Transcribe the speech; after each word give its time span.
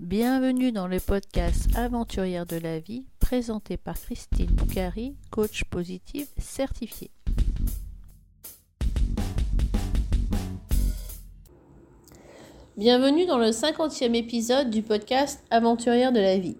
Bienvenue 0.00 0.72
dans 0.72 0.88
le 0.88 0.98
podcast 0.98 1.68
Aventurière 1.76 2.46
de 2.46 2.56
la 2.56 2.78
vie 2.78 3.04
présenté 3.20 3.76
par 3.76 4.00
Christine 4.00 4.46
Boucari, 4.46 5.16
coach 5.30 5.64
positive 5.64 6.28
certifiée. 6.38 7.10
Bienvenue 12.78 13.26
dans 13.26 13.36
le 13.36 13.50
50e 13.50 14.14
épisode 14.14 14.70
du 14.70 14.82
podcast 14.82 15.44
Aventurière 15.50 16.12
de 16.12 16.20
la 16.20 16.38
vie. 16.38 16.56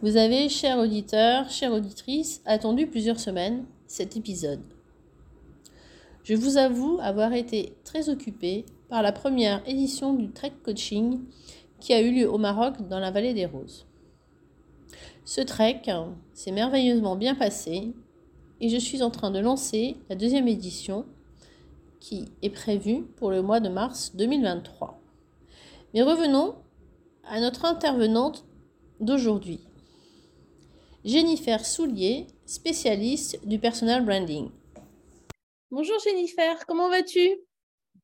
Vous 0.00 0.16
avez, 0.16 0.48
chers 0.48 0.78
auditeurs, 0.78 1.50
chères 1.50 1.72
auditrices, 1.72 2.40
attendu 2.46 2.86
plusieurs 2.86 3.18
semaines 3.18 3.64
cet 3.88 4.16
épisode. 4.16 4.62
Je 6.22 6.34
vous 6.34 6.56
avoue 6.56 7.00
avoir 7.02 7.32
été 7.32 7.74
très 7.82 8.08
occupée 8.08 8.64
par 8.88 9.02
la 9.02 9.10
première 9.10 9.62
édition 9.68 10.14
du 10.14 10.30
Trek 10.30 10.52
Coaching 10.64 11.20
qui 11.80 11.92
a 11.92 12.00
eu 12.00 12.12
lieu 12.12 12.30
au 12.30 12.38
Maroc 12.38 12.88
dans 12.88 13.00
la 13.00 13.10
vallée 13.10 13.34
des 13.34 13.46
Roses. 13.46 13.86
Ce 15.24 15.40
trek 15.40 15.82
s'est 16.34 16.52
merveilleusement 16.52 17.16
bien 17.16 17.34
passé 17.34 17.92
et 18.60 18.68
je 18.68 18.76
suis 18.76 19.02
en 19.02 19.10
train 19.10 19.30
de 19.30 19.38
lancer 19.38 19.96
la 20.08 20.16
deuxième 20.16 20.48
édition 20.48 21.06
qui 22.00 22.26
est 22.42 22.50
prévue 22.50 23.02
pour 23.16 23.30
le 23.30 23.42
mois 23.42 23.60
de 23.60 23.68
mars 23.68 24.12
2023. 24.16 25.00
Mais 25.94 26.02
revenons 26.02 26.56
à 27.24 27.40
notre 27.40 27.64
intervenante 27.64 28.44
d'aujourd'hui. 29.00 29.60
Jennifer 31.04 31.64
Soulier, 31.64 32.26
spécialiste 32.44 33.46
du 33.46 33.58
personal 33.58 34.04
branding. 34.04 34.50
Bonjour 35.70 35.96
Jennifer, 36.04 36.66
comment 36.66 36.90
vas-tu? 36.90 37.38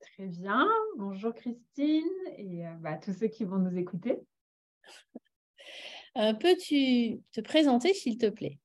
Très 0.01 0.27
bien. 0.27 0.67
Bonjour 0.97 1.33
Christine 1.33 2.05
et 2.37 2.67
euh, 2.67 2.73
bah, 2.81 2.97
tous 2.97 3.13
ceux 3.13 3.29
qui 3.29 3.45
vont 3.45 3.59
nous 3.59 3.79
écouter. 3.79 4.21
Euh, 6.17 6.35
peux-tu 6.35 7.21
te 7.33 7.41
présenter 7.41 7.95
s'il 7.95 8.19
te 8.19 8.29
plaît? 8.29 8.59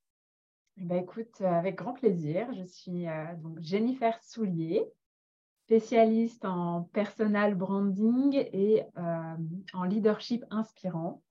Eh 0.77 0.83
ben, 0.83 1.03
Écoute, 1.03 1.41
euh, 1.41 1.45
avec 1.45 1.75
grand 1.75 1.93
plaisir. 1.93 2.51
Je 2.53 2.63
suis 2.63 3.05
donc 3.41 3.59
Jennifer 3.59 4.21
Soulier, 4.23 4.83
spécialiste 5.65 6.43
en 6.45 6.83
personal 6.93 7.55
branding 7.55 8.35
et 8.35 8.83
en 9.73 9.83
leadership 9.83 10.43
inspirant. 10.49 11.21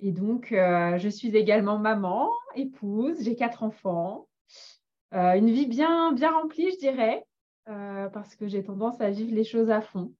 Et 0.00 0.12
donc, 0.12 0.48
je 0.50 1.08
suis 1.08 1.36
également 1.36 1.78
maman, 1.78 2.30
épouse, 2.54 3.22
j'ai 3.22 3.36
quatre 3.36 3.62
enfants. 3.62 4.28
une 5.12 5.50
vie 5.50 5.66
bien, 5.66 6.12
bien 6.12 6.32
remplie, 6.32 6.70
je 6.72 6.78
dirais. 6.78 7.24
Euh, 7.68 8.08
parce 8.08 8.34
que 8.34 8.48
j'ai 8.48 8.64
tendance 8.64 8.98
à 9.00 9.10
vivre 9.10 9.34
les 9.34 9.44
choses 9.44 9.68
à 9.68 9.82
fond 9.82 10.14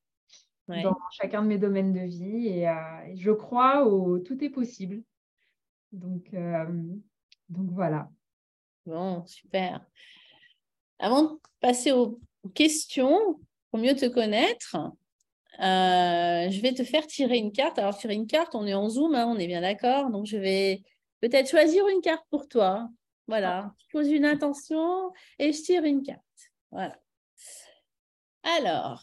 dans 0.66 0.98
chacun 1.12 1.40
de 1.42 1.46
mes 1.46 1.56
domaines 1.56 1.94
de 1.94 2.00
vie 2.00 2.48
et, 2.48 2.68
euh, 2.68 2.74
je 3.14 3.30
crois 3.30 3.86
au 3.86 4.18
tout 4.18 4.44
est 4.44 4.50
possible. 4.50 5.02
Donc, 5.92 6.26
euh, 6.34 6.66
donc 7.48 7.70
voilà. 7.70 8.10
Bon, 8.84 9.24
super. 9.24 9.80
Avant 10.98 11.22
de 11.22 11.38
passer 11.60 11.90
aux 11.92 12.20
questions, 12.54 13.40
pour 13.70 13.80
mieux 13.80 13.94
te 13.94 14.04
connaître, 14.04 14.76
je 15.58 16.60
vais 16.60 16.74
te 16.74 16.84
faire 16.84 17.06
tirer 17.06 17.38
une 17.38 17.52
carte. 17.52 17.78
Alors, 17.78 17.96
tirer 17.96 18.14
une 18.14 18.26
carte, 18.26 18.54
on 18.54 18.66
est 18.66 18.74
en 18.74 18.90
Zoom, 18.90 19.14
hein, 19.14 19.26
on 19.26 19.38
est 19.38 19.46
bien 19.46 19.62
d'accord. 19.62 20.10
Donc, 20.10 20.26
je 20.26 20.36
vais 20.36 20.82
peut-être 21.22 21.48
choisir 21.48 21.88
une 21.88 22.02
carte 22.02 22.26
pour 22.28 22.46
toi. 22.46 22.90
Voilà, 23.26 23.72
je 23.78 23.86
pose 23.90 24.10
une 24.10 24.26
intention 24.26 25.12
et 25.38 25.50
je 25.52 25.62
tire 25.62 25.84
une 25.84 26.02
carte. 26.02 26.20
Voilà. 26.70 26.98
Alors, 28.56 29.02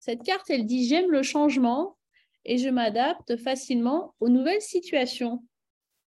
cette 0.00 0.24
carte, 0.24 0.50
elle 0.50 0.66
dit 0.66 0.88
j'aime 0.88 1.10
le 1.12 1.22
changement 1.22 1.96
et 2.44 2.58
je 2.58 2.68
m'adapte 2.68 3.36
facilement 3.36 4.14
aux 4.18 4.28
nouvelles 4.28 4.60
situations. 4.60 5.44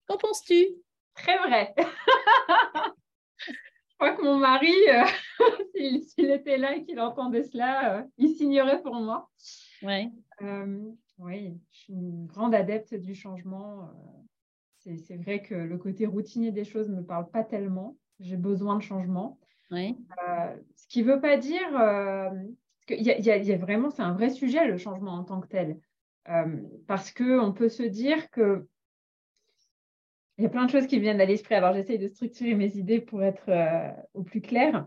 Qu'en 0.09 0.17
penses-tu? 0.17 0.67
Très 1.15 1.39
vrai. 1.39 1.75
je 3.39 3.95
crois 3.99 4.17
que 4.17 4.23
mon 4.23 4.37
mari, 4.37 4.75
euh, 4.89 5.05
s'il 6.09 6.31
était 6.31 6.57
là 6.57 6.75
et 6.75 6.85
qu'il 6.85 6.99
entendait 6.99 7.45
cela, 7.45 7.99
euh, 7.99 8.03
il 8.19 8.35
signerait 8.35 8.83
pour 8.83 8.97
moi. 8.97 9.31
Ouais. 9.83 10.11
Euh, 10.43 10.91
oui, 11.19 11.57
je 11.71 11.79
suis 11.79 11.93
une 11.93 12.27
grande 12.27 12.55
adepte 12.55 12.95
du 12.95 13.15
changement. 13.15 13.91
C'est 14.81 15.17
vrai 15.17 15.41
que 15.41 15.55
le 15.55 15.79
côté 15.79 16.07
routinier 16.07 16.51
des 16.51 16.65
choses 16.65 16.89
ne 16.89 16.97
me 16.97 17.05
parle 17.05 17.31
pas 17.31 17.45
tellement. 17.45 17.97
J'ai 18.19 18.37
besoin 18.37 18.77
de 18.77 18.83
changement. 18.83 19.39
Euh, 19.73 20.57
ce 20.77 20.87
qui 20.89 21.03
ne 21.03 21.13
veut 21.13 21.21
pas 21.21 21.37
dire 21.37 21.79
euh, 21.79 22.31
qu'il 22.87 23.01
y, 23.01 23.11
y, 23.11 23.53
a 23.53 23.57
vraiment, 23.59 23.91
c'est 23.91 24.03
un 24.03 24.13
vrai 24.13 24.31
sujet 24.31 24.67
le 24.67 24.79
changement 24.79 25.13
en 25.13 25.25
tant 25.25 25.41
que 25.41 25.49
tel. 25.49 25.79
Euh, 26.29 26.57
parce 26.87 27.13
qu'on 27.13 27.53
peut 27.53 27.69
se 27.69 27.83
dire 27.83 28.31
que 28.31 28.67
il 30.39 30.43
y 30.43 30.47
a 30.47 30.51
plein 30.51 30.67
de 30.67 30.71
choses 30.71 30.87
qui 30.87 31.01
viennent 31.01 31.21
à 31.21 31.25
l'esprit. 31.25 31.55
Alors 31.55 31.73
j'essaye 31.73 31.99
de 31.99 32.09
structurer 32.09 32.55
mes 32.55 32.77
idées 32.77 33.01
pour 33.01 33.23
être 33.23 33.51
au 34.13 34.23
plus 34.23 34.43
clair. 34.43 34.87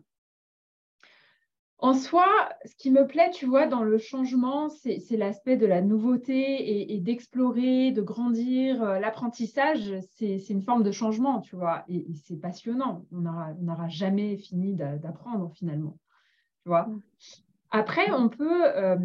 En 1.82 1.94
soi, 1.94 2.28
ce 2.66 2.76
qui 2.76 2.92
me 2.92 3.08
plaît, 3.08 3.32
tu 3.32 3.46
vois, 3.46 3.66
dans 3.66 3.84
le 3.84 3.98
changement, 3.98 4.68
c'est 4.68 5.16
l'aspect 5.16 5.56
de 5.56 5.66
la 5.66 5.82
nouveauté 5.82 6.94
et, 6.94 7.00
d'explorer, 7.00 7.92
de 7.92 8.02
grandir. 8.02 8.84
Euh, 8.84 9.00
l'apprentissage, 9.00 9.94
c'est 10.18 10.50
une 10.50 10.62
forme 10.62 10.84
de 10.84 10.92
changement, 10.92 11.40
tu 11.40 11.56
vois, 11.56 11.86
et, 11.88 12.06
c'est 12.26 12.36
passionnant. 12.36 13.06
On 13.14 13.22
n'aura 13.22 13.88
jamais 13.88 14.36
fini 14.36 14.76
d'apprendre 14.76 15.54
finalement, 15.56 15.98
tu 16.64 16.70
vois. 16.70 16.88
Mm. 16.88 17.02
Après, 17.72 18.12
on 18.12 18.28
peut, 18.28 18.76
euh, 18.76 18.98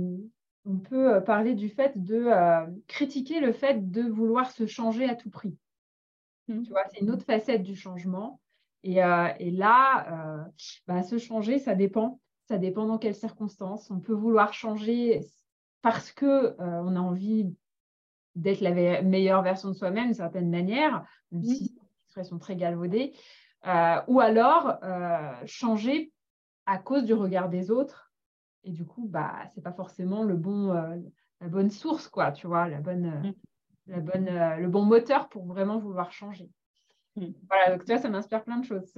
on 0.64 0.78
peut 0.78 1.22
parler 1.22 1.54
du 1.54 1.68
fait 1.68 1.92
de 1.94 2.24
euh, 2.26 2.66
critiquer 2.88 3.38
le 3.38 3.52
fait 3.52 3.88
de 3.88 4.02
vouloir 4.02 4.50
se 4.50 4.66
changer 4.66 5.08
à 5.08 5.14
tout 5.14 5.30
prix. 5.30 5.56
Mm. 6.48 6.62
Tu 6.62 6.70
vois, 6.70 6.82
c'est 6.92 7.02
une 7.02 7.12
autre 7.12 7.24
facette 7.24 7.62
du 7.62 7.76
changement. 7.76 8.40
Et, 8.82 8.94
là, 8.96 10.48
bah, 10.88 11.02
se 11.02 11.18
changer, 11.18 11.60
ça 11.60 11.76
dépend 11.76 12.20
ça 12.46 12.58
dépend 12.58 12.86
dans 12.86 12.98
quelles 12.98 13.14
circonstances. 13.14 13.90
On 13.90 14.00
peut 14.00 14.12
vouloir 14.12 14.52
changer 14.52 15.26
parce 15.82 16.12
que 16.12 16.24
euh, 16.24 16.54
on 16.58 16.96
a 16.96 17.00
envie 17.00 17.54
d'être 18.34 18.60
la 18.60 19.02
meilleure 19.02 19.42
version 19.42 19.68
de 19.68 19.74
soi-même 19.74 20.06
d'une 20.06 20.14
certaine 20.14 20.50
manière, 20.50 21.06
même 21.30 21.44
si 21.44 21.66
c'est 21.66 21.72
une 21.72 21.88
expression 22.06 22.38
très 22.38 22.56
galvaudée, 22.56 23.14
euh, 23.66 24.00
ou 24.08 24.20
alors 24.20 24.78
euh, 24.82 25.34
changer 25.46 26.12
à 26.66 26.78
cause 26.78 27.04
du 27.04 27.14
regard 27.14 27.48
des 27.48 27.70
autres. 27.70 28.12
Et 28.64 28.70
du 28.70 28.84
coup, 28.84 29.06
bah, 29.08 29.46
c'est 29.54 29.62
pas 29.62 29.72
forcément 29.72 30.24
le 30.24 30.36
bon, 30.36 30.72
la 30.72 31.48
bonne 31.48 31.70
source, 31.70 32.08
quoi, 32.08 32.32
tu 32.32 32.46
vois, 32.46 32.66
la 32.66 32.80
bonne, 32.80 33.10
mm. 33.20 33.34
la 33.88 34.00
bonne, 34.00 34.58
le 34.58 34.68
bon 34.68 34.82
moteur 34.82 35.28
pour 35.28 35.44
vraiment 35.44 35.78
vouloir 35.78 36.10
changer. 36.12 36.50
Mm. 37.16 37.26
Voilà, 37.48 37.72
donc 37.72 37.84
tu 37.84 37.92
vois, 37.92 38.00
ça 38.00 38.08
m'inspire 38.08 38.42
plein 38.42 38.56
de 38.56 38.64
choses, 38.64 38.90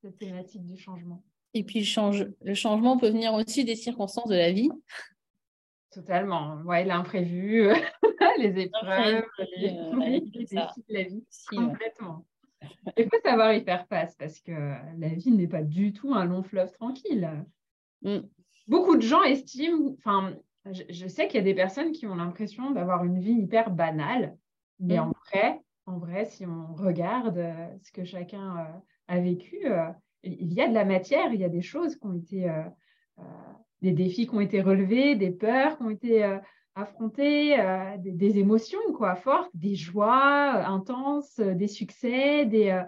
cette 0.00 0.16
thématique 0.18 0.64
du 0.64 0.78
changement. 0.78 1.22
Et 1.56 1.64
puis, 1.64 1.80
le, 1.80 1.84
change... 1.84 2.26
le 2.42 2.54
changement 2.54 2.98
peut 2.98 3.08
venir 3.08 3.32
aussi 3.34 3.64
des 3.64 3.76
circonstances 3.76 4.28
de 4.28 4.36
la 4.36 4.52
vie. 4.52 4.70
Totalement. 5.90 6.60
Ouais, 6.66 6.84
l'imprévu, 6.84 7.70
les 8.38 8.58
épreuves, 8.58 9.24
les, 9.56 10.20
défis 10.20 10.84
de 10.88 10.94
la 10.94 11.02
vie. 11.04 11.24
complètement. 11.48 12.26
Il 12.96 13.04
faut 13.04 13.20
savoir 13.24 13.54
y 13.54 13.62
faire 13.62 13.86
face 13.86 14.14
parce 14.16 14.40
que 14.40 14.52
la 14.98 15.08
vie 15.08 15.30
n'est 15.30 15.48
pas 15.48 15.62
du 15.62 15.92
tout 15.92 16.12
un 16.14 16.26
long 16.26 16.42
fleuve 16.42 16.70
tranquille. 16.72 17.30
Mm. 18.02 18.18
Beaucoup 18.66 18.96
de 18.96 19.02
gens 19.02 19.22
estiment, 19.22 19.94
enfin, 19.98 20.34
je, 20.70 21.06
sais 21.06 21.28
qu'il 21.28 21.38
y 21.38 21.40
a 21.40 21.44
des 21.44 21.54
personnes 21.54 21.92
qui 21.92 22.06
ont 22.06 22.16
l'impression 22.16 22.72
d'avoir 22.72 23.04
une 23.04 23.20
vie 23.20 23.32
hyper 23.32 23.70
banale, 23.70 24.36
mais 24.80 24.98
mm. 24.98 25.00
en 25.00 25.12
vrai, 25.26 25.60
en 25.86 25.98
vrai, 25.98 26.24
si 26.24 26.44
on 26.44 26.74
regarde 26.74 27.38
euh, 27.38 27.68
ce 27.82 27.92
que 27.92 28.04
chacun 28.04 28.58
euh, 28.58 28.78
a 29.08 29.20
vécu, 29.20 29.60
euh, 29.64 29.88
il 30.26 30.52
y 30.52 30.60
a 30.60 30.68
de 30.68 30.74
la 30.74 30.84
matière, 30.84 31.32
il 31.32 31.40
y 31.40 31.44
a 31.44 31.48
des 31.48 31.62
choses 31.62 31.96
qui 31.96 32.06
ont 32.06 32.14
été, 32.14 32.48
euh, 32.48 32.62
euh, 33.18 33.22
des 33.82 33.92
défis 33.92 34.26
qui 34.26 34.34
ont 34.34 34.40
été 34.40 34.60
relevés, 34.60 35.14
des 35.14 35.30
peurs 35.30 35.76
qui 35.76 35.82
ont 35.84 35.90
été 35.90 36.24
euh, 36.24 36.38
affrontées, 36.74 37.56
des, 37.98 38.38
émotions 38.38 38.78
quoi, 38.94 39.14
fortes, 39.14 39.50
des 39.54 39.74
joies 39.74 40.66
intenses, 40.66 41.40
des 41.40 41.68
succès, 41.68 42.44
des, 42.44 42.82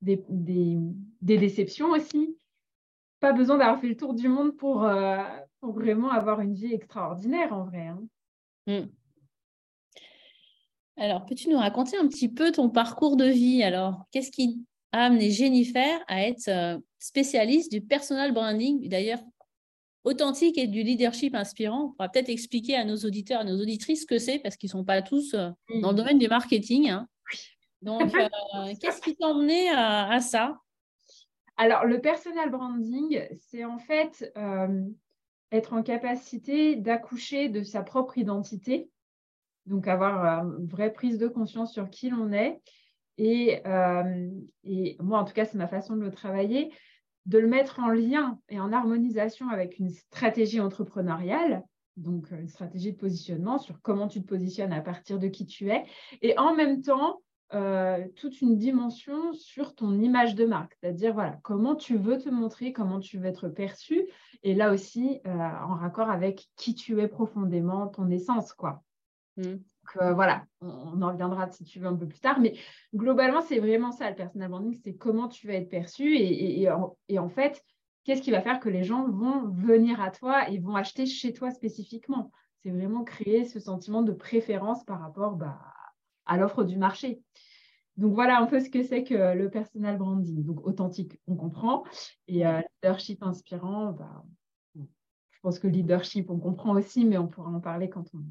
des, 0.00 0.78
déceptions 1.20 1.90
aussi. 1.90 2.38
Pas 3.20 3.34
besoin 3.34 3.58
d'avoir 3.58 3.78
fait 3.80 3.88
le 3.88 3.96
tour 3.98 4.14
du 4.14 4.28
monde 4.28 4.56
pour, 4.56 4.88
pour, 5.60 5.72
vraiment 5.74 6.10
avoir 6.10 6.40
une 6.40 6.54
vie 6.54 6.72
extraordinaire 6.72 7.52
en 7.52 7.64
vrai. 7.64 7.88
Hein. 7.88 8.02
Mmh. 8.66 8.88
Alors, 10.96 11.26
peux-tu 11.26 11.50
nous 11.50 11.58
raconter 11.58 11.98
un 11.98 12.08
petit 12.08 12.30
peu 12.30 12.50
ton 12.50 12.70
parcours 12.70 13.16
de 13.16 13.26
vie 13.26 13.62
Alors, 13.62 14.06
qu'est-ce 14.10 14.30
qui 14.30 14.64
a 14.94 15.06
amené 15.06 15.30
Jennifer 15.30 16.00
à 16.06 16.22
être 16.22 16.48
euh, 16.48 16.78
spécialiste 17.00 17.72
du 17.72 17.80
personal 17.80 18.32
branding, 18.32 18.88
d'ailleurs 18.88 19.18
authentique 20.04 20.56
et 20.56 20.68
du 20.68 20.82
leadership 20.84 21.34
inspirant. 21.34 21.86
On 21.86 21.90
pourra 21.90 22.08
peut-être 22.08 22.28
expliquer 22.28 22.76
à 22.76 22.84
nos 22.84 22.96
auditeurs, 22.98 23.40
à 23.40 23.44
nos 23.44 23.60
auditrices 23.60 24.02
ce 24.02 24.06
que 24.06 24.18
c'est, 24.18 24.38
parce 24.38 24.56
qu'ils 24.56 24.68
ne 24.68 24.72
sont 24.72 24.84
pas 24.84 25.02
tous 25.02 25.34
euh, 25.34 25.50
dans 25.80 25.90
le 25.90 25.96
domaine 25.96 26.18
du 26.18 26.28
marketing. 26.28 26.90
Hein. 26.90 27.08
Donc, 27.82 28.14
euh, 28.14 28.28
qu'est-ce 28.80 29.00
qui 29.00 29.16
t'a 29.16 29.26
emmené 29.26 29.68
à, 29.70 30.20
ça? 30.20 30.60
Alors, 31.56 31.86
le 31.86 32.00
personal 32.00 32.50
branding, 32.50 33.26
c'est 33.38 33.64
en 33.64 33.78
fait 33.78 34.32
être 35.50 35.72
en 35.72 35.82
capacité 35.82 36.76
d'accoucher 36.76 37.48
de 37.48 37.62
sa 37.62 37.82
propre 37.82 38.18
identité 38.18 38.90
Donc, 39.66 39.88
avoir 39.88 40.44
une 40.44 40.66
vraie 40.66 40.92
prise 40.92 41.18
de 41.18 41.26
conscience 41.26 41.72
sur 41.72 41.90
qui 41.90 42.10
l'on 42.10 42.32
est. 42.32 42.60
Et, 43.16 43.62
et 44.64 44.96
moi, 45.00 45.20
en 45.20 45.24
tout 45.24 45.32
cas, 45.32 45.44
c'est 45.44 45.58
ma 45.58 45.68
façon 45.68 45.96
de 45.96 46.02
le 46.02 46.10
travailler, 46.10 46.72
de 47.26 47.38
le 47.38 47.46
mettre 47.46 47.80
en 47.80 47.88
lien 47.88 48.38
et 48.48 48.58
en 48.58 48.72
harmonisation 48.72 49.48
avec 49.48 49.78
une 49.78 49.90
stratégie 49.90 50.60
entrepreneuriale 50.60 51.62
donc 51.96 52.30
une 52.30 52.48
stratégie 52.48 52.92
de 52.92 52.98
positionnement 52.98 53.58
sur 53.58 53.80
comment 53.80 54.08
tu 54.08 54.22
te 54.22 54.26
positionnes 54.26 54.72
à 54.72 54.80
partir 54.80 55.18
de 55.18 55.28
qui 55.28 55.46
tu 55.46 55.70
es, 55.70 55.84
et 56.22 56.38
en 56.38 56.54
même 56.54 56.82
temps 56.82 57.20
euh, 57.52 58.04
toute 58.16 58.40
une 58.40 58.56
dimension 58.56 59.32
sur 59.32 59.74
ton 59.74 60.00
image 60.00 60.34
de 60.34 60.44
marque, 60.44 60.76
c'est-à-dire 60.80 61.14
voilà 61.14 61.38
comment 61.42 61.76
tu 61.76 61.96
veux 61.96 62.18
te 62.18 62.28
montrer, 62.28 62.72
comment 62.72 62.98
tu 62.98 63.18
veux 63.18 63.26
être 63.26 63.48
perçu, 63.48 64.08
et 64.42 64.54
là 64.54 64.72
aussi 64.72 65.20
euh, 65.26 65.30
en 65.30 65.74
raccord 65.76 66.10
avec 66.10 66.48
qui 66.56 66.74
tu 66.74 67.00
es 67.00 67.08
profondément, 67.08 67.86
ton 67.88 68.10
essence, 68.10 68.52
quoi. 68.52 68.82
Mmh. 69.36 69.54
Donc, 69.84 70.02
euh, 70.02 70.14
voilà, 70.14 70.44
on, 70.60 71.02
en 71.02 71.12
reviendra 71.12 71.50
si 71.50 71.64
tu 71.64 71.78
veux 71.78 71.86
un 71.86 71.96
peu 71.96 72.06
plus 72.06 72.20
tard, 72.20 72.40
mais 72.40 72.56
globalement 72.94 73.42
c'est 73.42 73.58
vraiment 73.58 73.92
ça 73.92 74.08
le 74.08 74.16
personal 74.16 74.48
branding, 74.48 74.78
c'est 74.82 74.94
comment 74.94 75.28
tu 75.28 75.46
vas 75.46 75.54
être 75.54 75.68
perçu, 75.68 76.16
et, 76.16 76.62
et 77.08 77.18
en 77.18 77.28
fait 77.28 77.62
qu'est-ce 78.04 78.22
qui 78.22 78.30
va 78.30 78.40
faire 78.40 78.60
que 78.60 78.68
les 78.68 78.84
gens 78.84 79.08
vont 79.08 79.48
venir 79.48 80.00
à 80.00 80.10
toi 80.10 80.48
et 80.48 80.58
vont 80.58 80.76
acheter 80.76 81.06
chez 81.06 81.32
toi 81.32 81.50
spécifiquement 81.50 82.30
C'est 82.62 82.70
vraiment 82.70 83.02
créer 83.02 83.44
ce 83.44 83.58
sentiment 83.58 84.02
de 84.02 84.12
préférence 84.12 84.84
par 84.84 85.00
rapport 85.00 85.36
bah, 85.36 85.58
à 86.26 86.36
l'offre 86.36 86.64
du 86.64 86.76
marché. 86.76 87.20
Donc 87.96 88.14
voilà 88.14 88.38
un 88.38 88.46
peu 88.46 88.60
ce 88.60 88.70
que 88.70 88.82
c'est 88.82 89.04
que 89.04 89.34
le 89.34 89.50
personal 89.50 89.96
branding. 89.98 90.44
Donc 90.44 90.66
authentique, 90.66 91.18
on 91.26 91.36
comprend. 91.36 91.84
Et 92.28 92.46
euh, 92.46 92.60
leadership 92.82 93.22
inspirant, 93.22 93.92
bah, 93.92 94.24
je 94.74 95.40
pense 95.42 95.58
que 95.58 95.68
leadership, 95.68 96.30
on 96.30 96.38
comprend 96.38 96.74
aussi, 96.74 97.04
mais 97.04 97.18
on 97.18 97.28
pourra 97.28 97.50
en 97.50 97.60
parler 97.60 97.88
quand 97.88 98.06
on, 98.14 98.22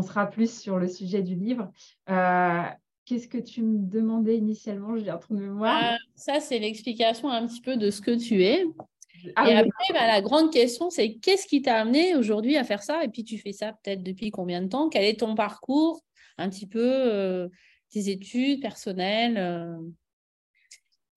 sera 0.00 0.26
plus 0.26 0.58
sur 0.58 0.78
le 0.78 0.88
sujet 0.88 1.20
du 1.20 1.34
livre. 1.34 1.70
Euh, 2.08 2.62
qu'est-ce 3.04 3.28
que 3.28 3.36
tu 3.36 3.62
me 3.62 3.76
demandais 3.78 4.38
initialement? 4.38 4.96
Je 4.96 5.10
un 5.10 5.18
trou 5.18 5.34
de 5.34 5.40
mémoire. 5.40 5.92
Euh, 5.92 5.96
ça, 6.14 6.40
c'est 6.40 6.58
l'explication 6.58 7.28
un 7.28 7.46
petit 7.46 7.60
peu 7.60 7.76
de 7.76 7.90
ce 7.90 8.00
que 8.00 8.12
tu 8.12 8.42
es. 8.42 8.64
Ah 9.36 9.50
et 9.50 9.54
après, 9.54 9.92
bah, 9.92 10.06
la 10.06 10.22
grande 10.22 10.50
question, 10.50 10.88
c'est 10.88 11.16
qu'est-ce 11.16 11.46
qui 11.46 11.60
t'a 11.60 11.76
amené 11.76 12.16
aujourd'hui 12.16 12.56
à 12.56 12.64
faire 12.64 12.82
ça? 12.82 13.04
Et 13.04 13.08
puis, 13.08 13.22
tu 13.22 13.36
fais 13.36 13.52
ça 13.52 13.74
peut-être 13.84 14.02
depuis 14.02 14.30
combien 14.30 14.62
de 14.62 14.68
temps? 14.68 14.88
Quel 14.88 15.04
est 15.04 15.20
ton 15.20 15.34
parcours? 15.34 16.00
Un 16.38 16.48
petit 16.48 16.66
peu 16.66 17.50
tes 17.92 18.08
études 18.08 18.60
personnelles 18.60 19.36
euh? 19.38 19.76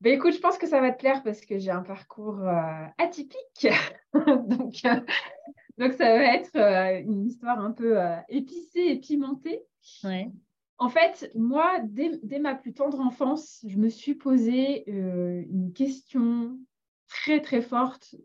ben, 0.02 0.14
écoute, 0.14 0.34
je 0.34 0.40
pense 0.40 0.58
que 0.58 0.68
ça 0.68 0.82
va 0.82 0.92
te 0.92 1.00
plaire 1.00 1.24
parce 1.24 1.42
que 1.42 1.58
j'ai 1.58 1.72
un 1.72 1.82
parcours 1.82 2.40
euh, 2.42 2.86
atypique. 2.98 3.68
donc, 4.14 4.76
euh, 4.86 5.00
donc, 5.78 5.94
ça 5.94 6.06
va 6.06 6.36
être 6.36 6.56
une 7.06 7.26
histoire 7.26 7.60
un 7.60 7.72
peu 7.72 7.98
épicée 8.30 8.88
et 8.88 9.00
pimentée. 9.00 9.64
En 10.78 10.90
fait, 10.90 11.32
moi, 11.36 11.80
dès, 11.84 12.20
dès, 12.24 12.40
ma 12.40 12.56
plus 12.56 12.74
tendre 12.74 13.00
enfance, 13.00 13.66
je 13.68 13.78
me 13.78 13.90
suis 13.90 14.16
posé 14.16 14.90
une 14.90 15.72
question 15.74 16.60
très, 17.08 17.42
très 17.42 17.62
forte 17.62 18.16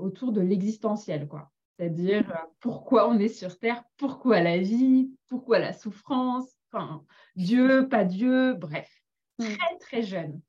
autour 0.00 0.32
de 0.32 0.40
l'existentiel. 0.40 1.26
quoi. 1.26 1.50
C'est-à-dire 1.78 2.46
pourquoi 2.60 3.08
on 3.08 3.18
est 3.18 3.28
sur 3.28 3.58
Terre, 3.58 3.84
pourquoi 3.96 4.40
la 4.40 4.58
vie, 4.58 5.10
pourquoi 5.28 5.58
la 5.58 5.72
souffrance, 5.72 6.56
Dieu, 7.36 7.88
pas 7.88 8.04
Dieu, 8.04 8.54
bref, 8.54 8.90
très 9.38 9.78
très 9.80 10.02
jeune. 10.02 10.40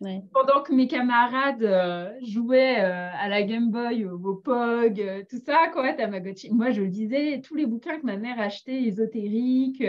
Pendant 0.00 0.62
que 0.62 0.72
mes 0.72 0.86
camarades 0.86 1.62
euh, 1.62 2.12
jouaient 2.22 2.80
euh, 2.80 3.10
à 3.12 3.28
la 3.28 3.42
Game 3.42 3.70
Boy, 3.70 4.04
au, 4.04 4.34
POG, 4.34 5.00
euh, 5.00 5.22
tout 5.28 5.38
ça, 5.38 5.68
quoi, 5.72 5.92
Tamagotchi, 5.94 6.52
moi 6.52 6.70
je 6.70 6.82
lisais 6.82 7.40
tous 7.40 7.54
les 7.54 7.66
bouquins 7.66 7.98
que 7.98 8.04
ma 8.04 8.16
mère 8.16 8.38
achetait 8.40 8.82
ésotériques, 8.82 9.82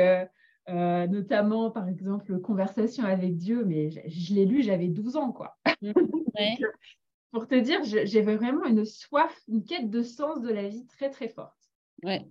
notamment 0.68 1.72
par 1.72 1.90
exemple 1.90 2.40
Conversation 2.40 3.04
avec 3.04 3.36
Dieu, 3.36 3.66
mais 3.66 3.90
je, 3.90 4.34
l'ai 4.34 4.46
lu, 4.46 4.62
j'avais 4.64 4.88
12 4.88 5.18
ans, 5.18 5.32
quoi. 5.32 5.58
Pour 7.32 7.48
te 7.48 7.56
dire, 7.56 7.82
j'ai 7.84 8.22
vraiment 8.22 8.64
une 8.66 8.86
soif, 8.86 9.42
une 9.50 9.66
quête 9.66 9.90
de 9.90 10.02
sens 10.02 10.42
de 10.42 10.50
la 10.50 10.70
vie 10.70 10.86
très 10.86 11.10
très 11.10 11.28
forte. 11.28 11.58
Ouais. 12.02 12.26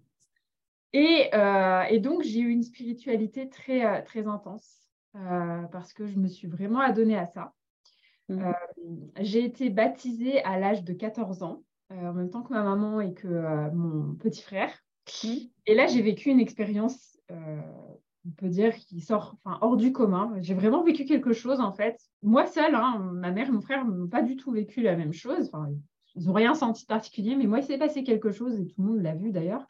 Euh, 0.94 1.82
et, 1.90 1.98
donc, 1.98 2.22
j'ai 2.22 2.40
eu 2.40 2.50
une 2.50 2.62
spiritualité 2.62 3.48
très, 3.48 4.02
très 4.04 4.26
intense 4.26 4.88
euh, 5.16 5.62
parce 5.72 5.92
que 5.92 6.06
je 6.06 6.16
me 6.16 6.28
suis 6.28 6.46
vraiment 6.46 6.80
adonnée 6.80 7.18
à 7.18 7.26
ça. 7.26 7.52
Mmh. 8.28 8.52
j'ai 9.20 9.44
été 9.44 9.68
baptisée 9.68 10.42
à 10.44 10.58
l'âge 10.58 10.82
de 10.82 10.94
14 10.94 11.42
ans, 11.42 11.62
en 11.90 12.12
même 12.14 12.30
temps 12.30 12.42
que 12.42 12.52
ma 12.52 12.62
maman 12.62 13.00
et 13.00 13.12
que 13.12 13.70
mon 13.74 14.14
petit 14.14 14.42
frère. 14.42 14.72
Mmh. 15.22 15.28
Et 15.66 15.74
là, 15.74 15.86
j'ai 15.86 16.00
vécu 16.00 16.30
une 16.30 16.40
expérience, 16.40 17.18
on 17.30 18.30
peut 18.36 18.48
dire, 18.48 18.74
qui 18.74 19.00
sort 19.00 19.36
hors 19.44 19.76
du 19.76 19.92
commun. 19.92 20.32
J'ai 20.40 20.54
vraiment 20.54 20.82
vécu 20.82 21.04
quelque 21.04 21.32
chose, 21.32 21.60
en 21.60 21.72
fait. 21.72 22.00
Moi 22.22 22.46
seule, 22.46 22.74
hein, 22.74 22.98
ma 23.12 23.30
mère 23.30 23.48
et 23.48 23.52
mon 23.52 23.60
frère 23.60 23.84
n'ont 23.84 24.08
pas 24.08 24.22
du 24.22 24.36
tout 24.36 24.50
vécu 24.50 24.80
la 24.80 24.96
même 24.96 25.12
chose. 25.12 25.50
ils 26.14 26.26
n'ont 26.26 26.32
rien 26.32 26.54
senti 26.54 26.86
particulier, 26.86 27.36
mais 27.36 27.46
moi, 27.46 27.58
il 27.58 27.64
s'est 27.64 27.78
passé 27.78 28.04
quelque 28.04 28.32
chose 28.32 28.58
et 28.58 28.66
tout 28.66 28.80
le 28.80 28.84
monde 28.84 29.02
l'a 29.02 29.14
vu 29.14 29.32
d'ailleurs. 29.32 29.66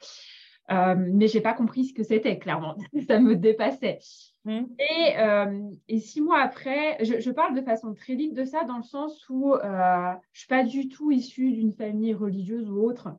Euh, 0.71 0.95
mais 0.97 1.29
je 1.29 1.37
n'ai 1.37 1.43
pas 1.43 1.53
compris 1.53 1.85
ce 1.85 1.93
que 1.93 2.03
c'était, 2.03 2.39
clairement. 2.39 2.77
ça 3.09 3.19
me 3.19 3.37
dépassait. 3.37 3.99
Mmh. 4.45 4.65
Et, 4.79 5.19
euh, 5.19 5.71
et, 5.89 6.01
six 6.01 6.21
mois 6.21 6.41
après, 6.41 7.03
je, 7.03 7.31
parle 7.31 7.57
de 7.57 7.63
façon 7.63 7.95
très 7.95 8.15
libre 8.15 8.35
de 8.35 8.45
ça 8.45 8.65
dans 8.65 8.77
le 8.77 8.83
sens 8.83 9.27
où 9.31 9.55
euh, 9.55 9.59
je 10.33 10.37
ne 10.37 10.39
suis 10.39 10.49
pas 10.49 10.65
du 10.65 10.89
tout 10.89 11.11
issue 11.11 11.51
d'une 11.53 11.73
famille 11.73 12.13
religieuse 12.13 12.69
ou 12.71 12.83
autre. 12.83 13.17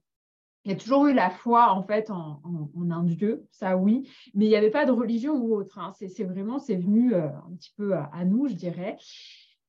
Il 0.66 0.72
y 0.72 0.74
a 0.74 0.78
toujours 0.78 1.08
eu 1.08 1.14
la 1.14 1.30
foi 1.30 1.72
en 1.72 1.84
fait 1.84 2.10
en, 2.10 2.42
un 2.90 3.04
Dieu, 3.04 3.46
ça 3.52 3.78
oui, 3.78 4.10
mais 4.34 4.46
il 4.46 4.50
n'y 4.50 4.56
avait 4.56 4.72
pas 4.72 4.86
de 4.86 4.92
religion 4.92 5.34
ou 5.34 5.56
autre. 5.56 5.80
Hein. 5.80 5.94
C'est 5.94 6.24
vraiment, 6.24 6.60
c'est 6.60 6.76
venu 6.76 7.16
un 7.16 7.56
petit 7.58 7.74
peu 7.76 7.94
à, 7.96 8.26
nous, 8.26 8.48
je 8.48 8.54
dirais. 8.54 8.98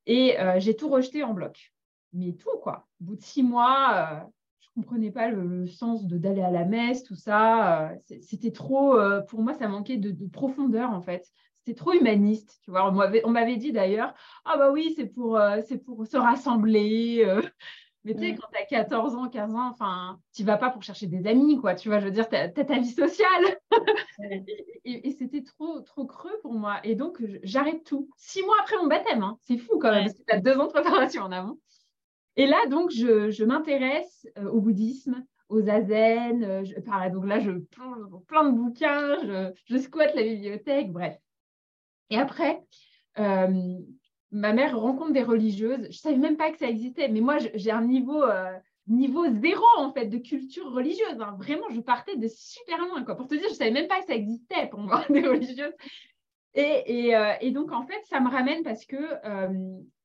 Et 0.07 0.37
j'ai 0.59 0.75
tout 0.75 0.89
rejeté 0.89 1.23
en 1.23 1.35
bloc. 1.35 1.73
Mais 2.15 2.33
tout, 2.33 2.57
quoi. 2.63 2.87
Au 3.01 3.05
bout 3.05 3.17
de 3.17 3.23
six 3.23 3.43
mois, 3.43 4.31
comprenais 4.77 5.11
pas 5.11 5.31
le, 5.31 5.67
sens 5.67 6.07
de 6.07 6.19
d'aller 6.19 6.43
à 6.43 6.51
la 6.51 6.65
messe, 6.65 7.03
tout 7.03 7.15
ça. 7.15 7.91
Euh, 7.91 7.97
c'était 8.21 8.53
trop, 8.53 8.95
euh, 8.95 9.23
pour 9.23 9.43
moi, 9.43 9.55
ça 9.55 9.69
manquait 9.69 9.97
de, 9.97 10.27
profondeur 10.29 10.91
en 10.91 11.01
fait. 11.01 11.27
C'était 11.67 11.79
trop 11.79 11.93
humaniste, 11.93 12.61
tu 12.63 12.71
vois. 12.71 12.89
On 13.25 13.31
m'avait 13.31 13.57
dit 13.57 13.73
d'ailleurs, 13.73 14.15
ah 14.45 14.57
bah 14.57 14.71
oui, 14.71 14.95
c'est 14.97 15.07
pour, 15.07 15.37
euh, 15.37 15.61
c'est 15.67 15.79
pour 15.79 16.07
se 16.07 16.17
rassembler. 16.17 17.27
Mais 18.07 18.15
tu 18.15 18.21
sais, 18.21 18.37
quand 18.37 18.47
tu 18.53 18.63
as 18.63 18.65
14 18.67 19.17
ans, 19.17 19.29
15 19.29 19.55
ans, 19.57 19.69
enfin, 19.69 20.21
tu 20.33 20.45
vas 20.45 20.57
pas 20.57 20.71
pour 20.71 20.85
chercher 20.85 21.09
des 21.09 21.27
amis, 21.27 21.61
quoi. 21.61 21.75
Tu 21.75 21.89
vois, 21.89 21.99
je 21.99 22.05
veux 22.05 22.13
dire, 22.13 22.29
tu 22.29 22.37
as, 22.37 22.49
ta 22.49 22.79
vie 22.79 22.93
sociale. 22.93 23.59
et, 24.85 25.11
c'était 25.11 25.43
trop, 25.43 25.81
trop 25.81 26.07
creux 26.07 26.39
pour 26.41 26.55
moi. 26.55 26.79
Et 26.85 26.95
donc, 26.95 27.21
j'arrête 27.43 27.83
tout. 27.83 28.09
Six 28.17 28.45
mois 28.45 28.55
après 28.61 28.77
mon 28.77 28.87
baptême, 28.87 29.25
hein. 29.25 29.37
c'est 29.41 29.59
fou 29.59 29.81
quand 29.81 29.91
même, 29.91 30.05
parce 30.05 30.17
que 30.17 30.23
tu 30.25 30.33
as 30.33 30.39
deux 30.39 30.57
ans 30.57 30.67
de 30.67 30.73
préparation 30.73 31.23
en 31.23 31.33
avant. 31.33 31.59
Et 32.37 32.47
là, 32.47 32.65
donc, 32.71 32.93
je, 32.93 33.43
m'intéresse 33.43 34.29
euh, 34.39 34.49
au 34.51 34.61
bouddhisme, 34.61 35.25
aux 35.49 35.63
zazen. 35.63 36.45
Euh, 36.45 36.65
je, 36.65 36.75
donc 37.11 37.27
là, 37.27 37.41
je 37.41 37.51
plonge 37.51 38.25
plein 38.29 38.45
de 38.49 38.57
bouquins, 38.57 39.53
je, 39.65 39.79
squatte 39.79 40.15
la 40.15 40.23
bibliothèque, 40.23 40.93
bref. 40.93 41.19
Et 42.11 42.17
après, 42.17 42.63
euh, 43.19 43.79
ma 44.31 44.53
mère 44.53 44.79
rencontre 44.79 45.13
des 45.13 45.23
religieuses. 45.23 45.83
Je 45.83 45.89
ne 45.89 45.93
savais 45.93 46.17
même 46.17 46.37
pas 46.37 46.51
que 46.51 46.59
ça 46.59 46.69
existait, 46.69 47.09
mais 47.09 47.21
moi, 47.21 47.39
j'ai 47.55 47.71
un 47.71 47.85
niveau, 47.85 48.25
niveau 48.87 49.27
zéro, 49.29 49.65
en 49.79 49.93
fait, 49.93 50.07
de 50.07 50.19
culture 50.19 50.73
religieuse. 50.73 51.21
Hein. 51.21 51.37
Vraiment, 51.39 51.69
je 51.71 51.81
partais 51.81 52.17
de 52.17 52.29
super 52.29 52.79
loin. 52.79 53.05
Quoi. 53.05 53.17
Pour 53.17 53.27
te 53.27 53.35
dire, 53.35 53.45
je 53.45 53.51
ne 53.51 53.55
savais 53.55 53.71
même 53.71 53.89
pas 53.89 54.01
que 54.01 54.07
ça 54.07 54.15
existait 54.15 54.69
pour 54.71 54.81
moi, 54.81 55.05
des 55.11 55.27
religieuses. 55.27 55.75
Et, 56.55 57.13
et, 57.41 57.51
donc, 57.51 57.73
en 57.73 57.87
fait, 57.87 58.03
ça 58.05 58.19
me 58.21 58.31
ramène 58.31 58.63
parce 58.63 58.87
que 58.87 58.97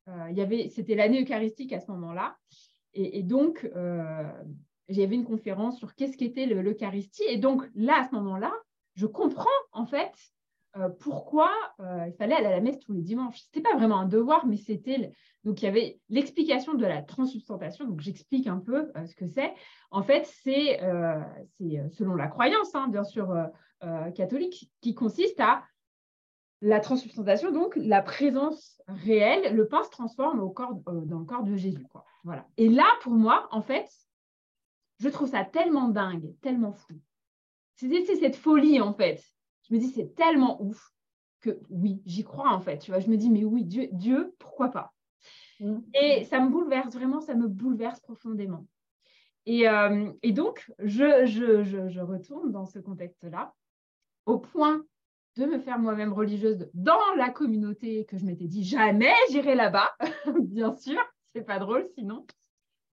euh, 0.08 0.32
y 0.32 0.70
c'était 0.70 0.96
l'année 0.96 1.22
eucharistique 1.22 1.74
à 1.74 1.80
ce 1.80 1.92
moment-là. 1.92 2.36
Et, 2.94 3.24
donc, 3.24 3.70
euh, 3.76 4.24
j'avais 4.90 5.16
une 5.16 5.24
conférence 5.24 5.78
sur 5.78 5.96
qu'est-ce 5.96 6.18
qu'était 6.18 6.46
l'Eucharistie. 6.46 7.24
Et 7.28 7.38
donc, 7.38 7.64
là, 7.74 8.02
à 8.02 8.10
ce 8.10 8.16
moment-là, 8.16 8.52
je 8.96 9.06
comprends 9.06 9.46
en 9.72 9.86
fait 9.86 10.12
euh, 10.78 10.90
pourquoi 11.00 11.52
il 11.80 12.14
fallait 12.18 12.36
aller 12.36 12.48
à 12.48 12.52
la 12.52 12.62
messe 12.62 12.80
tous 12.80 12.94
les 12.94 13.02
dimanches? 13.02 13.40
Ce 13.40 13.48
n'était 13.48 13.70
pas 13.70 13.76
vraiment 13.78 14.00
un 14.00 14.08
devoir, 14.08 14.46
mais 14.46 14.58
c'était. 14.58 15.12
Donc, 15.44 15.62
il 15.62 15.66
y 15.66 15.68
avait 15.68 16.00
l'explication 16.10 16.76
de 16.76 16.86
la 16.86 17.02
transsubstantation. 17.02 17.86
Donc, 17.86 18.00
j'explique 18.00 18.48
un 18.48 18.60
peu 18.60 18.92
ce 19.06 19.16
que 19.16 19.26
c'est. 19.26 19.54
En 19.90 20.04
fait, 20.04 20.26
c'est, 20.44 20.80
selon 21.60 22.16
la 22.16 22.28
croyance, 22.28 22.74
hein, 22.76 22.88
bien 22.90 23.04
sûr, 23.04 23.36
catholique, 24.16 24.72
qui 24.82 24.94
consiste 24.94 25.40
à 25.40 25.64
la 26.62 26.80
transsubstantation, 26.80 27.52
donc 27.52 27.76
la 27.76 28.02
présence 28.02 28.82
réelle, 28.88 29.56
le 29.56 29.68
pain 29.68 29.84
se 29.84 29.90
transforme 29.90 30.40
au 30.40 30.50
corps, 30.50 30.80
euh, 30.90 31.02
dans 31.06 31.20
le 31.20 31.26
corps 31.26 31.44
de 31.44 31.56
Jésus. 31.56 31.86
Voilà. 32.24 32.46
Et 32.58 32.70
là, 32.70 32.86
pour 33.02 33.14
moi, 33.14 33.48
en 33.52 33.62
fait, 33.62 33.90
je 35.00 35.10
trouve 35.10 35.30
ça 35.30 35.44
tellement 35.44 35.90
dingue, 35.90 36.36
tellement 36.42 36.74
fou. 36.74 36.94
C'est 37.76 38.16
cette 38.16 38.36
folie, 38.36 38.80
en 38.80 38.94
fait. 38.94 39.24
Je 39.72 39.76
me 39.78 39.80
dis, 39.80 39.88
c'est 39.88 40.14
tellement 40.16 40.62
ouf 40.62 40.92
que 41.40 41.60
oui, 41.70 42.02
j'y 42.06 42.26
crois, 42.26 42.52
en 42.52 42.60
fait. 42.60 42.80
Tu 42.80 42.92
vois, 42.92 43.00
je 43.00 43.10
me 43.10 43.16
dis, 43.16 43.30
mais 43.30 43.46
oui, 43.46 43.64
Dieu, 43.64 43.88
Dieu 43.94 44.36
pourquoi 44.38 44.70
pas? 44.70 44.94
Mm. 45.62 45.80
Et 45.94 46.26
ça 46.26 46.42
me 46.42 46.50
bouleverse, 46.50 46.94
vraiment, 46.94 47.22
ça 47.22 47.36
me 47.36 47.48
bouleverse 47.48 48.02
profondément. 48.02 48.68
Et, 49.46 49.70
euh, 49.70 50.12
donc, 50.26 50.70
je, 50.80 51.26
je, 51.26 51.64
je, 51.64 51.88
je 51.88 52.02
retourne 52.02 52.52
dans 52.52 52.66
ce 52.66 52.80
contexte-là, 52.80 53.54
au 54.26 54.38
point 54.38 54.84
de 55.38 55.46
me 55.46 55.58
faire 55.58 55.80
moi-même 55.80 56.12
religieuse 56.12 56.70
dans 56.74 57.16
la 57.16 57.30
communauté 57.30 58.06
que 58.06 58.18
je 58.18 58.26
m'étais 58.26 58.48
dit 58.48 58.66
jamais 58.66 59.14
j'irai 59.30 59.56
là-bas, 59.56 59.90
bien 60.42 60.74
sûr, 60.74 61.00
c'est 61.34 61.46
pas 61.46 61.60
drôle 61.60 61.88
sinon. 61.96 62.26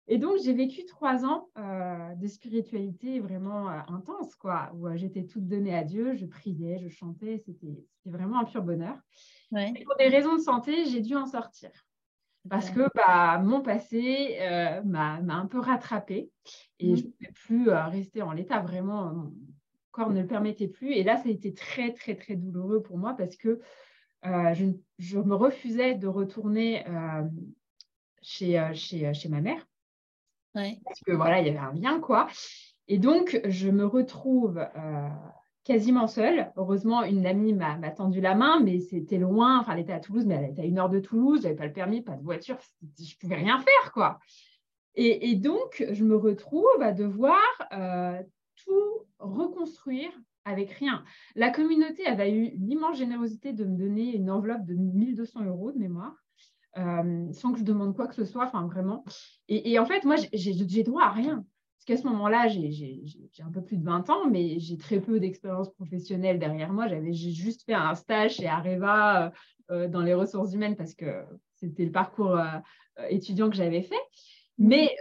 Et 0.10 0.18
donc, 0.18 0.38
j'ai 0.42 0.54
vécu 0.54 0.86
trois 0.86 1.26
ans 1.26 1.50
euh, 1.58 2.16
de 2.16 2.28
spiritualité 2.28 3.20
vraiment 3.20 3.70
euh, 3.70 3.80
intense, 3.90 4.36
quoi, 4.36 4.72
où 4.76 4.88
euh, 4.88 4.96
j'étais 4.96 5.26
toute 5.26 5.48
donnée 5.48 5.76
à 5.76 5.84
Dieu, 5.84 6.16
je 6.16 6.26
priais, 6.26 6.80
je 6.80 6.88
chantais, 6.88 7.44
c'était 7.46 7.84
vraiment 8.06 8.40
un 8.40 8.46
pur 8.46 8.62
bonheur. 8.62 8.98
Et 9.54 9.84
pour 9.84 9.96
des 9.98 10.08
raisons 10.08 10.36
de 10.36 10.42
santé, 10.42 10.86
j'ai 10.86 11.02
dû 11.02 11.16
en 11.16 11.26
sortir. 11.26 11.72
Parce 12.50 12.70
que 12.70 12.88
bah, 12.96 13.40
mon 13.40 13.62
passé 13.62 14.38
m'a 14.86 15.18
un 15.18 15.46
peu 15.48 15.60
rattrapée 15.60 16.32
et 16.80 16.96
je 16.96 17.04
ne 17.04 17.10
pouvais 17.10 17.32
plus 17.34 17.70
rester 17.70 18.22
en 18.22 18.32
l'état. 18.32 18.62
Vraiment, 18.62 19.14
mon 19.14 19.34
corps 19.92 20.12
ne 20.12 20.22
le 20.22 20.28
permettait 20.28 20.70
plus. 20.70 20.94
Et 20.94 21.04
là, 21.04 21.18
ça 21.18 21.28
a 21.28 21.32
été 21.32 21.54
très, 21.54 21.92
très, 21.92 22.16
très 22.16 22.38
douloureux 22.38 22.82
pour 22.82 22.98
moi 22.98 23.16
parce 23.16 23.36
que 23.36 23.60
je, 24.24 24.72
je, 24.98 25.20
me 25.20 25.36
refusais 25.36 25.96
de 25.96 26.08
retourner 26.08 26.86
chez, 28.22 28.72
chez, 28.74 29.14
chez 29.14 29.28
ma 29.28 29.42
mère 29.42 29.68
parce 30.84 31.00
que 31.02 31.12
voilà, 31.12 31.40
il 31.40 31.48
y 31.48 31.50
avait 31.50 31.60
un 31.60 31.74
lien, 31.74 32.00
quoi. 32.00 32.28
Et 32.88 32.98
donc, 32.98 33.40
je 33.46 33.70
me 33.70 33.86
retrouve 33.86 34.60
euh, 34.60 35.10
quasiment 35.64 36.08
seule. 36.08 36.52
Heureusement, 36.56 37.04
une 37.04 37.26
amie 37.26 37.54
m'a 37.54 37.92
tendu 37.92 38.22
la 38.22 38.36
main, 38.36 38.62
mais 38.62 38.80
c'était 38.80 39.18
loin. 39.18 39.60
Enfin, 39.60 39.74
elle 39.74 39.82
était 39.82 39.94
à 39.94 40.00
Toulouse, 40.00 40.26
mais 40.26 40.36
elle 40.36 40.52
était 40.52 40.62
à 40.62 40.66
une 40.66 40.80
heure 40.80 40.90
de 40.90 41.00
Toulouse. 41.00 41.40
Je 41.42 41.44
n'avais 41.44 41.58
pas 41.58 41.66
le 41.66 41.74
permis, 41.74 42.02
pas 42.02 42.16
de 42.16 42.24
voiture. 42.24 42.58
Je 42.82 43.04
ne 43.04 43.20
pouvais 43.20 43.36
rien 43.36 43.60
faire, 43.60 43.92
quoi. 43.92 44.20
Et, 45.00 45.36
donc, 45.36 45.86
je 45.92 46.04
me 46.04 46.16
retrouve 46.16 46.82
à 46.82 46.92
devoir 46.92 47.38
euh, 47.72 48.20
tout 48.66 49.06
reconstruire 49.20 50.10
avec 50.44 50.72
rien. 50.72 51.04
La 51.36 51.52
communauté 51.52 52.08
avait 52.08 52.32
eu 52.32 52.52
l'immense 52.58 52.98
générosité 52.98 53.54
de 53.54 53.64
me 53.64 53.78
donner 53.78 54.16
une 54.16 54.32
enveloppe 54.32 54.66
de 54.66 54.74
1200 54.74 55.46
euros 55.46 55.72
de 55.72 55.78
mémoire. 55.78 56.16
Euh, 56.78 57.32
sans 57.34 57.54
que 57.54 57.60
je 57.60 57.64
demande 57.64 57.96
quoi 57.96 58.08
que 58.08 58.14
ce 58.14 58.26
soit, 58.26 58.46
enfin 58.46 58.68
vraiment. 58.68 59.04
Et, 59.48 59.80
en 59.80 59.86
fait, 59.86 60.04
moi, 60.04 60.16
j'ai 60.34 60.84
droit 60.84 61.04
à 61.04 61.12
rien. 61.12 61.46
Parce 61.78 61.86
qu'à 61.86 61.98
ce 61.98 62.08
moment-là, 62.08 62.48
j'ai 62.48 63.02
un 63.40 63.52
peu 63.52 63.64
plus 63.64 63.78
de 63.78 63.86
20 63.86 64.10
ans, 64.10 64.30
mais 64.30 64.60
j'ai 64.60 64.78
très 64.78 65.00
peu 65.00 65.20
d'expérience 65.20 65.72
professionnelle 65.74 66.38
derrière 66.40 66.72
moi. 66.72 66.88
J'avais 66.88 67.14
juste 67.14 67.64
fait 67.64 67.74
un 67.74 67.96
stage 67.96 68.36
chez 68.36 68.48
Areva 68.48 69.28
euh, 69.28 69.30
euh, 69.72 69.88
dans 69.88 70.02
les 70.02 70.14
ressources 70.14 70.54
humaines 70.54 70.76
parce 70.76 70.94
que 70.94 71.24
c'était 71.56 71.86
le 71.86 71.92
parcours 71.92 72.40
étudiant 73.10 73.50
que 73.50 73.56
j'avais 73.56 73.82
fait. 73.82 73.96
Mais 74.60 74.96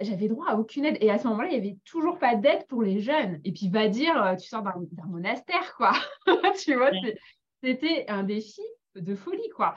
j'avais 0.00 0.28
droit 0.28 0.48
à 0.48 0.56
aucune 0.56 0.84
aide. 0.84 0.98
Et 1.00 1.10
à 1.10 1.18
ce 1.18 1.28
moment-là, 1.28 1.48
il 1.48 1.60
n'y 1.60 1.68
avait 1.68 1.78
toujours 1.84 2.18
pas 2.18 2.34
d'aide 2.34 2.66
pour 2.66 2.82
les 2.82 3.00
jeunes. 3.00 3.40
Et 3.44 3.52
puis, 3.52 3.68
va 3.70 3.88
dire, 3.88 4.36
tu 4.38 4.48
sors 4.48 4.62
d'un 4.62 5.06
monastère, 5.06 5.74
quoi. 5.76 5.92
tu 6.62 6.74
vois, 6.74 6.90
c'était 7.62 8.04
un 8.08 8.22
défi 8.22 8.62
de 8.96 9.14
folie, 9.14 9.48
quoi. 9.54 9.76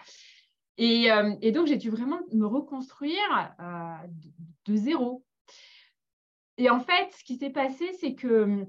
Euh, 0.79 1.35
et, 1.41 1.51
donc, 1.51 1.67
j'ai 1.67 1.77
dû 1.77 1.89
vraiment 1.89 2.19
me 2.31 2.45
reconstruire 2.45 3.53
euh, 3.59 4.07
de, 4.65 4.75
zéro. 4.75 5.23
Et 6.57 6.69
en 6.69 6.79
fait, 6.79 7.11
ce 7.17 7.23
qui 7.23 7.35
s'est 7.35 7.49
passé, 7.49 7.91
c'est 7.99 8.15
que 8.15 8.65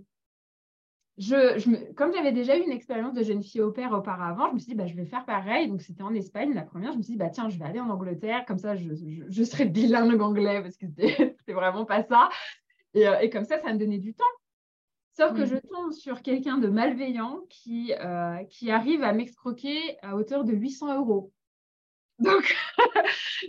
je, 1.16 1.92
comme 1.92 2.12
j'avais 2.12 2.32
déjà 2.32 2.56
eu 2.58 2.62
une 2.62 2.72
expérience 2.72 3.14
de 3.14 3.22
jeune 3.22 3.42
fille 3.42 3.60
au 3.60 3.70
père 3.70 3.92
auparavant, 3.92 4.48
je 4.48 4.54
me 4.54 4.58
suis 4.58 4.72
dit, 4.72 4.74
bah, 4.74 4.86
je 4.86 4.94
vais 4.94 5.06
faire 5.06 5.24
pareil. 5.24 5.68
Donc, 5.68 5.80
c'était 5.80 6.02
en 6.02 6.14
Espagne 6.14 6.52
la 6.52 6.62
première. 6.62 6.92
Je 6.92 6.98
me 6.98 7.02
suis 7.02 7.12
dit, 7.12 7.18
bah, 7.18 7.30
tiens, 7.30 7.48
je 7.48 7.58
vais 7.58 7.64
aller 7.64 7.80
en 7.80 7.90
Angleterre. 7.90 8.44
Comme 8.46 8.58
ça, 8.58 8.74
je, 8.74 8.90
je, 9.28 9.44
serai 9.44 9.64
bilingue 9.66 10.20
anglais 10.20 10.60
parce 10.62 10.76
que 10.76 10.86
c'était 10.96 11.52
vraiment 11.52 11.84
pas 11.84 12.02
ça. 12.02 12.28
Et, 12.94 13.08
euh, 13.08 13.18
et, 13.20 13.30
comme 13.30 13.44
ça, 13.44 13.58
ça 13.58 13.72
me 13.72 13.78
donnait 13.78 13.98
du 13.98 14.14
temps. 14.14 14.24
Sauf 15.16 15.32
que 15.32 15.44
je 15.44 15.54
tombe 15.54 15.92
sur 15.92 16.22
quelqu'un 16.22 16.58
de 16.58 16.66
malveillant 16.66 17.42
qui, 17.48 17.92
qui 18.50 18.70
arrive 18.72 19.04
à 19.04 19.12
m'excroquer 19.12 19.96
à 20.02 20.16
hauteur 20.16 20.42
de 20.42 20.52
800 20.52 20.98
euros. 20.98 21.32
Donc, 22.18 22.54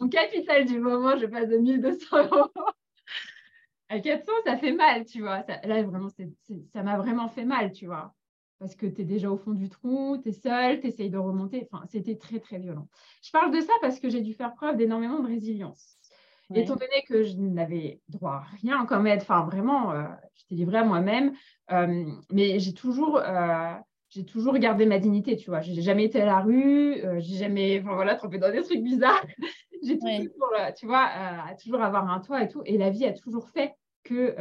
mon 0.00 0.08
capital 0.08 0.64
du 0.64 0.78
moment, 0.78 1.16
je 1.16 1.26
passe 1.26 1.48
de 1.48 1.56
1200 1.56 2.24
euros 2.24 2.50
à 3.92 4.00
400, 4.00 4.32
ça 4.46 4.56
fait 4.56 4.72
mal, 4.72 5.04
tu 5.04 5.20
vois. 5.20 5.44
là, 5.64 5.82
vraiment, 5.82 6.08
ça 6.08 6.82
m'a 6.82 6.96
vraiment 6.96 7.28
fait 7.28 7.44
mal, 7.44 7.72
tu 7.72 7.86
vois. 7.86 8.14
Parce 8.58 8.74
que 8.74 8.86
tu 8.86 9.02
es 9.02 9.04
déjà 9.04 9.30
au 9.30 9.36
fond 9.36 9.50
du 9.50 9.68
trou, 9.68 10.18
tu 10.22 10.30
es 10.30 10.32
seule, 10.32 10.80
tu 10.80 10.86
essayes 10.86 11.10
de 11.10 11.18
remonter. 11.18 11.68
Enfin, 11.70 11.84
c'était 11.88 12.16
très, 12.16 12.38
très 12.38 12.58
violent. 12.58 12.88
Je 13.22 13.30
parle 13.30 13.52
de 13.52 13.60
ça 13.60 13.72
parce 13.82 14.00
que 14.00 14.08
j'ai 14.08 14.22
dû 14.22 14.32
faire 14.32 14.54
preuve 14.54 14.76
d'énormément 14.76 15.20
de 15.20 15.26
résilience. 15.26 15.98
Étant 16.54 16.76
donné 16.76 17.02
que 17.06 17.22
je 17.22 17.36
n'avais 17.36 18.00
droit 18.08 18.34
à 18.34 18.46
rien 18.62 18.86
comme 18.86 19.06
aide, 19.06 19.22
enfin, 19.22 19.44
vraiment, 19.44 19.92
euh, 19.92 20.04
j'étais 20.34 20.54
livrée 20.54 20.78
à 20.78 20.84
moi-même. 20.84 21.34
Euh, 21.70 22.04
mais 22.30 22.58
j'ai 22.60 22.74
toujours. 22.74 23.16
Euh, 23.18 23.74
j'ai 24.14 24.24
toujours 24.26 24.58
gardé 24.58 24.84
ma 24.84 24.98
dignité, 24.98 25.36
tu 25.36 25.48
vois. 25.48 25.62
J'ai 25.62 25.80
jamais 25.80 26.04
été 26.04 26.20
à 26.20 26.26
la 26.26 26.40
rue, 26.40 27.02
euh, 27.02 27.18
j'ai 27.18 27.36
jamais, 27.36 27.80
enfin 27.80 27.94
voilà, 27.94 28.14
trompé 28.14 28.38
dans 28.38 28.52
des 28.52 28.62
trucs 28.62 28.82
bizarres. 28.82 29.24
j'ai 29.82 29.98
toujours, 29.98 30.52
euh, 30.60 30.70
tu 30.76 30.86
vois, 30.86 31.04
euh, 31.04 31.50
à 31.50 31.54
toujours 31.54 31.80
avoir 31.80 32.10
un 32.10 32.20
toit 32.20 32.42
et 32.42 32.48
tout. 32.48 32.62
Et 32.66 32.76
la 32.76 32.90
vie 32.90 33.06
a 33.06 33.12
toujours 33.12 33.48
fait 33.48 33.74
que 34.04 34.34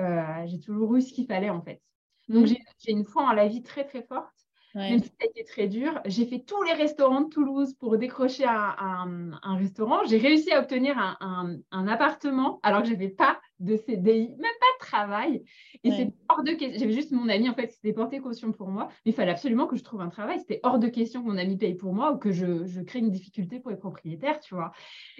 j'ai 0.45 0.59
toujours 0.59 0.95
eu 0.95 1.01
ce 1.01 1.13
qu'il 1.13 1.27
fallait, 1.27 1.51
en 1.51 1.61
fait. 1.61 1.79
Donc, 2.27 2.49
mmh. 2.49 2.55
j'ai 2.79 2.91
une 2.91 3.05
foi 3.05 3.23
en 3.23 3.31
la 3.31 3.47
vie 3.47 3.61
très, 3.61 3.85
très 3.85 4.01
forte. 4.01 4.33
Même 4.73 4.99
si 4.99 5.09
ça 5.09 5.15
a 5.21 5.25
été 5.25 5.43
très 5.43 5.67
dur, 5.67 6.01
j'ai 6.05 6.25
fait 6.25 6.39
tous 6.39 6.63
les 6.63 6.73
restaurants 6.73 7.21
de 7.21 7.29
Toulouse 7.29 7.73
pour 7.77 7.97
décrocher 7.97 8.45
un, 8.47 9.39
restaurant. 9.57 9.99
J'ai 10.05 10.17
réussi 10.17 10.51
à 10.51 10.61
obtenir 10.61 10.97
un, 11.19 11.87
appartement 11.87 12.59
alors 12.63 12.81
que 12.81 12.87
je 12.87 12.93
n'avais 12.93 13.09
pas 13.09 13.39
de 13.59 13.75
CDI, 13.77 14.29
même 14.29 14.51
travail. 14.91 15.43
Et 15.83 15.91
c'est 15.91 16.13
hors 16.29 16.43
de 16.43 16.51
question. 16.51 16.79
J'avais 16.79 16.93
juste 16.93 17.11
mon 17.11 17.29
ami 17.29 17.49
en 17.49 17.53
fait 17.53 17.67
qui 17.67 17.75
s'était 17.75 17.93
porté 17.93 18.19
caution 18.19 18.51
pour 18.51 18.67
moi. 18.67 18.89
Mais 19.05 19.11
il 19.11 19.13
fallait 19.13 19.31
absolument 19.31 19.67
que 19.67 19.75
je 19.75 19.83
trouve 19.83 20.01
un 20.01 20.09
travail. 20.09 20.39
C'était 20.39 20.59
hors 20.63 20.79
de 20.79 20.87
question 20.87 21.21
que 21.21 21.27
mon 21.27 21.37
ami 21.37 21.57
paye 21.57 21.75
pour 21.75 21.93
moi 21.93 22.11
ou 22.11 22.17
que 22.17 22.31
je, 22.31 22.81
crée 22.81 22.99
une 22.99 23.11
difficulté 23.11 23.59
pour 23.59 23.71
les 23.71 23.77
propriétaires, 23.77 24.39
tu 24.39 24.53
vois. 24.53 24.71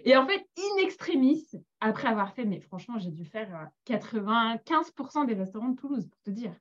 Et 0.03 0.15
en 0.17 0.25
fait, 0.25 0.45
in 0.57 0.83
extremis, 0.83 1.45
après 1.79 2.07
avoir 2.07 2.33
fait, 2.33 2.45
mais 2.45 2.59
franchement, 2.59 2.97
j'ai 2.99 3.11
dû 3.11 3.25
faire 3.25 3.69
95% 3.87 4.59
euh, 5.23 5.25
des 5.25 5.33
restaurants 5.33 5.69
de 5.69 5.79
Toulouse, 5.79 6.07
pour 6.07 6.21
te 6.21 6.31
dire. 6.31 6.53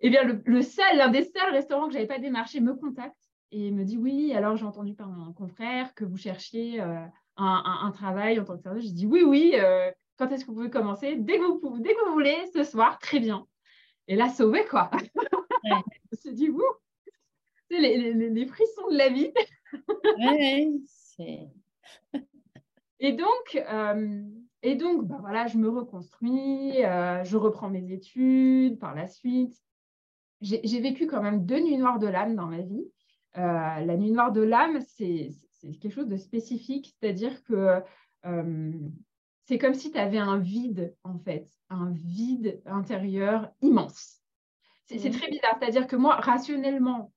Eh 0.00 0.10
bien, 0.10 0.22
le, 0.22 0.62
seul, 0.62 0.96
l'un 0.96 1.08
des 1.08 1.24
seuls 1.24 1.52
restaurants 1.52 1.86
que 1.86 1.92
je 1.92 1.98
n'avais 1.98 2.08
pas 2.08 2.18
démarché 2.18 2.60
me 2.60 2.74
contacte 2.74 3.16
et 3.50 3.70
me 3.70 3.84
dit 3.84 3.96
oui, 3.96 4.32
alors 4.34 4.56
j'ai 4.56 4.66
entendu 4.66 4.94
par 4.94 5.08
un 5.08 5.32
confrère 5.32 5.94
que 5.94 6.04
vous 6.04 6.16
cherchiez 6.16 6.80
euh, 6.80 7.06
un, 7.36 7.90
travail 7.92 8.38
en 8.38 8.44
tant 8.44 8.56
que 8.56 8.62
serveuse. 8.62 8.86
Je 8.88 8.92
dis 8.92 9.06
oui, 9.06 9.22
oui, 9.22 9.52
euh, 9.54 9.90
quand 10.16 10.30
est-ce 10.30 10.44
que 10.44 10.50
vous 10.50 10.56
pouvez 10.56 10.70
commencer? 10.70 11.16
Dès 11.16 11.38
que 11.38 11.44
vous, 11.44 11.78
dès 11.80 11.94
que 11.94 12.06
vous 12.06 12.12
voulez, 12.12 12.36
ce 12.52 12.64
soir, 12.64 12.98
très 12.98 13.20
bien. 13.20 13.46
Et 14.08 14.16
là, 14.16 14.28
sauvé, 14.28 14.64
quoi. 14.66 14.90
je 15.64 15.70
me 15.70 16.16
suis 16.16 16.32
dit, 16.32 16.48
vous, 16.48 16.62
les, 17.70 18.12
les, 18.12 18.30
les, 18.30 18.46
frissons 18.46 18.88
de 18.90 18.96
la 18.96 19.08
vie. 19.08 19.32
ouais, 20.18 20.68
et 23.00 23.12
donc, 23.12 23.56
euh, 23.56 24.22
et 24.62 24.74
donc 24.76 25.06
bah, 25.06 25.18
voilà, 25.20 25.46
je 25.46 25.58
me 25.58 25.68
reconstruis, 25.68 26.74
je 26.78 27.36
reprends 27.36 27.70
mes 27.70 27.92
études 27.92 28.78
par 28.78 28.94
la 28.94 29.06
suite 29.06 29.64
j'ai 30.44 30.80
vécu 30.80 31.06
quand 31.06 31.22
même 31.22 31.44
deux 31.46 31.60
nuits 31.60 31.78
noires 31.78 31.98
de 31.98 32.06
l'âme 32.06 32.36
dans 32.36 32.46
ma 32.46 32.60
vie. 32.60 32.84
Euh, 33.36 33.40
la 33.40 33.96
nuit 33.96 34.12
noire 34.12 34.32
de 34.32 34.42
l'âme, 34.42 34.80
c'est 34.80 35.30
quelque 35.80 35.90
chose 35.90 36.08
de 36.08 36.16
spécifique, 36.16 36.94
c'est-à-dire 36.98 37.42
que 37.44 37.80
euh, 38.26 38.72
c'est 39.46 39.58
comme 39.58 39.74
si 39.74 39.90
tu 39.92 39.98
avais 39.98 40.18
un 40.18 40.38
vide, 40.38 40.96
en 41.04 41.18
fait, 41.18 41.48
un 41.68 41.90
vide 41.90 42.62
intérieur 42.66 43.50
immense. 43.60 44.22
C'est 44.86 45.10
très 45.10 45.30
bizarre, 45.30 45.56
c'est-à-dire 45.58 45.86
que 45.86 45.96
moi, 45.96 46.16
rationnellement, 46.16 47.12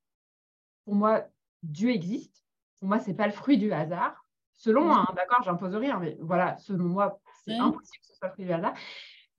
pour 0.86 0.96
moi, 0.96 1.26
Dieu 1.64 1.90
existe. 1.90 2.46
Pour 2.80 2.88
moi, 2.88 3.00
ce 3.00 3.10
n'est 3.10 3.16
pas 3.16 3.28
le 3.28 3.34
fruit 3.34 3.58
du 3.58 3.74
hasard. 3.74 4.24
Selon 4.56 4.86
moi, 4.86 5.06
hein, 5.08 5.14
d'accord, 5.16 5.44
j'impose 5.44 5.76
rien, 5.76 6.00
mais 6.00 6.18
voilà, 6.20 6.58
selon 6.58 6.86
moi, 6.86 7.20
c'est 7.44 7.58
impossible 7.58 8.00
que 8.02 8.08
ce 8.08 8.16
soit 8.16 8.30
le 8.30 8.34
fruit 8.34 8.46
du 8.46 8.54
hasard. 8.54 8.74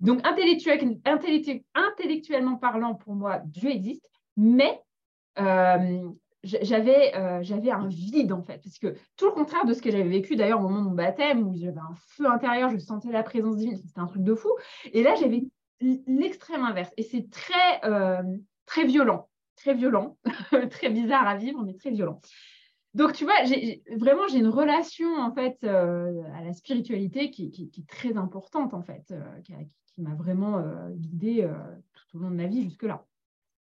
Donc, 0.00 0.20
intellectuellement 1.74 2.56
parlant, 2.56 2.94
pour 2.94 3.14
moi, 3.14 3.40
Dieu 3.44 3.70
existe, 3.70 4.08
mais 4.36 4.80
euh, 5.38 6.08
j'avais, 6.44 7.16
euh, 7.16 7.42
j'avais 7.42 7.70
un 7.70 7.86
vide, 7.88 8.32
en 8.32 8.42
fait, 8.42 8.60
parce 8.62 8.78
que 8.78 8.94
tout 9.16 9.26
le 9.26 9.32
contraire 9.32 9.64
de 9.64 9.74
ce 9.74 9.82
que 9.82 9.90
j'avais 9.90 10.08
vécu, 10.08 10.36
d'ailleurs, 10.36 10.60
au 10.60 10.68
moment 10.68 10.80
de 10.80 10.88
mon 10.88 10.94
baptême, 10.94 11.46
où 11.46 11.56
j'avais 11.56 11.78
un 11.78 11.94
feu 11.96 12.26
intérieur, 12.26 12.70
je 12.70 12.78
sentais 12.78 13.10
la 13.10 13.22
présence 13.22 13.56
divine, 13.56 13.76
c'était 13.76 14.00
un 14.00 14.06
truc 14.06 14.22
de 14.22 14.34
fou. 14.34 14.50
Et 14.92 15.02
là, 15.02 15.14
j'avais 15.16 15.42
l'extrême 15.80 16.64
inverse. 16.64 16.92
Et 16.96 17.02
c'est 17.02 17.28
très, 17.30 17.84
euh, 17.84 18.22
très 18.66 18.84
violent, 18.84 19.28
très 19.56 19.74
violent, 19.74 20.16
très 20.70 20.90
bizarre 20.90 21.26
à 21.26 21.36
vivre, 21.36 21.62
mais 21.64 21.74
très 21.74 21.90
violent. 21.90 22.20
Donc, 22.94 23.12
tu 23.12 23.24
vois, 23.24 23.34
vraiment, 23.96 24.26
j'ai 24.28 24.38
une 24.38 24.48
relation, 24.48 25.14
en 25.16 25.32
fait, 25.32 25.62
à 25.64 26.42
la 26.42 26.52
spiritualité 26.52 27.30
qui, 27.30 27.70
est 27.76 27.88
très 27.88 28.16
importante, 28.16 28.74
en 28.74 28.82
fait, 28.82 29.12
qui, 29.44 29.52
m'a 30.02 30.14
vraiment 30.14 30.58
euh, 30.58 30.90
guidée 30.90 31.42
euh, 31.42 31.54
tout 31.94 32.18
au 32.18 32.20
long 32.20 32.30
de 32.30 32.36
ma 32.36 32.46
vie 32.46 32.62
jusque-là. 32.62 33.04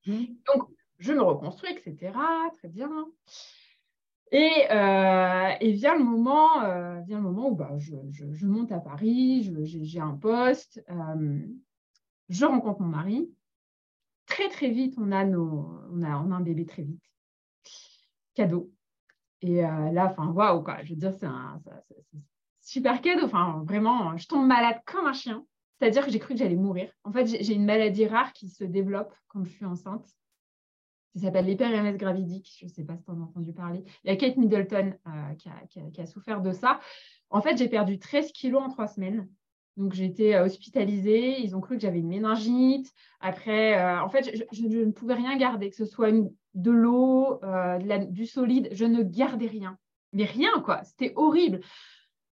Mmh. 0.06 0.24
Donc, 0.46 0.68
je 1.00 1.12
me 1.12 1.22
reconstruis, 1.22 1.72
etc. 1.72 2.12
Très 2.58 2.68
bien. 2.68 3.06
Et, 4.32 4.66
euh, 4.70 5.50
et, 5.60 5.72
vient, 5.72 5.96
le 5.96 6.04
moment, 6.04 6.60
vient 7.02 7.16
le 7.16 7.24
moment 7.24 7.48
où 7.48 7.56
bah, 7.56 7.72
je, 7.78 8.46
monte 8.46 8.70
à 8.70 8.78
Paris, 8.78 9.52
j'ai 9.64 10.00
un 10.00 10.16
poste, 10.16 10.80
je 12.28 12.44
rencontre 12.44 12.80
mon 12.80 12.88
mari. 12.88 13.28
très, 14.26 14.48
très 14.48 14.70
vite, 14.70 14.94
on 14.98 15.10
a, 15.10 15.24
un 15.24 16.40
bébé 16.40 16.64
très 16.64 16.82
vite. 16.82 17.02
Cadeau. 18.34 18.70
Et 19.42 19.64
euh, 19.64 19.90
là, 19.92 20.06
enfin, 20.06 20.28
waouh, 20.28 20.62
quoi. 20.62 20.82
Je 20.82 20.90
veux 20.90 20.96
dire, 21.00 21.12
c'est 21.12 21.26
un, 21.26 21.60
super 22.60 23.00
cadeau. 23.00 23.24
Enfin, 23.24 23.62
vraiment, 23.66 24.16
je 24.16 24.26
tombe 24.28 24.46
malade 24.46 24.80
comme 24.86 25.06
un 25.06 25.12
chien. 25.12 25.44
C'est-à-dire 25.78 26.04
que 26.04 26.12
j'ai 26.12 26.18
cru 26.18 26.34
que 26.34 26.40
j'allais 26.40 26.56
mourir. 26.56 26.92
En 27.04 27.12
fait, 27.12 27.26
j'ai 27.26 27.54
une 27.54 27.64
maladie 27.64 28.06
rare 28.06 28.32
qui 28.32 28.48
se 28.48 28.64
développe 28.64 29.14
quand 29.28 29.44
je 29.44 29.50
suis 29.50 29.64
enceinte. 29.64 30.06
Ça 31.14 31.22
s'appelle 31.22 31.46
l'hyper-MS 31.46 31.96
gravidique. 31.96 32.56
Je 32.60 32.66
ne 32.66 32.70
sais 32.70 32.84
pas 32.84 32.96
si 32.96 33.04
tu 33.04 33.10
en 33.10 33.20
as 33.20 33.24
entendu 33.24 33.52
parler. 33.52 33.82
Il 34.04 34.10
y 34.10 34.12
a 34.12 34.16
Kate 34.16 34.36
Middleton 34.36 34.94
euh, 35.06 35.34
qui, 35.34 36.00
a, 36.00 36.06
souffert 36.06 36.40
de 36.40 36.52
ça. 36.52 36.80
En 37.30 37.40
fait, 37.40 37.56
j'ai 37.56 37.68
perdu 37.68 37.98
13 37.98 38.32
kilos 38.32 38.62
en 38.62 38.68
trois 38.68 38.86
semaines. 38.86 39.28
Donc, 39.76 39.92
j'ai 39.92 40.04
été 40.04 40.36
euh, 40.36 40.44
hospitalisée. 40.44 41.40
Ils 41.40 41.56
ont 41.56 41.60
cru 41.60 41.76
que 41.76 41.82
j'avais 41.82 41.98
une 41.98 42.08
méningite. 42.08 42.92
Après, 43.20 43.78
euh, 43.80 44.02
en 44.02 44.08
fait, 44.08 44.30
je, 44.52 44.62
ne 44.62 44.92
pouvais 44.92 45.14
rien 45.14 45.36
garder, 45.36 45.70
que 45.70 45.76
ce 45.76 45.84
soit 45.86 46.12
de 46.12 46.70
l'eau, 46.70 47.40
du 48.08 48.26
solide. 48.26 48.68
Je 48.72 48.84
ne 48.84 49.02
gardais 49.02 49.46
rien. 49.46 49.78
Mais 50.12 50.24
rien, 50.24 50.60
quoi. 50.64 50.82
C'était 50.84 51.12
horrible. 51.16 51.60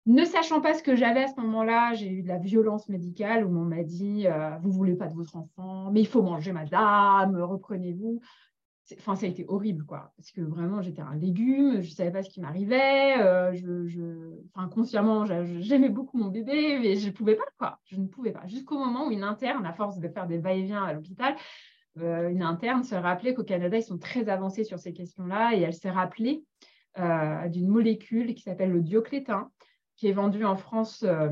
Ne 0.07 0.23
sachant 0.23 0.61
pas 0.61 0.75
ce 0.75 0.83
que 0.83 0.95
j'avais 0.95 1.23
à 1.23 1.27
ce 1.27 1.41
moment-là, 1.41 1.95
j'ai 1.95 2.07
eu 2.07 2.21
de 2.21 2.27
la 2.27 2.37
violence 2.37 2.89
médicale 2.89 3.43
où 3.43 3.57
on 3.57 3.65
m'a 3.65 3.81
dit 3.81 4.27
euh, 4.27 4.51
Vous 4.61 4.71
voulez 4.71 4.93
pas 4.93 5.07
de 5.07 5.15
votre 5.15 5.35
enfant, 5.35 5.89
mais 5.91 6.01
il 6.01 6.07
faut 6.07 6.21
manger, 6.21 6.51
madame, 6.51 7.35
reprenez-vous. 7.41 8.21
Enfin, 8.99 9.15
ça 9.15 9.25
a 9.25 9.29
été 9.29 9.45
horrible, 9.47 9.85
quoi. 9.85 10.13
Parce 10.15 10.31
que 10.31 10.41
vraiment, 10.41 10.81
j'étais 10.81 11.01
un 11.01 11.15
légume, 11.15 11.81
je 11.81 11.89
ne 11.89 11.93
savais 11.93 12.11
pas 12.11 12.21
ce 12.21 12.29
qui 12.29 12.39
m'arrivait. 12.39 13.15
Euh, 13.19 13.51
consciemment, 14.71 15.25
j'aimais 15.25 15.89
beaucoup 15.89 16.17
mon 16.17 16.29
bébé, 16.29 16.77
mais 16.79 16.95
je 16.95 17.07
ne 17.07 17.11
pouvais 17.11 17.35
pas, 17.35 17.47
quoi. 17.57 17.79
Je 17.85 17.97
ne 17.97 18.07
pouvais 18.07 18.31
pas. 18.31 18.45
Jusqu'au 18.47 18.77
moment 18.77 19.07
où 19.07 19.11
une 19.11 19.23
interne, 19.23 19.65
à 19.65 19.73
force 19.73 19.99
de 19.99 20.07
faire 20.07 20.27
des 20.27 20.37
va-et-vient 20.37 20.83
à 20.83 20.93
l'hôpital, 20.93 21.35
euh, 21.99 22.29
une 22.29 22.43
interne 22.43 22.83
se 22.83 22.95
rappelait 22.95 23.33
qu'au 23.33 23.43
Canada, 23.43 23.77
ils 23.77 23.83
sont 23.83 23.97
très 23.97 24.29
avancés 24.29 24.63
sur 24.63 24.77
ces 24.77 24.93
questions-là 24.93 25.55
et 25.55 25.61
elle 25.61 25.73
s'est 25.73 25.91
rappelée 25.91 26.43
d'une 27.49 27.67
molécule 27.67 28.33
qui 28.35 28.43
s'appelle 28.43 28.71
le 28.71 28.81
dioclétin 28.81 29.51
qui 29.95 30.07
est 30.07 30.13
vendu 30.13 30.45
en 30.45 30.55
France. 30.55 31.03
Euh, 31.03 31.29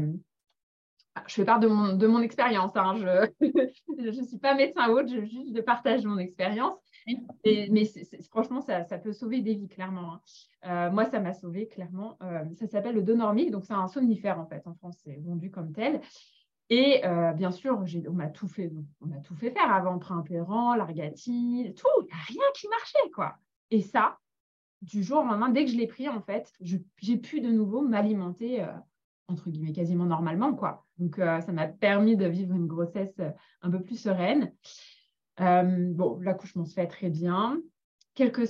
je 1.27 1.33
fais 1.35 1.45
part 1.45 1.59
de 1.59 1.67
mon, 1.67 2.21
expérience. 2.21 2.75
Hein, 2.75 2.95
je 2.95 4.11
ne 4.19 4.25
suis 4.25 4.39
pas 4.39 4.55
médecin 4.55 4.89
ou 4.89 4.99
autre, 4.99 5.09
je 5.09 5.61
partage 5.61 6.05
mon 6.05 6.17
expérience. 6.17 6.79
Mais 7.45 7.85
franchement, 8.29 8.61
ça, 8.61 8.83
peut 8.83 9.13
sauver 9.13 9.41
des 9.41 9.55
vies, 9.55 9.67
clairement. 9.67 10.13
Hein. 10.13 10.21
Euh, 10.65 10.91
moi, 10.91 11.05
ça 11.05 11.19
m'a 11.19 11.33
sauvé, 11.33 11.67
clairement. 11.67 12.17
Euh, 12.21 12.43
ça 12.55 12.67
s'appelle 12.67 12.95
le 12.95 13.03
Donormic, 13.03 13.51
donc 13.51 13.65
c'est 13.65 13.73
un 13.73 13.87
somnifère, 13.87 14.39
en 14.39 14.45
fait. 14.45 14.65
En 14.65 14.75
France, 14.75 14.97
c'est 15.03 15.19
vendu 15.23 15.51
comme 15.51 15.71
tel. 15.73 16.01
Et 16.69 17.03
bien 17.35 17.51
sûr, 17.51 17.83
on 18.07 18.13
m'a 18.13 18.29
tout 18.29 18.47
fait, 18.47 18.71
on 19.01 19.07
m'a 19.07 19.19
tout 19.19 19.35
fait 19.35 19.51
faire 19.51 19.71
avant, 19.71 19.99
Primpérant, 19.99 20.75
Largati, 20.75 21.73
tout. 21.75 22.07
Rien 22.27 22.43
qui 22.55 22.67
marchait, 22.69 23.11
quoi. 23.13 23.35
Et 23.69 23.81
ça, 23.81 24.17
du 24.83 25.01
jour 25.01 25.19
au 25.19 25.23
lendemain, 25.23 25.49
dès 25.49 25.65
que 25.65 25.71
je 25.71 25.77
l'ai 25.77 25.87
pris, 25.87 26.09
en 26.09 26.21
fait, 26.21 26.53
j'ai 26.59 27.17
pu 27.17 27.41
de 27.41 27.49
nouveau 27.49 27.81
m'alimenter, 27.81 28.61
euh, 28.61 28.67
entre 29.27 29.49
guillemets, 29.49 29.71
quasiment 29.71 30.05
normalement. 30.05 30.53
quoi. 30.53 30.85
Donc, 30.97 31.19
euh, 31.19 31.39
ça 31.41 31.51
m'a 31.51 31.67
permis 31.67 32.17
de 32.17 32.25
vivre 32.25 32.53
une 32.53 32.67
grossesse 32.67 33.15
euh, 33.19 33.31
un 33.61 33.71
peu 33.71 33.81
plus 33.81 33.99
sereine. 33.99 34.53
Bon, 35.37 36.19
l'accouchement 36.21 36.65
se 36.65 36.73
fait 36.73 36.87
très 36.87 37.09
bien. 37.09 37.59
Quelques 38.15 38.47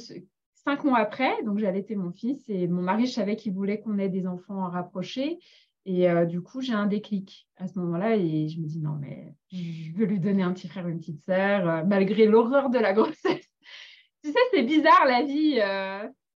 cinq 0.53 0.83
mois 0.83 0.99
après, 0.99 1.43
donc 1.43 1.59
j'ai 1.59 1.67
allaité 1.67 1.95
mon 1.95 2.11
fils 2.11 2.43
et 2.49 2.67
mon 2.67 2.81
mari, 2.81 3.05
je 3.05 3.13
savais 3.13 3.35
qu'il 3.35 3.53
voulait 3.53 3.79
qu'on 3.79 3.97
ait 3.97 4.09
des 4.09 4.27
enfants 4.27 4.69
rapprochés. 4.69 5.39
Et 5.85 6.07
du 6.27 6.41
coup, 6.41 6.61
j'ai 6.61 6.73
un 6.73 6.85
déclic 6.85 7.47
à 7.57 7.67
ce 7.67 7.77
moment-là 7.79 8.15
et 8.15 8.47
je 8.47 8.59
me 8.59 8.65
dis 8.65 8.79
non, 8.79 8.97
mais 8.99 9.35
je 9.51 9.91
veux 9.93 10.05
lui 10.05 10.19
donner 10.19 10.41
un 10.43 10.53
petit 10.53 10.69
frère, 10.69 10.87
une 10.87 10.99
petite 10.99 11.21
sœur, 11.23 11.85
malgré 11.85 12.25
l'horreur 12.25 12.69
de 12.69 12.79
la 12.79 12.93
grossesse. 12.93 13.49
tu 14.23 14.31
sais, 14.31 14.39
c'est 14.51 14.63
bizarre 14.63 15.05
la 15.05 15.23
vie 15.23 15.59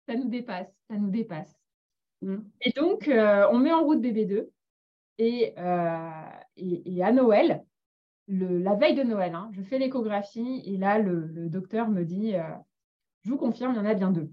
ça 0.07 0.15
nous 0.15 0.29
dépasse, 0.29 0.73
ça 0.89 0.95
nous 0.95 1.10
dépasse. 1.10 1.53
Mm. 2.21 2.38
Et 2.62 2.71
donc, 2.71 3.07
euh, 3.07 3.47
on 3.51 3.60
met 3.60 3.73
en 3.73 3.83
route 3.83 3.99
BB2 3.99 4.47
euh, 5.19 6.29
et, 6.55 6.95
et, 6.95 7.03
à 7.03 7.12
Noël, 7.12 7.63
le, 8.27 8.59
la 8.59 8.75
veille 8.75 8.95
de 8.95 9.03
Noël, 9.03 9.35
hein, 9.35 9.49
je 9.53 9.61
fais 9.61 9.79
l'échographie 9.79 10.61
et 10.65 10.77
là, 10.77 10.99
le, 10.99 11.49
docteur 11.49 11.89
me 11.89 12.03
dit, 12.03 12.35
euh, 12.35 12.43
je 13.23 13.29
vous 13.29 13.37
confirme, 13.37 13.73
il 13.73 13.77
y 13.77 13.79
en 13.79 13.85
a 13.85 13.93
bien 13.93 14.11
deux. 14.11 14.29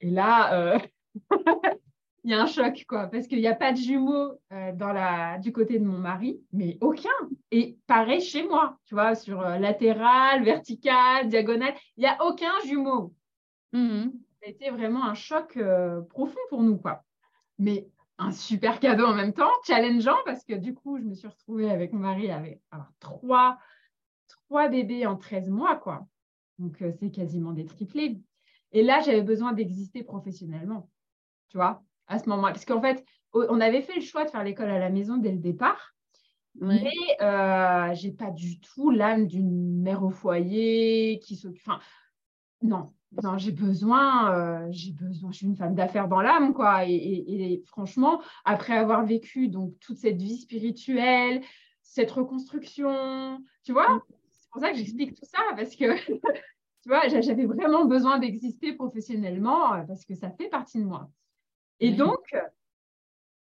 Et 0.00 0.10
là, 0.10 0.78
il 2.24 2.30
y 2.30 2.34
a 2.34 2.42
un 2.42 2.46
choc, 2.46 2.84
quoi, 2.88 3.06
parce 3.06 3.26
qu'il 3.26 3.38
n'y 3.38 3.46
a 3.46 3.54
pas 3.54 3.72
de 3.72 3.78
jumeaux 3.78 4.38
dans 4.74 4.92
la, 4.92 5.38
du 5.38 5.52
côté 5.52 5.78
de 5.78 5.84
mon 5.84 5.98
mari, 5.98 6.40
mais 6.52 6.76
aucun. 6.80 7.08
Et 7.50 7.78
pareil 7.86 8.20
chez 8.20 8.42
moi, 8.42 8.78
tu 8.84 8.94
vois, 8.94 9.14
sur 9.14 9.40
latéral, 9.40 10.44
vertical, 10.44 11.28
diagonale, 11.28 11.74
il 11.96 12.00
n'y 12.00 12.06
a 12.06 12.18
aucun 12.24 12.52
jumeau. 12.64 13.14
Mm 13.72 14.10
a 14.46 14.50
été 14.50 14.70
vraiment 14.70 15.04
un 15.04 15.14
choc 15.14 15.56
euh, 15.56 16.00
profond 16.02 16.38
pour 16.48 16.62
nous, 16.62 16.76
quoi. 16.76 17.04
Mais 17.58 17.88
un 18.18 18.32
super 18.32 18.80
cadeau 18.80 19.04
en 19.04 19.14
même 19.14 19.32
temps, 19.32 19.50
challengeant, 19.66 20.16
parce 20.24 20.44
que 20.44 20.54
du 20.54 20.74
coup, 20.74 20.98
je 20.98 21.04
me 21.04 21.14
suis 21.14 21.28
retrouvée 21.28 21.70
avec 21.70 21.92
mon 21.92 22.00
mari 22.00 22.30
avec 22.30 22.62
trois, 22.98 23.58
trois 24.28 24.68
bébés 24.68 25.06
en 25.06 25.16
13 25.16 25.50
mois, 25.50 25.76
quoi. 25.76 26.06
Donc, 26.58 26.80
euh, 26.80 26.92
c'est 26.98 27.10
quasiment 27.10 27.52
des 27.52 27.66
triplés. 27.66 28.20
Et 28.72 28.82
là, 28.82 29.00
j'avais 29.00 29.22
besoin 29.22 29.52
d'exister 29.52 30.02
professionnellement, 30.02 30.90
tu 31.48 31.58
vois, 31.58 31.82
à 32.06 32.18
ce 32.18 32.28
moment-là. 32.30 32.52
Parce 32.52 32.64
qu'en 32.64 32.80
fait, 32.80 33.04
on 33.32 33.60
avait 33.60 33.82
fait 33.82 33.96
le 33.96 34.00
choix 34.00 34.24
de 34.24 34.30
faire 34.30 34.44
l'école 34.44 34.70
à 34.70 34.78
la 34.78 34.90
maison 34.90 35.18
dès 35.18 35.32
le 35.32 35.38
départ. 35.38 35.94
Mais 36.58 36.90
euh, 37.20 37.92
j'ai 37.94 38.12
pas 38.12 38.30
du 38.30 38.58
tout 38.60 38.90
l'âme 38.90 39.26
d'une 39.26 39.82
mère 39.82 40.02
au 40.02 40.10
foyer 40.10 41.18
qui 41.22 41.36
s'occupe. 41.36 41.62
Enfin, 41.66 41.80
non, 42.62 42.94
non, 43.22 43.38
j'ai 43.38 43.52
besoin, 43.52 44.34
euh, 44.34 44.66
j'ai 44.70 44.92
besoin, 44.92 45.30
je 45.30 45.38
suis 45.38 45.46
une 45.46 45.56
femme 45.56 45.74
d'affaires 45.74 46.08
dans 46.08 46.20
l'âme, 46.20 46.52
quoi. 46.52 46.84
Et, 46.86 47.62
franchement, 47.66 48.20
après 48.44 48.76
avoir 48.76 49.04
vécu 49.04 49.48
donc 49.48 49.78
toute 49.80 49.98
cette 49.98 50.20
vie 50.20 50.38
spirituelle, 50.38 51.42
cette 51.82 52.10
reconstruction, 52.10 53.40
tu 53.64 53.72
vois, 53.72 53.96
mm. 53.96 54.00
c'est 54.32 54.50
pour 54.50 54.60
ça 54.60 54.70
que 54.70 54.76
j'explique 54.76 55.14
tout 55.14 55.26
ça, 55.26 55.40
parce 55.56 55.76
que, 55.76 55.96
tu 56.82 56.88
vois, 56.88 57.08
j'avais 57.08 57.46
vraiment 57.46 57.84
besoin 57.84 58.18
d'exister 58.18 58.72
professionnellement, 58.74 59.74
euh, 59.74 59.82
parce 59.82 60.04
que 60.04 60.14
ça 60.14 60.30
fait 60.30 60.48
partie 60.48 60.78
de 60.78 60.84
moi. 60.84 61.10
Et 61.80 61.92
donc, 61.92 62.34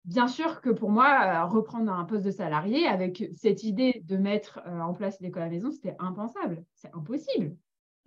bien 0.06 0.28
sûr 0.28 0.62
que 0.62 0.70
pour 0.70 0.90
moi, 0.90 1.10
euh, 1.24 1.46
reprendre 1.46 1.92
un 1.92 2.06
poste 2.06 2.26
de 2.26 2.32
salarié 2.32 2.88
avec 2.88 3.30
cette 3.36 3.64
idée 3.64 4.02
de 4.06 4.18
mettre 4.18 4.62
en 4.66 4.94
place 4.94 5.20
l'école 5.20 5.44
à 5.44 5.46
la 5.46 5.52
maison, 5.52 5.72
c'était 5.72 5.96
impensable, 6.00 6.64
c'est 6.74 6.94
impossible. 6.94 7.56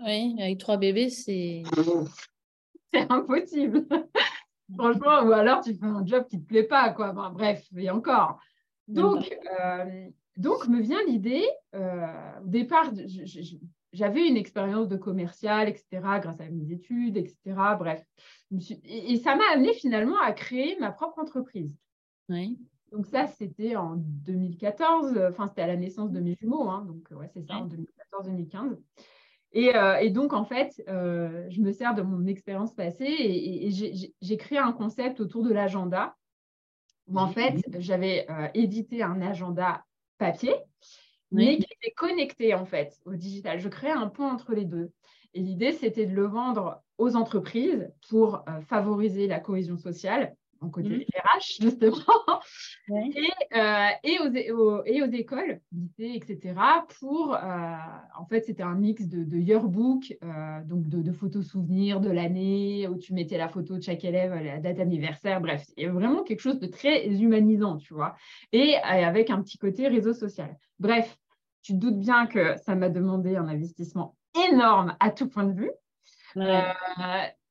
Oui, 0.00 0.36
avec 0.40 0.58
trois 0.58 0.76
bébés, 0.76 1.10
c'est. 1.10 1.62
c'est 2.92 3.10
impossible. 3.10 3.86
Franchement, 4.76 5.22
ou 5.24 5.32
alors 5.32 5.62
tu 5.62 5.74
fais 5.74 5.86
un 5.86 6.04
job 6.04 6.26
qui 6.28 6.38
ne 6.38 6.42
te 6.42 6.46
plaît 6.46 6.64
pas, 6.64 6.90
quoi. 6.90 7.12
bref, 7.12 7.66
et 7.76 7.90
encore. 7.90 8.38
Donc, 8.88 9.36
euh, 9.60 10.08
donc 10.36 10.66
me 10.68 10.80
vient 10.80 11.02
l'idée, 11.06 11.44
euh, 11.74 12.40
au 12.42 12.48
départ, 12.48 12.90
j'avais 13.92 14.26
une 14.26 14.36
expérience 14.36 14.88
de 14.88 14.96
commercial, 14.96 15.68
etc., 15.68 15.86
grâce 16.20 16.40
à 16.40 16.48
mes 16.50 16.72
études, 16.72 17.16
etc. 17.16 17.38
Bref. 17.78 18.02
Et, 18.84 19.16
ça 19.18 19.36
m'a 19.36 19.44
amené 19.52 19.72
finalement 19.74 20.18
à 20.20 20.32
créer 20.32 20.76
ma 20.80 20.90
propre 20.90 21.18
entreprise. 21.18 21.72
Oui. 22.28 22.58
Donc 22.92 23.06
ça, 23.06 23.26
c'était 23.26 23.76
en 23.76 23.96
2014, 23.96 25.18
enfin 25.28 25.48
c'était 25.48 25.62
à 25.62 25.66
la 25.66 25.76
naissance 25.76 26.12
de 26.12 26.20
mes 26.20 26.36
jumeaux, 26.40 26.68
hein, 26.68 26.84
donc 26.86 27.08
ouais, 27.10 27.28
c'est 27.34 27.44
ça, 27.44 27.56
en 27.56 27.66
2014-2015. 27.66 28.76
Euh, 29.56 29.96
et, 29.96 30.10
donc, 30.10 30.32
en 30.32 30.44
fait, 30.44 30.82
euh, 30.88 31.46
je 31.50 31.60
me 31.60 31.72
sers 31.72 31.94
de 31.94 32.02
mon 32.02 32.26
expérience 32.26 32.74
passée 32.74 33.04
et, 33.04 33.70
j'ai 34.20 34.36
créé 34.36 34.58
un 34.58 34.72
concept 34.72 35.20
autour 35.20 35.44
de 35.44 35.52
l'agenda 35.52 36.16
où, 37.06 37.18
en 37.18 37.28
fait, 37.28 37.62
j'avais 37.78 38.26
euh, 38.30 38.48
édité 38.54 39.02
un 39.02 39.20
agenda 39.20 39.84
papier, 40.18 40.54
mais 41.30 41.58
qui 41.58 41.68
était 41.80 41.92
connecté, 41.94 42.54
en 42.54 42.64
fait, 42.64 42.98
au 43.04 43.14
digital. 43.14 43.60
Je 43.60 43.68
créais 43.68 43.92
un 43.92 44.08
pont 44.08 44.28
entre 44.28 44.54
les 44.54 44.64
deux. 44.64 44.90
Et 45.34 45.40
l'idée, 45.40 45.72
c'était 45.72 46.06
de 46.06 46.14
le 46.14 46.26
vendre 46.26 46.82
aux 46.98 47.16
entreprises 47.16 47.90
pour 48.08 48.44
favoriser 48.68 49.26
la 49.26 49.40
cohésion 49.40 49.76
sociale 49.76 50.34
côté 50.68 50.88
mmh. 50.88 51.18
RH, 51.18 51.60
justement, 51.60 52.40
et, 52.88 53.30
euh, 53.56 53.88
et, 54.02 54.18
aux, 54.18 54.82
et, 54.84 55.02
aux, 55.02 55.10
écoles, 55.12 55.60
lycées, 55.72 56.12
etc. 56.14 56.54
Pour, 57.00 57.34
euh, 57.34 57.38
en 58.18 58.26
fait, 58.26 58.44
c'était 58.44 58.62
un 58.62 58.74
mix 58.74 59.06
de, 59.06 59.24
de 59.24 59.36
yearbook, 59.36 60.16
euh, 60.22 60.64
donc 60.64 60.88
de, 60.88 61.12
photos 61.12 61.46
souvenirs 61.46 62.00
de 62.00 62.10
l'année, 62.10 62.88
où 62.88 62.98
tu 62.98 63.14
mettais 63.14 63.38
la 63.38 63.48
photo 63.48 63.76
de 63.76 63.82
chaque 63.82 64.04
élève, 64.04 64.34
la 64.34 64.58
date 64.58 64.80
anniversaire, 64.80 65.40
bref, 65.40 65.64
il 65.76 65.84
y 65.84 65.86
a 65.86 65.92
vraiment 65.92 66.22
quelque 66.22 66.40
chose 66.40 66.58
de 66.58 66.66
très 66.66 67.06
humanisant, 67.06 67.76
tu 67.76 67.94
vois, 67.94 68.16
et 68.52 68.76
avec 68.76 69.30
un 69.30 69.42
petit 69.42 69.58
côté 69.58 69.88
réseau 69.88 70.12
social. 70.12 70.56
Bref, 70.78 71.16
tu 71.62 71.72
te 71.72 71.78
doutes 71.78 71.98
bien 71.98 72.26
que 72.26 72.56
ça 72.58 72.74
m'a 72.74 72.88
demandé 72.88 73.36
un 73.36 73.48
investissement 73.48 74.16
énorme 74.50 74.96
à 75.00 75.10
tout 75.10 75.28
point 75.28 75.44
de 75.44 75.52
vue. 75.52 75.70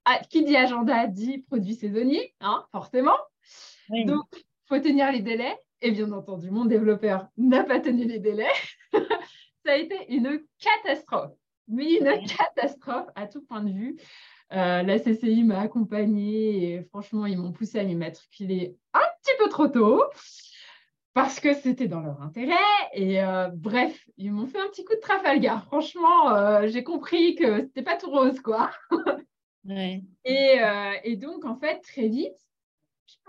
Ah, 0.05 0.19
qui 0.29 0.43
dit 0.43 0.57
agenda 0.57 1.07
dit 1.07 1.39
produit 1.39 1.75
saisonnier, 1.75 2.33
hein, 2.41 2.65
forcément. 2.71 3.17
Donc, 3.89 4.25
il 4.33 4.43
faut 4.67 4.79
tenir 4.79 5.11
les 5.11 5.21
délais. 5.21 5.57
Et 5.81 5.91
bien 5.91 6.11
entendu, 6.11 6.49
mon 6.49 6.65
développeur 6.65 7.27
n'a 7.37 7.63
pas 7.63 7.79
tenu 7.79 8.05
les 8.05 8.19
délais. 8.19 8.51
Ça 9.65 9.73
a 9.73 9.75
été 9.75 9.95
une 10.09 10.41
catastrophe. 10.59 11.31
mais 11.67 11.95
une 11.95 12.27
catastrophe 12.27 13.07
à 13.15 13.27
tout 13.27 13.41
point 13.41 13.63
de 13.63 13.71
vue. 13.71 13.97
Euh, 14.51 14.83
la 14.83 14.99
CCI 14.99 15.43
m'a 15.43 15.61
accompagnée 15.61 16.73
et 16.73 16.83
franchement, 16.83 17.25
ils 17.25 17.37
m'ont 17.37 17.51
poussé 17.51 17.79
à 17.79 17.83
m'immatriculer 17.83 18.77
un 18.93 19.01
petit 19.21 19.33
peu 19.39 19.49
trop 19.49 19.67
tôt 19.67 20.03
parce 21.13 21.39
que 21.39 21.53
c'était 21.53 21.87
dans 21.87 22.01
leur 22.01 22.21
intérêt. 22.21 22.55
Et 22.93 23.21
euh, 23.23 23.49
bref, 23.53 24.07
ils 24.17 24.31
m'ont 24.31 24.47
fait 24.47 24.59
un 24.59 24.67
petit 24.67 24.83
coup 24.83 24.95
de 24.95 24.99
Trafalgar. 24.99 25.65
Franchement, 25.65 26.33
euh, 26.33 26.67
j'ai 26.67 26.83
compris 26.83 27.35
que 27.35 27.61
c'était 27.61 27.83
pas 27.83 27.97
tout 27.97 28.09
rose, 28.09 28.39
quoi. 28.41 28.71
et, 30.25 30.59
et, 31.03 31.15
donc, 31.15 31.45
en 31.45 31.55
fait, 31.55 31.79
très 31.81 32.07
vite, 32.07 32.37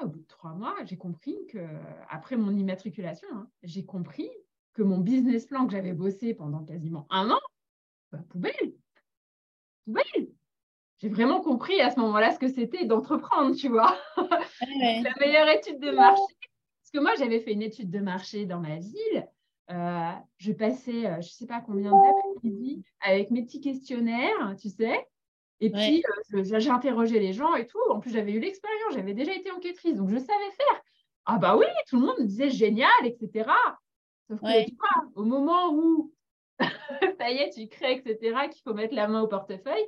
au 0.01 0.07
bout 0.07 0.19
de 0.19 0.27
trois 0.27 0.53
mois, 0.53 0.75
j'ai 0.85 0.97
compris 0.97 1.37
que, 1.49 1.65
après 2.09 2.37
mon 2.37 2.57
immatriculation, 2.57 3.29
hein, 3.33 3.49
j'ai 3.63 3.85
compris 3.85 4.31
que 4.73 4.83
mon 4.83 4.99
business 4.99 5.47
plan 5.47 5.67
que 5.67 5.73
j'avais 5.73 5.93
bossé 5.93 6.35
pendant 6.35 6.65
quasiment 6.65 7.07
un 7.11 7.31
an, 7.31 7.41
bah, 8.13 8.19
poubelle, 8.29 8.75
poubelle. 9.85 10.29
J'ai 10.99 11.09
vraiment 11.09 11.41
compris 11.41 11.81
à 11.81 11.91
ce 11.91 12.01
moment-là 12.01 12.33
ce 12.33 12.39
que 12.39 12.49
c'était 12.49 12.85
d'entreprendre, 12.85 13.55
tu 13.55 13.69
vois. 13.69 13.97
La 14.61 15.15
meilleure 15.21 15.49
étude 15.49 15.79
de 15.81 15.91
marché. 15.91 16.23
Parce 16.81 16.91
que 16.93 16.99
moi, 16.99 17.15
j'avais 17.19 17.41
fait 17.41 17.53
une 17.53 17.63
étude 17.63 17.91
de 17.91 18.01
marché 18.01 18.47
dans 18.47 18.61
ma 18.61 18.79
ville. 18.79 19.29
Euh, 19.71 20.13
je 20.39 20.53
passais, 20.53 21.07
euh, 21.07 21.15
je 21.21 21.29
ne 21.29 21.33
sais 21.33 21.47
pas 21.47 21.61
combien 21.61 21.91
d'après-midi 21.91 22.85
avec 23.01 23.31
mes 23.31 23.43
petits 23.43 23.61
questionnaires, 23.61 24.55
tu 24.61 24.69
sais. 24.69 25.07
Et 25.65 25.71
puis, 25.71 26.05
euh, 26.35 26.59
j'ai 26.59 26.71
interrogé 26.71 27.19
les 27.19 27.33
gens 27.33 27.55
et 27.55 27.67
tout. 27.67 27.79
En 27.89 27.99
plus, 27.99 28.11
j'avais 28.11 28.33
eu 28.33 28.41
l'expérience, 28.41 28.93
j'avais 28.93 29.15
déjà 29.15 29.35
été 29.35 29.51
enquêtrice, 29.51 29.97
donc 29.97 30.11
je 30.11 30.19
savais 30.19 30.51
faire. 30.57 30.83
Ah 31.25 31.39
bah 31.39 31.57
oui, 31.57 31.65
tout 31.89 31.99
le 31.99 32.07
monde 32.07 32.19
me 32.19 32.27
disait 32.27 32.51
génial, 32.51 32.91
etc. 33.05 33.51
Sauf 34.29 34.41
que 34.41 34.65
tu 34.67 34.77
vois, 34.77 35.11
au 35.15 35.25
moment 35.25 35.73
où 35.73 36.13
ça 37.19 37.31
y 37.31 37.39
est, 37.39 37.51
tu 37.51 37.67
crées, 37.69 38.03
etc., 38.05 38.49
qu'il 38.53 38.63
faut 38.63 38.75
mettre 38.75 38.95
la 38.95 39.09
main 39.09 39.23
au 39.23 39.27
portefeuille, 39.27 39.87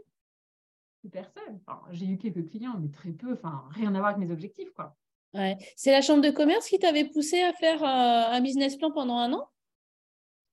personne. 1.11 1.61
j'ai 1.93 2.07
eu 2.07 2.19
quelques 2.19 2.49
clients, 2.49 2.77
mais 2.81 2.89
très 2.89 3.11
peu, 3.11 3.35
enfin, 3.35 3.65
rien 3.71 3.95
à 3.95 3.99
voir 3.99 4.15
avec 4.15 4.27
mes 4.27 4.33
objectifs, 4.33 4.73
quoi. 4.75 4.97
Ouais. 5.35 5.57
C'est 5.77 5.93
la 5.93 6.01
chambre 6.01 6.23
de 6.23 6.31
commerce 6.31 6.67
qui 6.67 6.79
t'avait 6.79 7.05
poussé 7.05 7.43
à 7.43 7.53
faire 7.53 7.83
euh, 7.83 8.37
un 8.37 8.41
business 8.41 8.77
plan 8.77 8.91
pendant 8.91 9.19
un 9.19 9.33
an? 9.35 9.49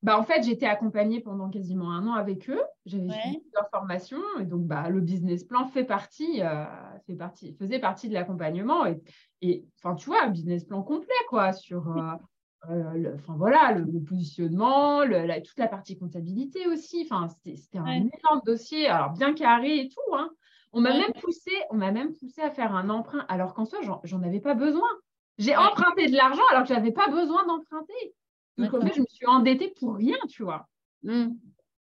Bah, 0.04 0.20
en 0.20 0.24
fait, 0.24 0.44
j'étais 0.44 0.66
accompagnée 0.66 1.22
pendant 1.22 1.50
quasiment 1.50 1.92
un 1.92 2.06
an 2.08 2.14
avec 2.14 2.50
eux. 2.50 2.62
J'avais 2.86 3.08
fait 3.08 3.40
plusieurs 3.40 3.70
formations 3.72 4.22
et 4.38 4.44
donc 4.44 4.68
bah, 4.68 4.90
le 4.90 5.00
business 5.00 5.46
plan 5.46 5.66
fait 5.66 5.86
partie, 5.86 6.42
euh, 6.42 6.66
fait 7.08 7.16
partie, 7.16 7.56
faisait 7.56 7.80
partie 7.80 8.10
de 8.10 8.14
l'accompagnement. 8.14 8.86
Et, 9.42 9.66
enfin, 9.80 9.96
tu 9.96 10.08
vois, 10.08 10.24
un 10.24 10.30
business 10.30 10.66
plan 10.66 10.84
complet 10.84 11.08
quoi, 11.30 11.54
sur 11.54 11.90
euh, 11.90 12.16
euh, 12.70 12.92
le, 12.96 13.18
voilà, 13.30 13.72
le, 13.72 14.04
positionnement, 14.04 15.06
la, 15.06 15.40
toute 15.40 15.58
la 15.58 15.70
partie 15.70 15.98
comptabilité 15.98 16.68
aussi. 16.68 17.08
Enfin, 17.10 17.30
c'était 17.30 17.78
un 17.78 17.86
énorme 17.86 18.42
dossier, 18.46 18.88
alors 18.88 19.12
bien 19.12 19.34
carré 19.34 19.80
et 19.80 19.88
tout. 19.88 20.16
Hein. 20.16 20.30
On 20.74 20.82
m'a 20.82 20.92
même 20.92 21.14
poussé, 21.22 21.52
on 21.70 21.76
m'a 21.76 21.92
même 21.92 22.14
poussé 22.14 22.42
à 22.42 22.52
faire 22.52 22.76
un 22.76 22.90
emprunt, 22.90 23.26
alors 23.30 23.54
qu'en 23.54 23.64
soi, 23.64 23.80
j'en 24.04 24.24
avais 24.24 24.42
pas 24.42 24.54
besoin. 24.54 24.90
J'ai 25.38 25.56
emprunté 25.56 26.08
de 26.08 26.16
l'argent 26.18 26.44
alors 26.52 26.64
que 26.64 26.70
je 26.70 26.74
n'avais 26.74 26.92
pas 26.92 27.08
besoin 27.08 27.46
d'emprunter. 27.46 28.14
Donc, 28.58 28.74
en 28.74 28.82
fait, 28.82 28.94
je 28.94 29.02
me 29.02 29.06
suis 29.08 29.26
endettée 29.26 29.74
pour 29.80 29.96
rien, 29.96 30.18
tu 30.30 30.44
vois. 30.44 30.68
Mmh. 31.04 31.30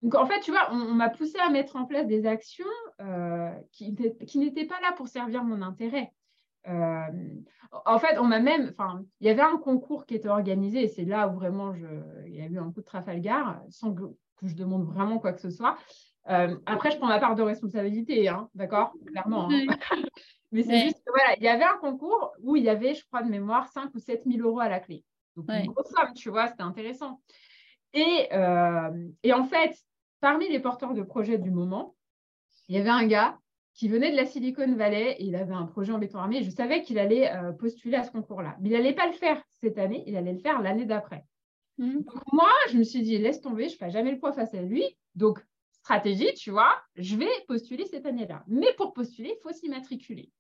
Donc, 0.02 0.16
en 0.16 0.26
fait, 0.26 0.40
tu 0.42 0.52
vois, 0.52 0.70
on, 0.72 0.94
m'a 0.94 1.10
poussé 1.10 1.38
à 1.40 1.50
mettre 1.50 1.76
en 1.76 1.86
place 1.86 2.08
des 2.08 2.26
actions 2.26 2.66
euh, 3.02 3.52
qui, 3.72 3.96
qui 4.28 4.40
n'étaient 4.40 4.66
pas 4.66 4.80
là 4.82 4.92
pour 4.94 5.08
servir 5.08 5.44
mon 5.44 5.62
intérêt. 5.62 6.12
Euh, 6.68 7.08
en 7.86 8.00
fait, 8.00 8.18
on 8.20 8.26
m'a 8.26 8.40
même, 8.40 8.74
enfin, 8.78 9.04
il 9.20 9.28
y 9.28 9.30
avait 9.30 9.42
un 9.42 9.58
concours 9.58 10.06
qui 10.06 10.16
était 10.16 10.30
organisé 10.30 10.84
et 10.84 10.88
c'est 10.88 11.06
là 11.06 11.28
où 11.28 11.36
vraiment 11.36 11.74
je, 11.74 11.88
il 12.28 12.36
y 12.36 12.42
a 12.42 12.46
eu 12.46 12.60
un 12.60 12.72
coup 12.72 12.82
de 12.82 12.86
Trafalgar, 12.86 13.62
sans 13.70 13.94
que, 13.94 14.04
je 14.44 14.56
demande 14.56 14.86
vraiment 14.86 15.20
quoi 15.20 15.34
que 15.34 15.42
ce 15.42 15.52
soit. 15.52 15.78
Euh, 16.30 16.56
après, 16.66 16.92
je 16.92 16.98
prends 16.98 17.08
ma 17.08 17.20
part 17.20 17.36
de 17.36 17.44
responsabilité, 17.44 18.28
hein, 18.28 18.50
d'accord 18.56 18.94
Clairement. 19.06 19.50
Hein. 19.52 19.68
Mais 20.52 20.64
c'est 20.64 20.82
juste 20.82 20.98
que 21.06 21.12
voilà, 21.12 21.36
il 21.38 21.44
y 21.44 21.48
avait 21.48 21.64
un 21.64 21.78
concours 21.78 22.34
où 22.42 22.56
il 22.56 22.64
y 22.64 22.70
avait, 22.70 22.94
je 22.94 23.06
crois, 23.06 23.22
de 23.22 23.30
mémoire, 23.30 23.70
5 23.70 23.94
ou 23.96 24.00
7 24.00 24.24
000 24.26 24.46
euros 24.46 24.60
à 24.60 24.68
la 24.68 24.80
clé. 24.80 25.04
Donc, 25.36 25.46
une 25.50 25.72
grosse 25.72 25.90
somme, 25.90 26.14
tu 26.14 26.30
vois, 26.30 26.48
c'était 26.48 26.64
intéressant. 26.64 27.22
Et, 27.94 28.28
euh, 28.32 29.08
et, 29.24 29.34
en 29.34 29.46
fait, 29.46 29.76
parmi 30.20 30.50
les 30.50 30.60
porteurs 30.60 30.94
de 30.94 31.04
projets 31.04 31.38
du 31.38 31.52
moment, 31.52 31.96
il 32.68 32.76
y 32.76 32.80
avait 32.80 32.90
un 32.90 33.06
gars 33.06 33.38
qui 33.74 33.88
venait 33.88 34.12
de 34.12 34.18
la 34.18 34.26
Silicon 34.26 34.76
Valley 34.76 35.16
et 35.20 35.24
il 35.24 35.36
avait 35.36 35.54
un 35.54 35.66
projet 35.66 35.92
en 35.92 35.98
béton 35.98 36.20
armé. 36.20 36.44
je 36.44 36.50
savais 36.50 36.84
qu'il 36.84 37.00
allait 37.00 37.32
euh, 37.32 37.52
postuler 37.52 37.96
à 37.96 38.04
ce 38.04 38.12
concours-là. 38.12 38.58
Mais 38.60 38.70
il 38.70 38.74
n'allait 38.74 38.94
pas 38.94 39.08
le 39.08 39.14
faire 39.14 39.42
cette 39.50 39.78
année, 39.78 40.04
il 40.08 40.16
allait 40.16 40.34
le 40.34 40.40
faire 40.40 40.62
l'année 40.62 40.86
d'après. 40.86 41.26
Mmh. 41.78 42.02
Donc, 42.02 42.34
moi, 42.34 42.52
je 42.70 42.78
me 42.78 42.84
suis 42.84 43.02
dit, 43.02 43.18
laisse 43.18 43.42
tomber, 43.42 43.70
je 43.70 43.74
ne 43.74 43.78
ferai 43.78 43.92
jamais 43.92 44.12
le 44.12 44.20
poids 44.20 44.34
face 44.34 44.54
à 44.54 44.62
lui. 44.62 44.84
Donc, 45.16 45.44
stratégie, 45.72 46.34
tu 46.36 46.52
vois, 46.52 46.76
je 46.96 47.16
vais 47.16 47.30
postuler 47.48 47.86
cette 47.86 48.06
année-là. 48.06 48.44
Mais 48.48 48.74
pour 48.78 48.94
postuler, 48.94 49.36
il 49.38 49.42
faut 49.42 49.54
s'immatriculer. 49.54 50.32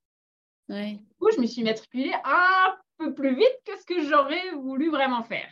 Ouais. 0.69 0.93
Du 0.93 1.15
coup, 1.19 1.30
je 1.36 1.41
me 1.41 1.47
suis 1.47 1.63
matriculée 1.63 2.13
un 2.23 2.75
peu 3.02 3.14
plus 3.14 3.36
vite 3.36 3.60
que 3.66 3.78
ce 3.80 3.86
que 3.86 4.04
j'aurais 4.04 4.52
voulu 4.56 4.90
vraiment 4.90 5.24
faire. 5.24 5.50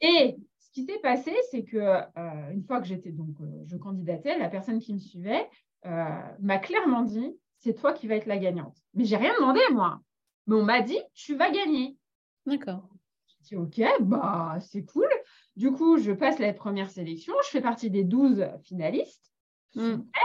Et 0.00 0.36
ce 0.58 0.70
qui 0.72 0.84
s'est 0.84 1.00
passé, 1.00 1.34
c'est 1.50 1.64
que 1.64 1.76
euh, 1.76 2.52
une 2.52 2.62
fois 2.64 2.80
que 2.80 2.86
j'étais 2.86 3.10
donc, 3.10 3.40
euh, 3.40 3.64
je 3.66 3.76
candidatais, 3.76 4.38
la 4.38 4.48
personne 4.48 4.78
qui 4.78 4.94
me 4.94 4.98
suivait 4.98 5.48
euh, 5.86 6.20
m'a 6.40 6.58
clairement 6.58 7.02
dit, 7.02 7.36
c'est 7.56 7.74
toi 7.74 7.92
qui 7.92 8.06
vas 8.06 8.16
être 8.16 8.26
la 8.26 8.38
gagnante. 8.38 8.76
Mais 8.94 9.04
j'ai 9.04 9.16
rien 9.16 9.34
demandé 9.38 9.60
moi. 9.72 10.00
Mais 10.46 10.54
on 10.54 10.64
m'a 10.64 10.82
dit, 10.82 10.98
tu 11.14 11.34
vas 11.34 11.50
gagner. 11.50 11.96
D'accord. 12.46 12.88
J'ai 13.26 13.56
dit, 13.56 13.62
ok, 13.62 13.82
bah 14.00 14.58
c'est 14.60 14.84
cool. 14.84 15.08
Du 15.56 15.72
coup, 15.72 15.98
je 15.98 16.12
passe 16.12 16.38
la 16.38 16.52
première 16.52 16.90
sélection, 16.90 17.34
je 17.44 17.50
fais 17.50 17.60
partie 17.60 17.90
des 17.90 18.04
12 18.04 18.46
finalistes. 18.62 19.32
Hmm. 19.74 19.96
Super. 19.96 20.22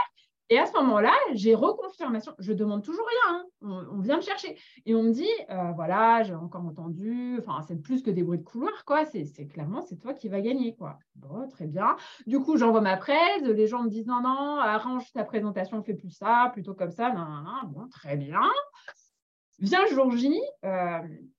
Et 0.50 0.58
à 0.58 0.66
ce 0.66 0.72
moment-là, 0.74 1.14
j'ai 1.32 1.54
reconfirmation. 1.54 2.34
Je 2.38 2.52
demande 2.52 2.82
toujours 2.82 3.06
rien. 3.06 3.44
Hein. 3.62 3.86
On, 3.90 4.00
vient 4.00 4.16
me 4.16 4.22
chercher. 4.22 4.58
Et 4.84 4.94
on 4.94 5.02
me 5.02 5.10
dit, 5.10 5.30
euh, 5.48 5.72
voilà, 5.72 6.22
j'ai 6.22 6.34
encore 6.34 6.64
entendu. 6.66 7.38
Enfin, 7.38 7.62
c'est 7.66 7.80
plus 7.80 8.02
que 8.02 8.10
des 8.10 8.22
bruits 8.22 8.38
de 8.38 8.44
couloir, 8.44 8.84
quoi. 8.84 9.06
C'est 9.06 9.46
clairement, 9.46 9.80
c'est 9.80 9.96
toi 9.96 10.12
qui 10.12 10.28
vas 10.28 10.42
gagner, 10.42 10.74
quoi. 10.76 10.98
Bon, 11.14 11.48
très 11.48 11.66
bien. 11.66 11.96
Du 12.26 12.40
coup, 12.40 12.58
j'envoie 12.58 12.82
ma 12.82 12.98
presse. 12.98 13.42
Les 13.42 13.66
gens 13.66 13.82
me 13.82 13.88
disent, 13.88 14.06
non, 14.06 14.20
non, 14.20 14.58
arrange 14.58 15.10
ta 15.12 15.24
présentation, 15.24 15.82
fais 15.82 15.94
plus 15.94 16.10
ça, 16.10 16.50
plutôt 16.52 16.74
comme 16.74 16.92
ça. 16.92 17.10
Non, 17.10 17.24
non, 17.24 17.42
non. 17.42 17.68
Bon, 17.68 17.88
très 17.88 18.16
bien. 18.16 18.42
Vient 19.60 19.86
jour 19.86 20.10
J. 20.10 20.38
Euh, 20.64 20.98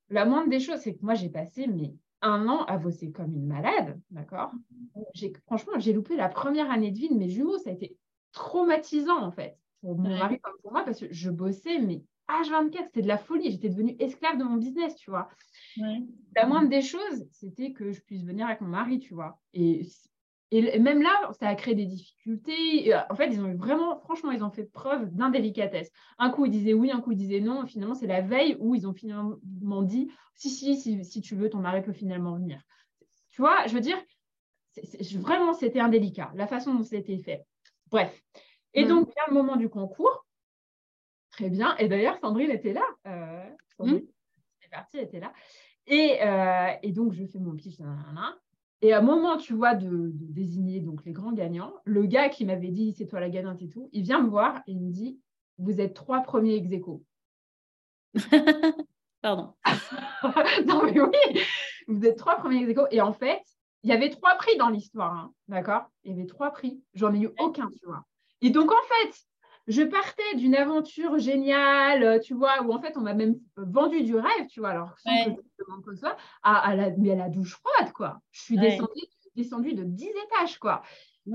la 0.10 0.26
moindre 0.26 0.50
des 0.50 0.60
choses, 0.60 0.80
c'est 0.80 0.96
que 0.96 1.06
moi, 1.06 1.14
j'ai 1.14 1.30
passé 1.30 1.68
mais 1.68 1.94
un 2.22 2.48
an 2.48 2.64
à 2.66 2.78
bosser 2.78 3.12
comme 3.12 3.36
une 3.36 3.46
malade, 3.46 4.00
d'accord? 4.10 4.52
Franchement, 5.46 5.74
j'ai 5.78 5.94
loupé 5.94 6.16
la 6.16 6.28
première 6.28 6.72
année 6.72 6.92
de 6.92 6.98
vie 6.98 7.10
de 7.10 7.16
mes 7.16 7.30
jumeaux. 7.30 7.60
Ça 7.60 7.70
a 7.70 7.74
été 7.74 7.96
traumatisant 8.36 9.20
en 9.20 9.32
fait 9.32 9.58
pour 9.82 9.98
mon 9.98 10.18
mari 10.18 10.40
comme 10.40 10.54
pour 10.62 10.74
moi 10.74 10.84
parce 10.84 11.00
que 11.00 11.12
je 11.12 11.32
bossais 11.32 11.80
mais 11.80 12.04
H24 12.28 12.86
c'était 12.86 13.02
de 13.02 13.08
la 13.08 13.18
folie. 13.18 13.52
J'étais 13.52 13.70
devenue 13.70 13.96
esclave 14.00 14.38
de 14.38 14.44
mon 14.44 14.58
business 14.58 14.96
tu 14.96 15.10
vois. 15.10 15.30
La 16.36 16.46
moindre 16.46 16.70
des 16.70 16.82
choses 16.82 17.28
c'était 17.32 17.72
que 17.72 17.92
je 17.92 18.02
puisse 18.02 18.24
venir 18.24 18.46
avec 18.46 18.62
mon 18.62 18.68
mari 18.68 19.00
tu 19.00 19.14
vois. 19.14 19.40
Et, 19.54 19.88
et 20.52 20.80
même 20.80 21.02
là 21.02 21.32
ça 21.40 21.48
a 21.48 21.56
créé 21.56 21.76
des 21.76 21.86
difficultés. 21.86 22.94
Euh, 22.94 23.00
en 23.10 23.16
fait 23.16 23.28
ils 23.32 23.40
ont 23.40 23.56
vraiment 23.56 24.00
franchement 24.00 24.32
ils 24.32 24.44
ont 24.44 24.50
fait 24.50 24.66
preuve 24.66 25.14
d'indélicatesse. 25.14 25.92
Un 26.18 26.30
coup 26.30 26.46
ils 26.46 26.52
disaient 26.52 26.74
oui 26.74 26.92
un 26.92 27.00
coup 27.00 27.12
ils 27.12 27.18
disaient 27.18 27.42
non. 27.42 27.66
Finalement 27.66 27.96
c'est 27.96 28.08
la 28.08 28.22
veille 28.22 28.58
où 28.60 28.76
ils 28.76 28.88
ont 28.88 28.94
finalement 28.94 29.84
dit 29.84 30.12
si 30.34 30.50
si 30.50 30.76
si, 30.76 31.06
si 31.06 31.22
tu 31.22 31.36
veux 31.36 31.50
ton 31.50 31.60
mari 31.60 31.84
peut 31.84 31.94
finalement 31.94 32.36
venir. 32.36 32.60
Tu 33.30 33.42
vois 33.42 33.68
je 33.68 33.74
veux 33.74 33.82
dire 33.82 33.98
vraiment 35.20 35.54
c'était 35.54 35.80
indélicat 35.80 36.32
la 36.36 36.48
façon 36.48 36.74
dont 36.74 36.84
c'était 36.84 37.20
fait 37.20 37.46
Bref. 37.92 38.24
Et 38.74 38.86
mm. 38.86 38.88
donc, 38.88 39.08
vient 39.08 39.24
le 39.28 39.34
moment 39.34 39.56
du 39.56 39.70
concours. 39.70 40.26
Très 41.32 41.50
bien. 41.50 41.76
Et 41.78 41.88
d'ailleurs, 41.88 42.18
Sandrine 42.20 42.52
était 42.52 42.74
là. 42.74 42.86
Euh, 43.08 43.44
Sandrine, 43.78 44.04
mm. 44.04 44.70
partie, 44.72 44.98
elle 44.98 45.06
était 45.06 45.20
là. 45.20 45.34
Et, 45.88 46.18
euh, 46.22 46.72
et, 46.82 46.92
donc, 46.92 47.14
je 47.14 47.26
fais 47.26 47.40
mon 47.40 47.56
pitch. 47.56 47.78
Et 48.82 48.94
à 48.94 49.00
un 49.00 49.02
moment, 49.02 49.38
tu 49.38 49.54
vois, 49.54 49.76
de, 49.76 50.12
désigner 50.14 50.80
donc 50.80 51.06
les 51.06 51.14
grands 51.14 51.32
gagnants, 51.32 51.74
le 51.86 52.06
gars 52.06 52.30
qui 52.30 52.46
m'avait 52.46 52.70
dit 52.70 52.94
c'est 52.94 53.08
toi 53.08 53.20
la 53.20 53.30
gagnante 53.30 53.62
et 53.62 53.70
tout, 53.70 53.90
il 53.94 54.04
vient 54.04 54.22
me 54.22 54.30
voir 54.30 54.58
et 54.68 54.74
il 54.74 54.82
me 54.82 54.92
dit 54.92 55.20
vous 55.58 55.80
êtes 55.80 55.94
trois 55.94 56.22
premiers 56.22 56.56
ex 56.56 56.70
Pardon. 59.22 59.54
non, 60.66 60.84
mais 60.84 61.00
oui, 61.00 61.42
vous 61.88 62.06
êtes 62.06 62.18
trois 62.18 62.36
premiers 62.36 62.70
ex 62.70 62.82
Et 62.92 63.02
en 63.02 63.14
fait, 63.14 63.42
il 63.86 63.90
y 63.90 63.92
avait 63.92 64.10
trois 64.10 64.34
prix 64.36 64.58
dans 64.58 64.70
l'histoire, 64.70 65.14
hein, 65.14 65.32
d'accord? 65.48 65.84
Il 66.04 66.12
y 66.12 66.14
avait 66.16 66.26
trois 66.26 66.50
prix. 66.50 66.82
J'en 66.96 67.14
ai 67.14 67.20
eu 67.20 67.30
aucun, 67.38 67.70
tu 67.70 67.86
vois. 67.86 68.04
Et 68.42 68.50
donc, 68.50 68.72
en 68.72 68.84
fait, 68.88 69.16
je 69.68 69.84
partais 69.84 70.36
d'une 70.38 70.56
aventure 70.56 71.20
géniale, 71.20 72.20
tu 72.22 72.34
vois, 72.34 72.64
où 72.64 72.74
en 72.74 72.82
fait, 72.82 72.98
on 72.98 73.02
m'a 73.02 73.14
même 73.14 73.36
vendu 73.58 74.02
du 74.02 74.16
rêve, 74.16 74.48
tu 74.50 74.60
vois, 74.60 74.70
alors 74.70 74.98
sans 74.98 75.26
que 75.26 75.40
je 75.40 75.64
demande 75.64 75.96
ça, 75.98 76.18
à, 76.42 76.76
la, 76.76 76.90
mais 76.98 77.12
à 77.12 77.16
la 77.16 77.30
douche 77.30 77.58
froide, 77.58 77.94
quoi. 77.94 78.20
Je 78.32 78.42
suis 78.42 78.58
descendue, 79.36 79.74
de 79.74 79.84
10 79.84 80.10
étages, 80.10 80.58
quoi. 80.58 80.82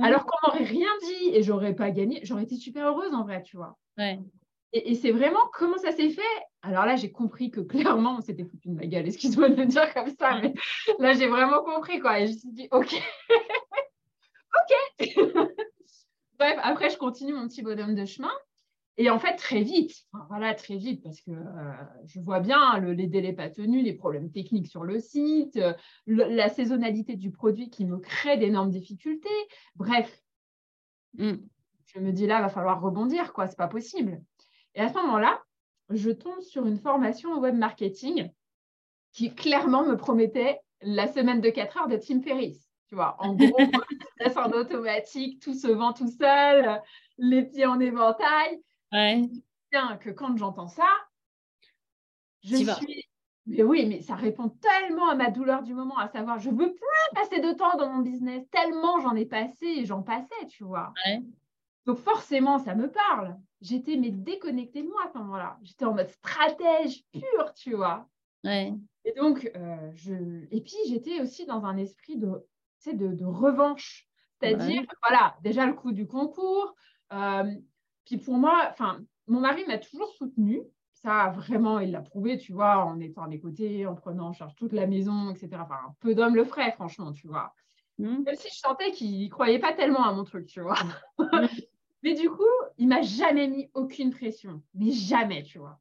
Alors 0.03 0.27
qu'on 0.27 0.49
m'aurait 0.49 0.65
rien 0.65 0.89
dit 1.03 1.31
et 1.33 1.45
j'aurais 1.45 1.75
pas 1.75 1.93
gagné, 1.93 2.19
j'aurais 2.25 2.43
été 2.43 2.57
super 2.57 2.89
heureuse 2.89 3.15
en 3.15 3.23
vrai, 3.23 3.45
tu 3.45 3.59
vois. 3.59 3.79
Et, 4.73 4.97
c'est 4.97 5.13
vraiment 5.13 5.47
comment 5.53 5.79
ça 5.79 5.93
s'est 5.93 6.11
fait. 6.11 6.23
Alors 6.63 6.85
là, 6.85 6.97
j'ai 6.97 7.11
compris 7.11 7.51
que 7.51 7.61
clairement, 7.61 8.17
on 8.19 8.21
s'était 8.21 8.45
foutu 8.45 8.69
de 8.69 8.75
ma 8.75 8.87
gueule. 8.87 9.07
Excuse-moi 9.07 9.49
de 9.49 9.57
le 9.57 9.67
dire 9.67 9.93
comme 9.95 10.11
ça, 10.19 10.39
mais 10.41 10.53
là, 10.99 11.13
j'ai 11.15 11.27
vraiment 11.27 11.63
compris 11.63 12.01
quoi. 12.01 12.21
Et 12.21 12.27
je 12.27 12.33
me 12.33 12.39
suis 12.39 12.53
dit, 12.53 12.69
OK. 12.71 12.95
OK. 14.59 15.09
Bref, 16.39 16.59
après, 16.63 16.91
je 16.91 16.99
continue 16.99 17.33
mon 17.33 17.49
petit 17.49 17.63
bonhomme 17.63 17.95
de 17.95 18.05
chemin. 18.05 18.33
Et 18.97 19.09
en 19.09 19.19
fait, 19.19 19.37
très 19.37 19.63
vite, 19.63 19.93
voilà, 20.29 20.55
très 20.55 20.77
vite, 20.77 21.03
parce 21.03 21.23
que 21.23 21.31
euh, 21.31 21.73
je 22.05 22.21
vois 22.21 22.41
bien 22.41 22.79
les 22.81 23.07
délais 23.07 23.33
pas 23.33 23.49
tenus, 23.49 23.83
les 23.83 23.95
problèmes 23.95 24.31
techniques 24.31 24.67
sur 24.67 24.85
le 24.85 25.01
site, 25.01 25.57
euh, 25.57 25.73
la 26.07 26.51
saisonnalité 26.51 27.17
du 27.17 27.31
produit 27.31 27.71
qui 27.71 27.87
me 27.87 27.99
crée 27.99 28.37
d'énormes 28.37 28.69
difficultés. 28.69 29.29
Bref, 29.77 30.23
mm. 31.15 31.33
je 31.87 32.01
me 32.01 32.13
dis 32.13 32.27
là, 32.27 32.41
il 32.41 32.43
va 32.43 32.49
falloir 32.51 32.83
rebondir, 32.83 33.33
quoi, 33.33 33.47
c'est 33.47 33.57
pas 33.57 33.69
possible. 33.69 34.21
Et 34.75 34.81
à 34.81 34.89
ce 34.89 34.95
moment-là, 34.95 35.41
je 35.91 36.11
tombe 36.11 36.41
sur 36.41 36.67
une 36.67 36.79
formation 36.79 37.39
web 37.39 37.57
marketing 37.57 38.31
qui 39.13 39.35
clairement 39.35 39.85
me 39.85 39.97
promettait 39.97 40.61
la 40.83 41.09
semaine 41.09 41.41
de 41.41 41.51
4 41.51 41.79
heures 41.79 41.89
de 41.89 41.97
Tim 41.97 42.23
Ferriss. 42.23 42.69
Tu 42.89 42.95
vois, 42.95 43.17
en 43.19 43.35
gros, 43.35 43.57
en 44.37 44.51
automatique, 44.53 45.41
tout 45.41 45.55
se 45.55 45.69
vend 45.69 45.93
tout 45.93 46.11
seul, 46.11 46.81
les 47.19 47.45
pieds 47.45 47.67
en 47.67 47.79
éventail. 47.79 48.61
Ouais. 48.93 49.29
Bien 49.71 49.97
que 49.99 50.11
quand 50.11 50.37
j'entends 50.37 50.69
ça, 50.69 50.89
je 52.43 52.57
suis. 52.57 53.07
Mais 53.47 53.63
oui, 53.63 53.87
mais 53.87 54.01
ça 54.01 54.15
répond 54.15 54.49
tellement 54.49 55.09
à 55.09 55.15
ma 55.15 55.31
douleur 55.31 55.63
du 55.63 55.75
moment, 55.75 55.99
à 55.99 56.09
savoir, 56.09 56.39
je 56.39 56.51
veux 56.51 56.73
plus 56.73 57.15
passer 57.15 57.41
de 57.41 57.53
temps 57.53 57.77
dans 57.77 57.89
mon 57.89 58.01
business, 58.01 58.49
tellement 58.51 59.01
j'en 59.01 59.17
ai 59.17 59.27
passé 59.27 59.67
et 59.67 59.85
j'en 59.85 60.03
passais, 60.03 60.47
tu 60.49 60.63
vois. 60.63 60.93
Donc 61.87 61.99
forcément, 61.99 62.59
ça 62.59 62.75
me 62.75 62.91
parle. 62.91 63.37
J'étais 63.61 63.97
mais 63.97 64.11
déconnectée 64.11 64.83
de 64.83 64.89
moi 64.89 65.03
à 65.07 65.13
ce 65.13 65.19
moment-là. 65.19 65.59
J'étais 65.63 65.85
en 65.85 65.95
mode 65.95 66.09
stratège 66.09 67.05
pur, 67.13 67.53
tu 67.55 67.75
vois. 67.75 68.09
Et 69.05 69.13
donc, 69.13 69.51
euh, 69.57 69.91
je... 69.95 70.15
et 70.51 70.61
puis 70.61 70.77
j'étais 70.89 71.21
aussi 71.21 71.47
dans 71.47 71.65
un 71.65 71.77
esprit 71.77 72.17
de, 72.17 72.47
de, 72.87 73.09
de 73.09 73.25
revanche. 73.25 74.07
C'est-à-dire, 74.41 74.83
voilà, 75.07 75.37
déjà 75.43 75.67
le 75.67 75.75
coup 75.75 75.93
du 75.93 76.07
concours, 76.07 76.75
euh, 77.13 77.55
puis 78.07 78.17
pour 78.17 78.39
moi, 78.39 78.69
enfin, 78.71 79.01
mon 79.27 79.41
mari 79.41 79.65
m'a 79.67 79.79
toujours 79.79 80.11
soutenue. 80.15 80.63
Ça, 80.93 81.31
vraiment, 81.37 81.79
il 81.79 81.93
l'a 81.93 82.03
prouvé, 82.03 82.37
tu 82.37 82.53
vois, 82.53 82.85
en 82.85 83.01
étant 83.01 83.23
à 83.23 83.29
mes 83.29 83.41
côtés, 83.41 83.87
en 83.87 83.95
prenant 83.95 84.29
en 84.29 84.33
charge 84.33 84.55
toute 84.55 84.73
la 84.73 84.87
maison, 84.87 85.31
etc. 85.31 85.49
Enfin, 85.63 85.79
un 85.89 85.95
peu 86.01 86.15
d'homme 86.15 86.37
le 86.37 86.45
ferait, 86.45 86.73
franchement, 86.73 87.13
tu 87.13 87.27
vois. 87.27 87.55
Mmh. 87.99 88.23
Même 88.25 88.35
si 88.35 88.49
je 88.49 88.59
sentais 88.59 88.91
qu'il 88.93 89.25
ne 89.25 89.31
croyait 89.31 89.59
pas 89.59 89.73
tellement 89.73 90.05
à 90.05 90.13
mon 90.13 90.25
truc, 90.25 90.47
tu 90.47 90.61
vois. 90.61 90.79
Mais 92.03 92.15
du 92.15 92.31
coup, 92.31 92.43
il 92.79 92.89
m'a 92.89 93.03
jamais 93.03 93.49
mis 93.49 93.71
aucune 93.75 94.11
pression. 94.11 94.63
Mais 94.75 94.91
jamais, 94.91 95.43
tu 95.43 95.59
vois. 95.59 95.79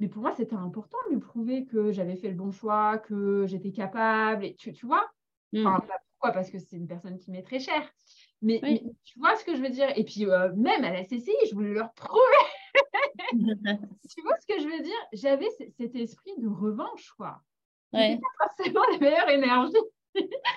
Mais 0.00 0.08
pour 0.08 0.22
moi, 0.22 0.32
c'était 0.32 0.54
important 0.54 0.98
de 1.08 1.14
lui 1.14 1.20
prouver 1.20 1.64
que 1.64 1.90
j'avais 1.90 2.16
fait 2.16 2.28
le 2.28 2.36
bon 2.36 2.52
choix, 2.52 2.98
que 2.98 3.46
j'étais 3.46 3.72
capable. 3.72 4.44
Et 4.44 4.54
tu, 4.54 4.72
tu 4.72 4.86
vois 4.86 5.10
mmh. 5.52 5.66
enfin, 5.66 5.84
Pourquoi 6.12 6.32
Parce 6.32 6.50
que 6.50 6.58
c'est 6.58 6.76
une 6.76 6.86
personne 6.86 7.18
qui 7.18 7.30
m'est 7.32 7.42
très 7.42 7.58
chère. 7.58 7.92
Mais, 8.40 8.60
tu 9.04 9.18
vois 9.18 9.34
ce 9.36 9.44
que 9.44 9.56
je 9.56 9.60
veux 9.60 9.70
dire? 9.70 9.88
Et 9.96 10.04
puis, 10.04 10.24
euh, 10.26 10.52
même 10.54 10.84
à 10.84 10.92
la 10.92 11.02
CCI, 11.02 11.34
je 11.50 11.54
voulais 11.54 11.74
leur 11.74 11.92
prouver. 11.94 12.22
tu 13.32 14.22
vois 14.22 14.36
ce 14.38 14.46
que 14.46 14.60
je 14.60 14.68
veux 14.68 14.82
dire? 14.82 14.98
J'avais 15.12 15.48
cet 15.76 15.96
esprit 15.96 16.34
de 16.38 16.46
revanche, 16.46 17.12
quoi. 17.16 17.42
Ouais. 17.92 18.18
Pas 18.38 18.46
forcément 18.46 18.82
la 18.92 18.98
meilleure 18.98 19.30
énergie. 19.30 19.72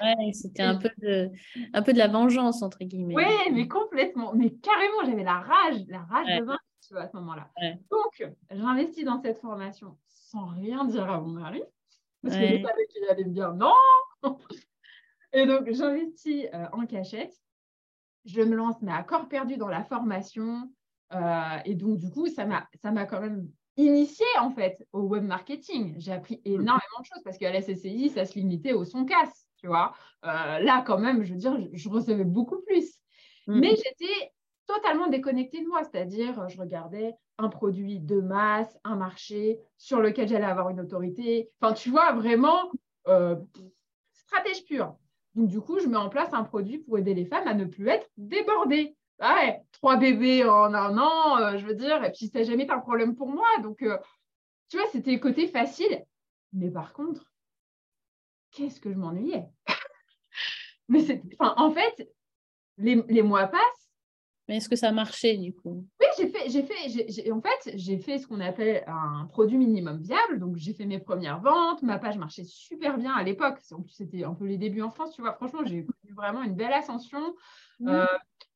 Ouais, 0.01 0.33
c'était 0.33 0.63
un 0.63 0.75
peu, 0.75 0.89
de, 0.97 1.29
un 1.73 1.81
peu 1.81 1.93
de 1.93 1.97
la 1.97 2.07
vengeance, 2.07 2.61
entre 2.61 2.83
guillemets. 2.83 3.15
Oui, 3.15 3.51
mais 3.53 3.67
complètement. 3.67 4.33
Mais 4.33 4.51
carrément, 4.51 5.05
j'avais 5.05 5.23
la 5.23 5.39
rage, 5.39 5.83
la 5.87 6.01
rage 6.03 6.27
de 6.39 6.43
vaincre 6.43 6.63
à 6.95 7.07
ce 7.07 7.15
moment-là. 7.17 7.49
Donc, 7.89 8.31
j'investis 8.51 9.05
dans 9.05 9.21
cette 9.21 9.39
formation 9.39 9.97
sans 10.07 10.47
rien 10.47 10.85
dire 10.85 11.09
à 11.09 11.19
mon 11.19 11.31
mari, 11.31 11.61
parce 12.23 12.35
que 12.35 12.41
je 12.41 12.61
savais 12.61 12.87
qu'il 12.89 13.03
allait 13.09 13.25
me 13.25 13.33
dire 13.33 13.53
non. 13.53 13.73
Et 15.33 15.45
donc, 15.45 15.71
j'investis 15.71 16.47
euh, 16.53 16.65
en 16.73 16.85
cachette 16.85 17.33
je 18.25 18.41
me 18.41 18.55
lance, 18.55 18.75
mais 18.81 18.91
à 18.91 19.03
corps 19.03 19.27
perdu 19.27 19.57
dans 19.57 19.67
la 19.67 19.83
formation. 19.83 20.71
Euh, 21.13 21.57
et 21.65 21.75
donc, 21.75 21.99
du 21.99 22.09
coup, 22.09 22.27
ça 22.27 22.45
m'a 22.45 23.05
quand 23.05 23.21
même 23.21 23.49
initié 23.77 24.25
en 24.39 24.51
fait 24.51 24.85
au 24.91 25.01
web 25.01 25.23
marketing. 25.23 25.95
J'ai 25.97 26.11
appris 26.11 26.41
énormément 26.45 26.99
de 26.99 27.05
choses 27.05 27.23
parce 27.23 27.37
qu'à 27.37 27.51
la 27.51 27.61
CCI, 27.61 28.09
ça 28.09 28.25
se 28.25 28.35
limitait 28.35 28.73
au 28.73 28.85
son 28.85 29.05
casse, 29.05 29.47
tu 29.61 29.67
vois. 29.67 29.93
Euh, 30.25 30.59
là, 30.59 30.83
quand 30.85 30.99
même, 30.99 31.23
je 31.23 31.33
veux 31.33 31.39
dire, 31.39 31.57
je, 31.73 31.89
recevais 31.89 32.25
beaucoup 32.25 32.61
plus. 32.61 32.99
Mmh. 33.47 33.59
Mais 33.59 33.75
j'étais 33.75 34.31
totalement 34.67 35.07
déconnectée 35.07 35.61
de 35.61 35.67
moi, 35.67 35.83
c'est-à-dire, 35.83 36.47
je 36.49 36.57
regardais 36.57 37.13
un 37.37 37.49
produit 37.49 37.99
de 37.99 38.21
masse, 38.21 38.77
un 38.83 38.95
marché 38.95 39.59
sur 39.77 39.99
lequel 39.99 40.27
j'allais 40.27 40.45
avoir 40.45 40.69
une 40.69 40.79
autorité. 40.79 41.49
Enfin, 41.59 41.73
tu 41.73 41.89
vois, 41.89 42.13
vraiment, 42.13 42.71
euh, 43.07 43.35
stratège 44.13 44.63
pure. 44.65 44.95
Donc, 45.35 45.47
du 45.47 45.59
coup, 45.59 45.79
je 45.79 45.87
mets 45.87 45.97
en 45.97 46.09
place 46.09 46.33
un 46.33 46.43
produit 46.43 46.79
pour 46.79 46.97
aider 46.97 47.13
les 47.13 47.25
femmes 47.25 47.47
à 47.47 47.53
ne 47.53 47.65
plus 47.65 47.87
être 47.87 48.07
débordées. 48.17 48.95
Ah 49.19 49.35
ouais, 49.35 49.61
trois 49.71 49.97
bébés 49.97 50.45
en 50.45 50.73
un 50.73 50.97
an, 50.97 51.37
euh, 51.37 51.57
je 51.57 51.65
veux 51.65 51.75
dire, 51.75 52.03
et 52.03 52.11
puis 52.11 52.27
ça 52.27 52.39
n'a 52.39 52.45
jamais 52.45 52.63
été 52.63 52.71
un 52.71 52.79
problème 52.79 53.15
pour 53.15 53.29
moi. 53.29 53.47
Donc, 53.61 53.81
euh, 53.83 53.97
tu 54.69 54.77
vois, 54.77 54.87
c'était 54.91 55.19
côté 55.19 55.47
facile. 55.47 56.03
Mais 56.53 56.71
par 56.71 56.93
contre, 56.93 57.30
qu'est-ce 58.51 58.79
que 58.79 58.91
je 58.91 58.97
m'ennuyais? 58.97 59.45
Mais 60.89 61.01
c'est, 61.01 61.21
en 61.39 61.71
fait, 61.71 62.09
les, 62.77 63.03
les 63.07 63.21
mois 63.21 63.47
passent 63.47 63.81
mais 64.51 64.57
est-ce 64.57 64.67
que 64.67 64.75
ça 64.75 64.91
marchait 64.91 65.37
du 65.37 65.53
coup? 65.53 65.87
Oui, 66.01 66.07
j'ai 66.17 66.27
fait, 66.27 66.49
j'ai 66.49 66.63
fait, 66.63 67.31
en 67.31 67.41
fait, 67.41 67.71
j'ai 67.77 67.97
fait 67.99 68.17
ce 68.17 68.27
qu'on 68.27 68.41
appelle 68.41 68.83
un 68.85 69.25
produit 69.27 69.57
minimum 69.57 70.01
viable. 70.01 70.39
Donc, 70.39 70.57
j'ai 70.57 70.73
fait 70.73 70.85
mes 70.85 70.99
premières 70.99 71.39
ventes. 71.39 71.81
Ma 71.83 71.99
page 71.99 72.17
marchait 72.17 72.43
super 72.43 72.97
bien 72.97 73.13
à 73.13 73.23
l'époque. 73.23 73.59
C'était 73.87 74.25
un 74.25 74.33
peu 74.33 74.45
les 74.45 74.57
débuts 74.57 74.81
en 74.81 74.89
France, 74.89 75.13
tu 75.15 75.21
vois. 75.21 75.35
Franchement, 75.35 75.61
j'ai 75.63 75.77
eu 75.77 75.87
vraiment 76.17 76.43
une 76.43 76.55
belle 76.55 76.73
ascension. 76.73 77.33
Mmh. 77.79 77.87
Euh, 77.87 78.05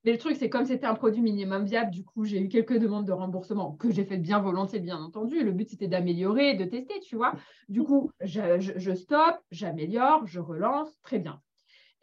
mais 0.06 0.12
le 0.12 0.18
truc, 0.20 0.38
c'est 0.38 0.50
comme 0.50 0.65
c'était 0.65 0.86
un 0.86 0.94
produit 0.94 1.22
minimum 1.22 1.65
viable, 1.65 1.89
du 1.89 2.04
coup, 2.04 2.26
j'ai 2.26 2.39
eu 2.39 2.48
quelques 2.48 2.78
demandes 2.78 3.08
de 3.08 3.12
remboursement 3.12 3.74
que 3.74 3.89
j'ai 3.89 4.06
fait 4.06 4.18
bien 4.18 4.39
volontiers, 4.39 4.80
bien 4.80 4.98
entendu. 4.98 5.44
Le 5.44 5.52
but, 5.52 5.68
c'était 5.68 5.88
d'améliorer, 5.88 6.54
de 6.54 6.63
tester, 6.63 7.00
tu 7.00 7.15
vois. 7.15 7.34
Du 7.70 7.84
coup, 7.84 8.12
je, 8.22 8.94
stoppe, 8.94 9.39
j'améliore, 9.50 10.28
je 10.28 10.39
relance, 10.39 11.02
très 11.02 11.18
bien. 11.18 11.41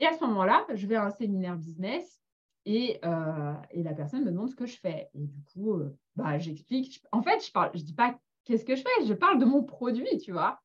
Et 0.00 0.06
à 0.06 0.14
ce 0.14 0.24
moment-là, 0.24 0.66
je 0.74 0.84
vais 0.88 0.96
à 0.96 1.04
un 1.04 1.10
séminaire 1.10 1.56
business 1.56 2.20
euh, 2.68 3.54
et, 3.70 3.82
la 3.84 3.94
personne 3.94 4.24
me 4.24 4.32
demande 4.32 4.50
ce 4.50 4.56
que 4.56 4.66
je 4.66 4.78
fais. 4.80 5.08
Et 5.14 5.26
du 5.26 5.40
coup, 5.52 5.74
euh, 5.74 5.96
bah, 6.16 6.38
j'explique. 6.38 7.04
En 7.12 7.22
fait, 7.22 7.46
je 7.46 7.52
parle, 7.52 7.70
je 7.74 7.82
dis 7.82 7.94
pas 7.94 8.18
qu'est-ce 8.44 8.64
que 8.64 8.74
je 8.74 8.82
fais, 8.82 9.06
je 9.06 9.14
parle 9.14 9.38
de 9.38 9.44
mon 9.44 9.62
produit, 9.62 10.18
tu 10.18 10.32
vois. 10.32 10.60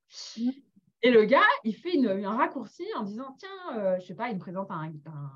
Et 1.03 1.12
le 1.12 1.25
gars, 1.25 1.45
il 1.63 1.75
fait 1.75 1.93
une, 1.93 2.07
un 2.07 2.36
raccourci 2.36 2.83
en 2.95 3.03
disant 3.03 3.36
Tiens, 3.38 3.77
euh, 3.77 3.99
je 3.99 4.07
sais 4.07 4.15
pas, 4.15 4.29
il 4.29 4.36
me 4.36 4.39
présente 4.39 4.71
un, 4.71 4.91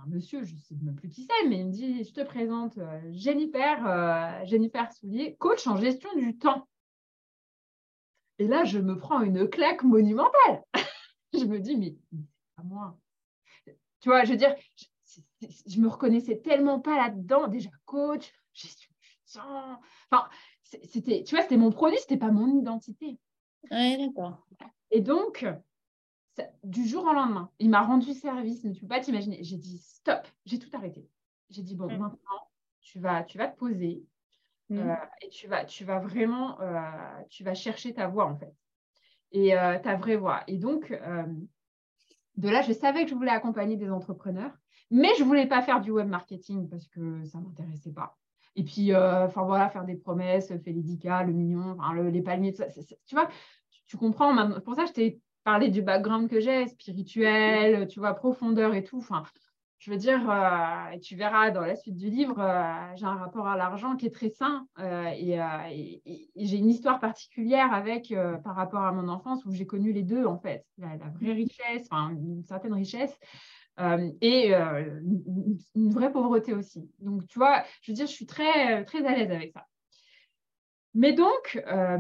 monsieur, 0.08 0.44
je 0.44 0.56
ne 0.56 0.60
sais 0.60 0.76
même 0.82 0.96
plus 0.96 1.10
qui 1.10 1.24
c'est, 1.24 1.48
mais 1.48 1.60
il 1.60 1.68
me 1.68 1.72
dit 1.72 2.04
Je 2.04 2.14
te 2.14 2.22
présente 2.22 2.80
Jennifer, 3.12 4.46
Jennifer 4.46 4.92
Soulier, 4.92 5.36
coach 5.36 5.68
en 5.68 5.78
gestion 5.78 6.10
du 6.16 6.38
temps. 6.38 6.68
Et 8.40 8.48
là, 8.48 8.64
je 8.64 8.80
me 8.80 8.98
prends 8.98 9.22
une 9.22 9.48
claque 9.48 9.84
monumentale. 9.84 10.64
je 11.34 11.46
me 11.46 11.60
dis 11.60 11.78
Mais 11.78 11.96
pas 12.56 12.64
moi. 12.64 12.98
Tu 14.00 14.10
vois, 14.10 14.24
je 14.24 14.32
veux 14.32 14.38
dire, 14.38 14.56
je 15.68 15.80
me 15.80 15.88
reconnaissais 15.88 16.38
tellement 16.38 16.80
pas 16.80 16.98
là-dedans. 16.98 17.48
Déjà, 17.48 17.70
coach, 17.86 18.34
gestion 18.54 18.92
du 19.00 19.18
temps. 19.32 19.80
Enfin, 20.10 20.28
c'était, 20.64 21.24
tu 21.24 21.36
vois, 21.36 21.44
c'était 21.44 21.58
mon 21.58 21.72
produit, 21.72 22.00
c'était 22.00 22.18
pas 22.18 22.32
mon 22.32 22.60
identité. 22.60 23.20
Oui, 23.70 23.98
d'accord. 23.98 24.48
Et 24.92 25.02
donc, 25.02 25.46
du 26.64 26.88
jour 26.88 27.04
au 27.06 27.14
lendemain, 27.14 27.50
il 27.60 27.70
m'a 27.70 27.82
rendu 27.82 28.14
service, 28.14 28.64
mais 28.64 28.72
tu 28.72 28.82
peux 28.82 28.88
pas 28.88 29.00
t'imaginer. 29.00 29.44
J'ai 29.44 29.58
dit 29.58 29.78
stop, 29.78 30.28
j'ai 30.46 30.60
tout 30.60 30.70
arrêté. 30.74 31.08
J'ai 31.50 31.64
dit 31.64 31.76
bon, 31.76 31.88
maintenant, 31.88 32.48
tu 32.82 33.00
vas, 33.00 33.24
tu 33.24 33.38
vas 33.38 33.48
te 33.48 33.58
poser 33.58 34.04
mm. 34.70 34.78
euh, 34.78 34.96
et 35.22 35.30
tu 35.30 35.48
vas, 35.48 35.66
tu 35.66 35.84
vas 35.84 36.00
vraiment, 36.00 36.60
euh, 36.62 36.82
tu 37.30 37.44
vas 37.44 37.54
chercher 37.54 37.94
ta 37.94 38.08
voix 38.08 38.26
en 38.26 38.36
fait 38.36 38.54
et 39.32 39.58
euh, 39.58 39.80
ta 39.80 39.96
vraie 39.96 40.18
voix. 40.18 40.44
Et 40.48 40.58
donc, 40.58 40.92
de 40.92 42.50
là, 42.50 42.62
je 42.62 42.74
savais 42.74 43.04
que 43.04 43.10
je 43.10 43.16
voulais 43.16 43.32
accompagner 43.32 43.78
des 43.78 43.90
entrepreneurs 43.90 44.52
mais 44.94 45.08
je 45.18 45.24
ne 45.24 45.28
voulais 45.28 45.48
pas 45.48 45.62
faire 45.62 45.80
du 45.80 45.90
web 45.90 46.10
marketing 46.10 46.68
parce 46.68 46.86
que 46.90 47.24
ça 47.24 47.38
ne 47.38 47.46
m'intéressait 47.46 47.94
pas. 47.94 48.18
Et 48.58 48.64
puis, 48.66 48.94
enfin 48.94 49.44
voilà, 49.44 49.70
faire 49.70 49.86
des 49.86 49.96
promesses, 49.96 50.50
faire 50.50 50.60
les 50.66 50.74
le 50.74 51.32
mignon, 51.32 51.78
les 51.94 52.22
palmiers, 52.22 52.54
tu 52.54 53.16
vois, 53.16 53.30
tu, 53.92 53.98
comprends. 53.98 54.60
Pour 54.62 54.76
ça, 54.76 54.86
je 54.86 54.94
t'ai 54.94 55.20
parlé 55.44 55.70
du 55.70 55.82
background 55.82 56.30
que 56.30 56.40
j'ai, 56.40 56.68
spirituel, 56.68 57.88
tu 57.88 58.00
vois, 58.00 58.14
profondeur 58.14 58.74
et 58.74 58.84
tout. 58.84 58.98
Enfin, 58.98 59.24
je 59.80 59.92
veux 59.92 59.98
dire, 59.98 60.30
euh, 60.30 60.98
tu 61.00 61.16
verras 61.16 61.52
dans 61.52 61.62
la 61.62 61.76
suite 61.76 61.98
du 61.98 62.10
livre, 62.10 62.40
euh, 62.40 62.96
j'ai 62.96 63.06
un 63.06 63.16
rapport 63.16 63.48
à 63.48 63.58
l'argent 63.58 63.96
qui 63.96 64.06
est 64.06 64.14
très 64.14 64.30
sain 64.30 64.68
et, 64.80 65.40
j'ai 66.36 66.58
une 66.58 66.70
histoire 66.70 67.00
particulière 67.00 67.74
avec 67.74 68.14
par 68.44 68.56
rapport 68.56 68.84
à 68.84 68.92
mon 68.92 69.08
enfance 69.08 69.46
où 69.46 69.52
j'ai 69.52 69.66
connu 69.66 69.92
les 69.92 70.04
deux 70.04 70.26
en 70.26 70.38
fait, 70.38 70.66
la, 70.78 70.98
la 70.98 71.10
vraie 71.10 71.34
richesse, 71.34 71.88
enfin 71.90 72.12
une 72.12 72.44
certaine 72.44 72.74
richesse 72.74 73.18
euh, 73.80 74.12
et 74.22 74.54
euh, 74.54 75.00
une 75.76 75.92
vraie 75.92 76.12
pauvreté 76.12 76.54
aussi. 76.54 76.90
Donc, 77.00 77.26
tu 77.28 77.40
vois, 77.40 77.64
je 77.82 77.92
veux 77.92 77.96
dire, 77.96 78.06
je 78.06 78.12
suis 78.12 78.26
très, 78.26 78.84
très 78.86 79.06
à 79.06 79.16
l'aise 79.16 79.32
avec 79.32 79.52
ça. 79.54 79.66
Mais 80.94 81.14
donc, 81.14 81.64
euh, 81.68 81.98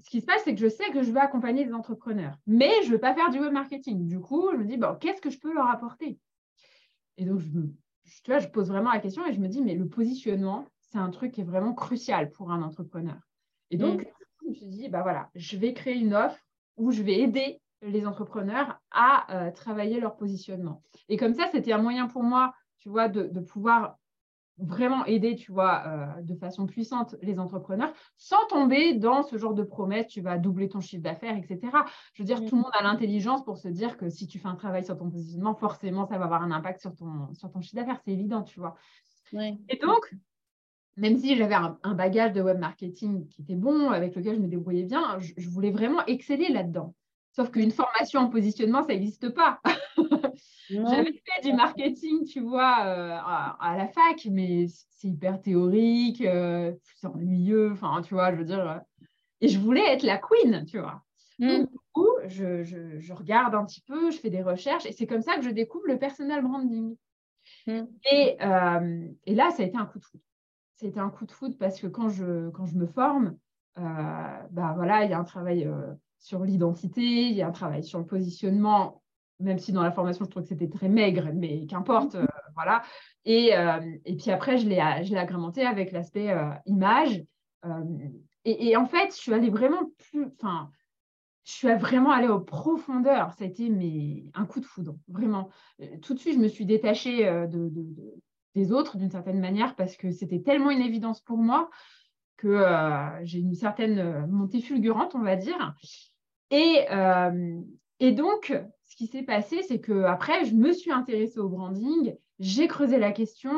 ce 0.00 0.10
qui 0.10 0.20
se 0.20 0.26
passe, 0.26 0.42
c'est 0.44 0.54
que 0.54 0.60
je 0.60 0.68
sais 0.68 0.90
que 0.90 1.02
je 1.02 1.10
veux 1.10 1.20
accompagner 1.20 1.64
des 1.64 1.72
entrepreneurs, 1.72 2.36
mais 2.46 2.70
je 2.82 2.88
ne 2.88 2.92
veux 2.92 3.00
pas 3.00 3.14
faire 3.14 3.30
du 3.30 3.40
web 3.40 3.52
marketing. 3.52 4.06
Du 4.06 4.20
coup, 4.20 4.50
je 4.52 4.58
me 4.58 4.64
dis, 4.64 4.76
bon, 4.76 4.94
qu'est-ce 5.00 5.22
que 5.22 5.30
je 5.30 5.38
peux 5.38 5.54
leur 5.54 5.70
apporter? 5.70 6.18
Et 7.16 7.24
donc, 7.24 7.40
je 7.40 7.48
tu 8.22 8.30
vois, 8.30 8.38
je 8.38 8.48
pose 8.48 8.68
vraiment 8.68 8.92
la 8.92 9.00
question 9.00 9.26
et 9.26 9.32
je 9.32 9.40
me 9.40 9.48
dis, 9.48 9.62
mais 9.62 9.74
le 9.74 9.88
positionnement, 9.88 10.64
c'est 10.80 10.98
un 10.98 11.10
truc 11.10 11.32
qui 11.32 11.40
est 11.40 11.44
vraiment 11.44 11.74
crucial 11.74 12.30
pour 12.30 12.52
un 12.52 12.62
entrepreneur. 12.62 13.16
Et 13.70 13.76
donc, 13.78 14.02
mm. 14.02 14.06
je 14.42 14.48
me 14.48 14.54
suis 14.54 14.66
dit, 14.66 14.88
bah 14.88 15.02
voilà, 15.02 15.30
je 15.34 15.56
vais 15.56 15.72
créer 15.72 15.96
une 15.96 16.14
offre 16.14 16.38
où 16.76 16.92
je 16.92 17.02
vais 17.02 17.18
aider 17.20 17.60
les 17.82 18.06
entrepreneurs 18.06 18.80
à 18.90 19.34
euh, 19.34 19.50
travailler 19.50 20.00
leur 20.00 20.16
positionnement. 20.16 20.82
Et 21.08 21.16
comme 21.16 21.34
ça, 21.34 21.48
c'était 21.50 21.72
un 21.72 21.82
moyen 21.82 22.06
pour 22.06 22.22
moi, 22.22 22.54
tu 22.78 22.88
vois, 22.88 23.08
de, 23.08 23.24
de 23.24 23.40
pouvoir 23.40 23.98
vraiment 24.58 25.04
aider, 25.04 25.36
tu 25.36 25.52
vois, 25.52 25.82
euh, 25.86 26.22
de 26.22 26.34
façon 26.34 26.66
puissante 26.66 27.14
les 27.22 27.38
entrepreneurs 27.38 27.92
sans 28.16 28.44
tomber 28.48 28.94
dans 28.94 29.22
ce 29.22 29.36
genre 29.36 29.54
de 29.54 29.62
promesses, 29.62 30.06
tu 30.06 30.20
vas 30.20 30.38
doubler 30.38 30.68
ton 30.68 30.80
chiffre 30.80 31.02
d'affaires, 31.02 31.36
etc. 31.36 31.60
Je 32.14 32.22
veux 32.22 32.26
dire, 32.26 32.38
tout 32.44 32.56
le 32.56 32.62
monde 32.62 32.72
a 32.72 32.82
l'intelligence 32.82 33.44
pour 33.44 33.58
se 33.58 33.68
dire 33.68 33.96
que 33.96 34.08
si 34.08 34.26
tu 34.26 34.38
fais 34.38 34.48
un 34.48 34.54
travail 34.54 34.84
sur 34.84 34.96
ton 34.96 35.10
positionnement, 35.10 35.54
forcément, 35.54 36.06
ça 36.06 36.18
va 36.18 36.24
avoir 36.24 36.42
un 36.42 36.50
impact 36.50 36.80
sur 36.80 36.94
ton, 36.94 37.32
sur 37.34 37.50
ton 37.50 37.60
chiffre 37.60 37.76
d'affaires, 37.76 38.00
c'est 38.04 38.12
évident, 38.12 38.42
tu 38.42 38.60
vois. 38.60 38.76
Et 39.68 39.76
donc, 39.76 40.14
même 40.96 41.16
si 41.16 41.36
j'avais 41.36 41.54
un, 41.54 41.94
bagage 41.94 42.32
de 42.32 42.40
web 42.40 42.58
marketing 42.58 43.28
qui 43.28 43.42
était 43.42 43.56
bon, 43.56 43.90
avec 43.90 44.14
lequel 44.14 44.36
je 44.36 44.40
me 44.40 44.48
débrouillais 44.48 44.84
bien, 44.84 45.18
je 45.18 45.48
voulais 45.48 45.70
vraiment 45.70 46.04
exceller 46.06 46.48
là-dedans. 46.48 46.94
Sauf 47.36 47.50
qu'une 47.50 47.70
formation 47.70 48.20
en 48.20 48.30
positionnement, 48.30 48.80
ça 48.80 48.88
n'existe 48.88 49.28
pas. 49.28 49.60
J'avais 50.70 51.12
fait 51.12 51.42
du 51.42 51.52
marketing, 51.52 52.24
tu 52.24 52.40
vois, 52.40 52.86
euh, 52.86 53.14
à, 53.14 53.74
la 53.76 53.88
fac, 53.88 54.26
mais 54.30 54.64
c'est 54.68 55.08
hyper 55.08 55.42
théorique, 55.42 56.22
euh, 56.22 56.72
c'est 56.98 57.06
ennuyeux, 57.06 57.72
enfin, 57.72 58.00
tu 58.00 58.14
vois, 58.14 58.32
je 58.32 58.38
veux 58.38 58.44
dire. 58.44 58.66
Euh, 58.70 58.78
et 59.42 59.48
je 59.48 59.58
voulais 59.58 59.84
être 59.92 60.02
la 60.02 60.16
queen, 60.16 60.64
tu 60.64 60.78
vois. 60.78 61.02
Mm. 61.38 61.48
Donc, 61.48 61.70
du 61.70 61.78
coup, 61.92 62.08
je, 62.26 63.12
regarde 63.12 63.54
un 63.54 63.66
petit 63.66 63.82
peu, 63.82 64.10
je 64.10 64.16
fais 64.16 64.30
des 64.30 64.42
recherches, 64.42 64.86
et 64.86 64.92
c'est 64.92 65.06
comme 65.06 65.20
ça 65.20 65.36
que 65.36 65.42
je 65.42 65.50
découvre 65.50 65.88
le 65.88 65.98
personal 65.98 66.42
branding. 66.42 66.96
Mm. 67.66 67.82
Et, 68.10 68.38
et, 69.26 69.34
là, 69.34 69.50
ça 69.50 69.62
a 69.62 69.66
été 69.66 69.76
un 69.76 69.84
coup 69.84 69.98
de 69.98 70.04
foudre. 70.06 70.24
Ça 70.76 70.86
a 70.86 70.88
été 70.88 71.00
un 71.00 71.10
coup 71.10 71.26
de 71.26 71.32
foudre 71.32 71.58
parce 71.58 71.78
que 71.78 71.86
quand 71.86 72.08
je, 72.08 72.48
quand 72.48 72.64
je 72.64 72.76
me 72.76 72.86
forme, 72.86 73.36
bah 73.76 74.72
voilà, 74.74 75.04
il 75.04 75.10
y 75.10 75.14
a 75.14 75.18
un 75.18 75.24
travail 75.24 75.68
sur 76.18 76.44
l'identité, 76.44 77.02
il 77.02 77.34
y 77.34 77.42
a 77.42 77.48
un 77.48 77.52
travail 77.52 77.84
sur 77.84 77.98
le 77.98 78.06
positionnement 78.06 79.02
même 79.40 79.58
si 79.58 79.72
dans 79.72 79.82
la 79.82 79.92
formation, 79.92 80.24
je 80.24 80.30
trouve 80.30 80.42
que 80.42 80.48
c'était 80.48 80.68
très 80.68 80.88
maigre, 80.88 81.30
mais 81.34 81.66
qu'importe, 81.66 82.14
mhm. 82.14 82.22
euh, 82.22 82.26
voilà. 82.54 82.82
Et, 83.24 83.56
euh, 83.56 83.80
et, 84.04 84.16
puis 84.16 84.30
après, 84.30 84.58
je 84.58 84.68
l'ai 84.68 84.80
agrémenté 84.80 85.64
avec 85.64 85.92
l'aspect 85.92 86.30
euh, 86.30 86.50
image. 86.66 87.22
Et, 88.44 88.68
et, 88.68 88.76
en 88.76 88.86
fait, 88.86 89.10
je 89.10 89.16
suis 89.16 89.34
allée 89.34 89.50
vraiment 89.50 89.90
plus, 90.10 90.26
enfin, 90.38 90.70
je 91.44 91.52
suis 91.52 91.74
vraiment 91.74 92.12
allée 92.12 92.28
aux 92.28 92.40
profondeurs. 92.40 93.32
Ça 93.32 93.44
a 93.44 93.46
été 93.48 93.68
mais, 93.68 94.24
un 94.34 94.46
coup 94.46 94.60
de 94.60 94.64
foudre, 94.64 94.96
vraiment. 95.08 95.50
Tout 96.02 96.14
de 96.14 96.18
suite, 96.18 96.34
je 96.34 96.38
me 96.38 96.48
suis 96.48 96.64
détachée 96.64 97.24
de, 97.24 97.72
des 98.54 98.72
autres 98.72 98.98
d'une 98.98 99.10
certaine 99.10 99.40
manière 99.40 99.74
parce 99.74 99.96
que 99.96 100.12
c'était 100.12 100.42
tellement 100.42 100.70
une 100.70 100.80
évidence 100.80 101.20
pour 101.20 101.38
moi 101.38 101.68
que 102.36 102.64
j'ai 103.22 103.38
une 103.38 103.54
certaine 103.54 104.26
montée 104.26 104.60
fulgurante, 104.60 105.14
on 105.14 105.22
va 105.22 105.36
dire. 105.36 105.74
Et, 106.50 106.86
et 108.00 108.12
donc, 108.12 108.52
ce 108.84 108.96
qui 108.96 109.06
s'est 109.06 109.22
passé, 109.22 109.62
c'est 109.62 109.80
que 109.80 110.04
après, 110.04 110.44
je 110.44 110.54
me 110.54 110.72
suis 110.72 110.92
intéressée 110.92 111.38
au 111.38 111.48
branding, 111.48 112.14
j'ai 112.38 112.68
creusé 112.68 112.98
la 112.98 113.12
question 113.12 113.52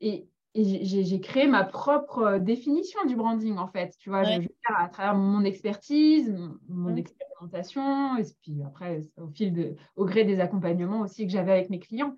et, 0.00 0.26
j'ai 0.56 1.20
créé 1.20 1.46
ma 1.46 1.62
propre 1.62 2.38
définition 2.38 3.04
du 3.04 3.14
branding, 3.14 3.56
en 3.56 3.68
fait. 3.68 3.94
Tu 4.00 4.10
vois, 4.10 4.24
je, 4.24 4.40
à 4.64 4.88
travers 4.88 5.14
mon 5.14 5.44
expertise, 5.44 6.36
mon, 6.68 6.96
expérimentation, 6.96 8.16
et 8.16 8.24
puis 8.42 8.60
après, 8.66 9.02
au 9.16 9.28
fil 9.28 9.52
de, 9.52 9.76
au 9.94 10.04
gré 10.04 10.24
des 10.24 10.40
accompagnements 10.40 11.02
aussi 11.02 11.24
que 11.24 11.32
j'avais 11.32 11.52
avec 11.52 11.70
mes 11.70 11.78
clients. 11.78 12.16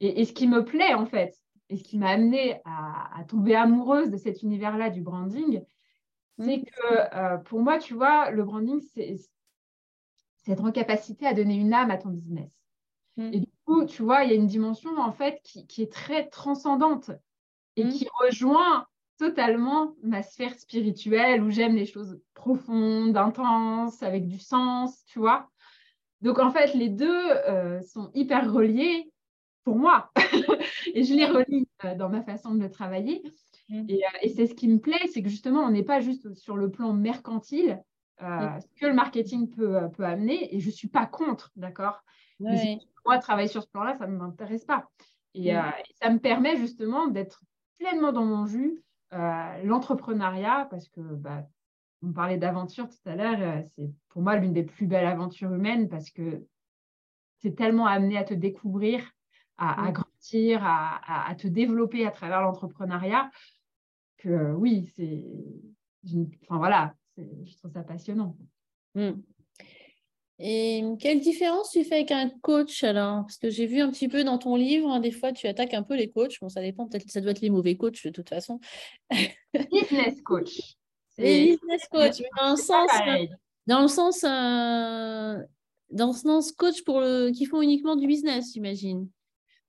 Et, 0.00 0.26
ce 0.26 0.34
qui 0.34 0.46
me 0.46 0.62
plaît, 0.62 0.92
en 0.92 1.06
fait, 1.06 1.34
et 1.70 1.76
ce 1.76 1.84
qui 1.84 1.98
m'a 1.98 2.10
amené 2.10 2.60
à, 2.64 3.24
tomber 3.28 3.54
amoureuse 3.54 4.10
de 4.10 4.16
cet 4.16 4.42
univers-là 4.42 4.90
du 4.90 5.00
branding, 5.00 5.62
c'est 6.38 6.62
que 6.62 7.16
euh, 7.16 7.36
pour 7.38 7.60
moi, 7.60 7.78
tu 7.78 7.94
vois, 7.94 8.30
le 8.30 8.44
branding, 8.44 8.80
c'est 8.80 9.16
être 10.48 10.64
en 10.64 10.72
capacité 10.72 11.26
à 11.26 11.34
donner 11.34 11.54
une 11.54 11.72
âme 11.72 11.90
à 11.90 11.96
ton 11.96 12.10
business. 12.10 12.50
Mm. 13.16 13.30
Et 13.32 13.40
du 13.40 13.52
coup, 13.64 13.84
tu 13.84 14.02
vois, 14.02 14.24
il 14.24 14.30
y 14.30 14.32
a 14.32 14.36
une 14.36 14.46
dimension 14.46 14.90
en 14.98 15.12
fait 15.12 15.40
qui, 15.42 15.82
est 15.82 15.92
très 15.92 16.28
transcendante 16.28 17.10
et 17.76 17.84
mm. 17.84 17.90
qui 17.90 18.08
rejoint 18.20 18.86
totalement 19.18 19.94
ma 20.02 20.22
sphère 20.22 20.54
spirituelle 20.58 21.42
où 21.42 21.50
j'aime 21.50 21.76
les 21.76 21.86
choses 21.86 22.20
profondes, 22.34 23.16
intenses, 23.16 24.02
avec 24.02 24.26
du 24.26 24.38
sens, 24.38 25.04
tu 25.06 25.20
vois. 25.20 25.48
Donc 26.20 26.38
en 26.40 26.50
fait, 26.50 26.74
les 26.74 26.88
deux 26.88 27.30
euh, 27.30 27.80
sont 27.82 28.10
hyper 28.12 28.52
reliés 28.52 29.12
pour 29.64 29.76
moi 29.76 30.12
et 30.94 31.02
je 31.02 31.14
les 31.14 31.24
relie 31.24 31.66
euh, 31.84 31.94
dans 31.94 32.08
ma 32.08 32.22
façon 32.22 32.54
de 32.54 32.68
travailler. 32.68 33.22
Mm. 33.68 33.84
Et, 33.88 34.04
euh, 34.04 34.18
et 34.22 34.28
c'est 34.28 34.46
ce 34.46 34.54
qui 34.54 34.68
me 34.68 34.78
plaît, 34.78 35.06
c'est 35.12 35.22
que 35.22 35.28
justement, 35.28 35.60
on 35.60 35.70
n'est 35.70 35.82
pas 35.82 36.00
juste 36.00 36.34
sur 36.34 36.56
le 36.56 36.70
plan 36.70 36.92
mercantile, 36.92 37.82
euh, 38.22 38.60
ce 38.60 38.80
que 38.80 38.86
le 38.86 38.94
marketing 38.94 39.50
peut, 39.50 39.90
peut 39.96 40.04
amener. 40.04 40.54
Et 40.54 40.60
je 40.60 40.66
ne 40.66 40.72
suis 40.72 40.88
pas 40.88 41.06
contre, 41.06 41.50
d'accord? 41.56 42.02
Moi, 42.40 43.18
travailler 43.18 43.48
sur 43.48 43.62
ce 43.62 43.68
plan-là, 43.68 43.96
ça 43.98 44.06
ne 44.06 44.16
m'intéresse 44.16 44.64
pas. 44.64 44.88
Et, 45.34 45.56
euh, 45.56 45.62
ça 46.00 46.10
me 46.10 46.18
permet 46.18 46.56
justement 46.56 47.08
d'être 47.08 47.42
pleinement 47.78 48.12
dans 48.12 48.24
mon 48.24 48.46
jus. 48.46 48.82
L'entrepreneuriat, 49.62 50.66
parce 50.70 50.88
que 50.88 51.00
bah, 51.00 51.46
on 52.02 52.12
parlait 52.12 52.36
d'aventure 52.36 52.88
tout 52.88 53.08
à 53.08 53.14
l'heure, 53.14 53.62
c'est 53.76 53.88
pour 54.08 54.22
moi 54.22 54.36
l'une 54.36 54.52
des 54.52 54.64
plus 54.64 54.88
belles 54.88 55.06
aventures 55.06 55.52
humaines 55.52 55.88
parce 55.88 56.10
que 56.10 56.44
c'est 57.38 57.54
tellement 57.54 57.86
amené 57.86 58.18
à 58.18 58.24
te 58.24 58.34
découvrir, 58.34 59.08
à, 59.58 59.92
grandir, 59.92 60.60
à, 60.64 61.28
à, 61.28 61.34
te 61.34 61.46
développer 61.46 62.06
à 62.06 62.10
travers 62.10 62.40
l'entrepreneuriat 62.42 63.30
que 64.18 64.52
oui, 64.52 64.92
c'est. 64.96 65.24
Enfin 66.42 66.58
voilà, 66.58 66.94
je 67.16 67.56
trouve 67.56 67.70
ça 67.72 67.82
passionnant. 67.82 68.36
Hmm. 68.94 69.20
Et 70.40 70.82
quelle 70.98 71.20
différence 71.20 71.70
tu 71.70 71.84
fais 71.84 71.96
avec 71.96 72.10
un 72.10 72.28
coach 72.28 72.82
alors? 72.82 73.22
Parce 73.22 73.38
que 73.38 73.50
j'ai 73.50 73.66
vu 73.66 73.80
un 73.80 73.90
petit 73.90 74.08
peu 74.08 74.24
dans 74.24 74.38
ton 74.38 74.56
livre, 74.56 74.90
hein, 74.90 74.98
des 74.98 75.12
fois 75.12 75.32
tu 75.32 75.46
attaques 75.46 75.74
un 75.74 75.84
peu 75.84 75.94
les 75.94 76.10
coachs. 76.10 76.40
Bon, 76.40 76.48
ça 76.48 76.60
dépend, 76.60 76.88
peut-être 76.88 77.08
ça 77.08 77.20
doit 77.20 77.30
être 77.30 77.40
les 77.40 77.50
mauvais 77.50 77.76
coachs 77.76 78.04
de 78.04 78.10
toute 78.10 78.28
façon. 78.28 78.58
Business 79.70 80.20
coach. 80.22 80.76
Les 81.16 81.52
business 81.52 81.86
coach, 81.88 82.22
dans 82.36 82.50
le 82.50 82.56
sens, 82.56 82.90
dans 83.68 83.82
le 83.82 83.88
sens, 83.88 84.24
euh, 84.24 85.40
dans 85.90 86.08
le 86.08 86.12
sens 86.12 86.50
coach 86.50 86.82
pour 86.82 87.00
le, 87.00 87.30
qui 87.30 87.46
font 87.46 87.62
uniquement 87.62 87.94
du 87.94 88.08
business, 88.08 88.52
j'imagine. 88.52 89.08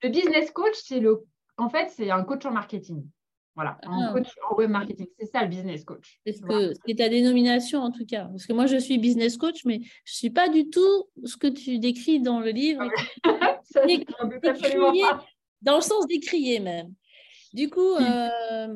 Le 0.05 0.11
business 0.11 0.51
coach, 0.51 0.75
c'est 0.83 0.99
le, 0.99 1.23
en 1.57 1.67
fait, 1.67 1.89
c'est 1.89 2.11
un 2.11 2.23
coach 2.23 2.45
en 2.45 2.51
marketing. 2.51 3.03
Voilà, 3.55 3.79
en 3.87 4.03
ah. 4.03 4.13
coach 4.13 4.27
en 4.51 4.55
web 4.55 4.69
marketing. 4.69 5.07
C'est 5.17 5.25
ça 5.25 5.41
le 5.41 5.47
business 5.47 5.83
coach. 5.83 6.19
C'est 6.23 6.33
ce 6.33 6.95
ta 6.95 7.09
dénomination 7.09 7.79
en 7.81 7.89
tout 7.89 8.05
cas. 8.05 8.25
Parce 8.25 8.45
que 8.45 8.53
moi, 8.53 8.67
je 8.67 8.77
suis 8.77 8.99
business 8.99 9.35
coach, 9.35 9.65
mais 9.65 9.79
je 10.03 10.11
ne 10.11 10.15
suis 10.15 10.29
pas 10.29 10.47
du 10.47 10.69
tout 10.69 11.09
ce 11.23 11.37
que 11.37 11.47
tu 11.47 11.79
décris 11.79 12.19
dans 12.19 12.39
le 12.39 12.51
livre. 12.51 12.83
ça, 13.63 13.81
dans 15.63 15.75
le 15.77 15.81
sens 15.81 16.05
d'écrier 16.05 16.59
même. 16.59 16.93
Du 17.53 17.71
coup, 17.71 17.95
euh, 17.95 18.67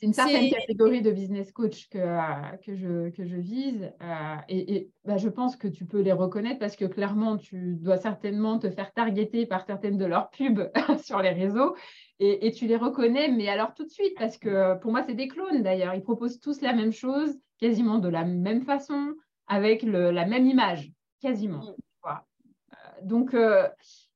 c'est 0.00 0.06
une 0.06 0.14
certaine 0.14 0.50
catégorie 0.50 1.02
de 1.02 1.10
business 1.10 1.52
coach 1.52 1.88
que, 1.90 1.98
euh, 1.98 2.56
que, 2.64 2.74
je, 2.74 3.10
que 3.10 3.26
je 3.26 3.36
vise. 3.36 3.92
Euh, 4.02 4.36
et, 4.48 4.90
bah, 5.04 5.18
je 5.18 5.28
pense 5.28 5.56
que 5.56 5.68
tu 5.68 5.84
peux 5.84 6.00
les 6.00 6.12
reconnaître 6.12 6.58
parce 6.58 6.74
que 6.74 6.86
clairement, 6.86 7.36
tu 7.36 7.74
dois 7.74 7.98
certainement 7.98 8.58
te 8.58 8.70
faire 8.70 8.94
targeter 8.94 9.44
par 9.44 9.66
certaines 9.66 9.98
de 9.98 10.06
leurs 10.06 10.30
pubs 10.30 10.70
sur 11.04 11.20
les 11.20 11.30
réseaux. 11.30 11.76
Et, 12.18 12.46
et, 12.46 12.52
tu 12.52 12.66
les 12.66 12.76
reconnais, 12.76 13.28
mais 13.30 13.48
alors 13.48 13.74
tout 13.74 13.84
de 13.84 13.90
suite, 13.90 14.14
parce 14.18 14.38
que 14.38 14.78
pour 14.78 14.90
moi, 14.90 15.02
c'est 15.06 15.14
des 15.14 15.28
clones 15.28 15.62
d'ailleurs. 15.62 15.94
Ils 15.94 16.02
proposent 16.02 16.40
tous 16.40 16.62
la 16.62 16.72
même 16.72 16.92
chose, 16.92 17.38
quasiment 17.58 17.98
de 17.98 18.08
la 18.08 18.24
même 18.24 18.62
façon, 18.62 19.14
avec 19.48 19.82
le, 19.82 20.10
la 20.10 20.24
même 20.24 20.46
image, 20.46 20.92
quasiment. 21.20 21.58
Mm. 21.58 21.74
Euh, 22.06 22.86
donc, 23.02 23.36